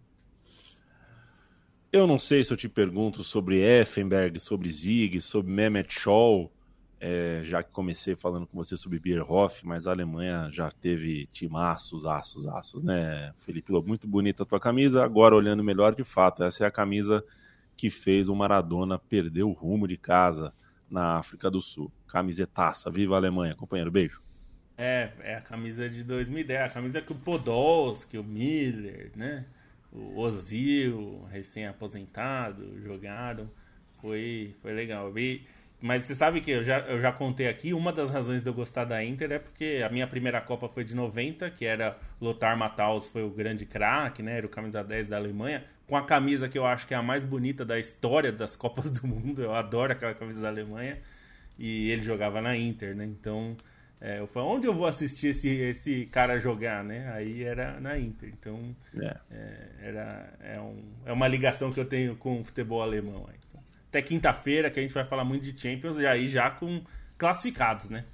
Eu 1.91 2.05
não 2.05 2.20
sei 2.20 2.43
se 2.43 2.51
eu 2.51 2.57
te 2.57 2.68
pergunto 2.68 3.24
sobre 3.24 3.61
Effenberg, 3.61 4.39
sobre 4.39 4.70
Zig, 4.70 5.22
sobre 5.22 5.51
Mehmet 5.51 5.88
Scholl, 5.93 6.51
é, 6.99 7.41
já 7.43 7.63
que 7.63 7.72
comecei 7.72 8.15
falando 8.15 8.45
com 8.45 8.57
você 8.57 8.76
sobre 8.76 8.99
Bierhoff, 8.99 9.65
mas 9.65 9.88
a 9.88 9.91
Alemanha 9.91 10.49
já 10.51 10.70
teve 10.70 11.28
timaços, 11.32 12.05
aços, 12.05 12.47
aços, 12.47 12.84
né? 12.84 13.34
Felipe 13.39 13.72
muito 13.72 14.07
bonita 14.07 14.43
a 14.43 14.45
tua 14.45 14.59
camisa. 14.59 15.03
Agora, 15.03 15.36
olhando 15.36 15.63
melhor, 15.63 15.95
de 15.95 16.03
fato, 16.03 16.43
essa 16.43 16.65
é 16.65 16.68
a 16.68 16.72
camisa 16.72 17.24
que 17.78 17.91
fez 17.91 18.28
o 18.28 18.36
Maradona 18.36 18.97
perder 18.97 19.43
o 19.43 19.51
rumo 19.51 19.88
de 19.88 19.95
casa 19.95 20.51
na 20.89 21.17
África 21.17 21.49
do 21.49 21.61
Sul. 21.61 21.91
Camisetaça. 22.07 22.89
Viva 22.89 23.13
a 23.13 23.17
Alemanha, 23.17 23.55
companheiro. 23.55 23.91
Beijo. 23.91 24.21
É, 24.78 25.11
é 25.21 25.36
a 25.36 25.41
camisa 25.41 25.89
de 25.89 26.03
2010, 26.03 26.61
a 26.61 26.69
camisa 26.69 27.01
que 27.01 27.11
o 27.11 27.15
Podolski, 27.15 28.17
o 28.17 28.23
Miller, 28.23 29.11
né? 29.15 29.45
O 29.91 30.19
Ozil, 30.19 31.23
recém-aposentado, 31.32 32.80
jogaram. 32.82 33.49
Foi, 34.01 34.55
foi 34.61 34.73
legal. 34.73 35.17
E 35.17 35.43
mas 35.80 36.05
você 36.05 36.15
sabe 36.15 36.41
que 36.41 36.49
eu 36.49 36.63
já, 36.63 36.80
eu 36.80 36.99
já 36.99 37.11
contei 37.11 37.47
aqui, 37.47 37.73
uma 37.73 37.93
das 37.93 38.09
razões 38.09 38.41
de 38.41 38.49
eu 38.49 38.53
gostar 38.53 38.84
da 38.84 39.03
Inter 39.03 39.32
é 39.32 39.39
porque 39.39 39.84
a 39.86 39.89
minha 39.89 40.07
primeira 40.07 40.41
Copa 40.41 40.67
foi 40.67 40.84
de 40.84 40.95
90, 40.95 41.51
que 41.51 41.65
era 41.65 41.95
Lothar 42.19 42.57
Matthaus, 42.57 43.07
foi 43.07 43.23
o 43.23 43.30
grande 43.30 43.65
craque, 43.65 44.23
né? 44.23 44.38
Era 44.38 44.45
o 44.47 44.49
camisa 44.49 44.84
10 44.84 45.09
da 45.09 45.17
Alemanha, 45.17 45.63
com 45.86 45.95
a 45.95 46.03
camisa 46.03 46.49
que 46.49 46.57
eu 46.57 46.65
acho 46.65 46.88
que 46.88 46.95
é 46.95 46.97
a 46.97 47.03
mais 47.03 47.23
bonita 47.23 47.63
da 47.63 47.78
história 47.78 48.32
das 48.32 48.55
Copas 48.57 48.89
do 48.89 49.07
Mundo. 49.07 49.43
Eu 49.43 49.53
adoro 49.53 49.91
aquela 49.91 50.15
camisa 50.15 50.41
da 50.41 50.47
Alemanha. 50.47 50.97
E 51.59 51.89
ele 51.89 52.03
jogava 52.03 52.39
na 52.39 52.55
Inter, 52.55 52.95
né? 52.95 53.03
Então, 53.05 53.57
é, 53.99 54.19
eu 54.19 54.28
falei, 54.28 54.49
onde 54.49 54.67
eu 54.67 54.73
vou 54.75 54.86
assistir 54.86 55.30
esse, 55.30 55.49
esse 55.49 56.05
cara 56.07 56.39
jogar, 56.39 56.84
né? 56.84 57.11
Aí 57.13 57.43
era 57.43 57.80
na 57.80 57.97
Inter. 57.97 58.30
Então, 58.30 58.75
é. 58.95 59.17
É, 59.32 59.69
era, 59.82 60.34
é, 60.39 60.59
um, 60.59 60.84
é 61.05 61.11
uma 61.11 61.28
ligação 61.28 61.71
que 61.71 61.80
eu 61.80 61.86
tenho 61.86 62.15
com 62.15 62.39
o 62.39 62.43
futebol 62.43 62.82
alemão. 62.82 63.25
Aí 63.28 63.39
até 63.90 64.02
quinta-feira, 64.02 64.70
que 64.70 64.80
a 64.80 64.82
gente 64.82 64.94
vai 64.94 65.04
falar 65.04 65.24
muito 65.24 65.44
de 65.44 65.60
Champions, 65.60 65.98
e 65.98 66.06
aí 66.06 66.28
já 66.28 66.50
com 66.50 66.84
classificados, 67.18 67.90
né? 67.90 68.06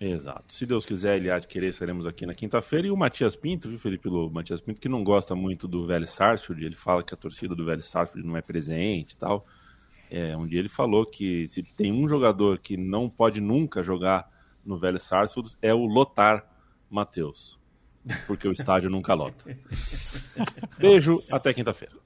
Exato. 0.00 0.52
Se 0.52 0.66
Deus 0.66 0.84
quiser, 0.84 1.16
ele 1.16 1.30
há 1.30 1.38
de 1.38 1.46
querer, 1.46 1.68
estaremos 1.68 2.06
aqui 2.06 2.26
na 2.26 2.34
quinta-feira. 2.34 2.88
E 2.88 2.90
o 2.90 2.96
Matias 2.96 3.36
Pinto, 3.36 3.68
viu, 3.68 3.78
Felipe 3.78 4.08
Lobo? 4.08 4.34
Matias 4.34 4.60
Pinto, 4.60 4.80
que 4.80 4.88
não 4.88 5.04
gosta 5.04 5.36
muito 5.36 5.68
do 5.68 5.86
velho 5.86 6.08
Sarsfield, 6.08 6.64
ele 6.64 6.74
fala 6.74 7.04
que 7.04 7.14
a 7.14 7.16
torcida 7.16 7.54
do 7.54 7.64
velho 7.64 7.82
Sarsfield 7.82 8.26
não 8.26 8.36
é 8.36 8.42
presente 8.42 9.12
e 9.12 9.16
tal. 9.16 9.46
É, 10.10 10.36
um 10.36 10.42
dia 10.42 10.58
ele 10.58 10.68
falou 10.68 11.06
que 11.06 11.46
se 11.46 11.62
tem 11.62 11.92
um 11.92 12.08
jogador 12.08 12.58
que 12.58 12.76
não 12.76 13.08
pode 13.08 13.40
nunca 13.40 13.82
jogar 13.82 14.28
no 14.64 14.76
velho 14.76 14.98
Sarsfield 14.98 15.56
é 15.62 15.72
o 15.72 15.86
Lotar 15.86 16.44
Matheus. 16.90 17.58
Porque 18.26 18.48
o 18.48 18.52
estádio 18.52 18.90
nunca 18.90 19.14
lota. 19.14 19.56
Beijo, 20.78 21.16
até 21.30 21.54
quinta-feira. 21.54 22.01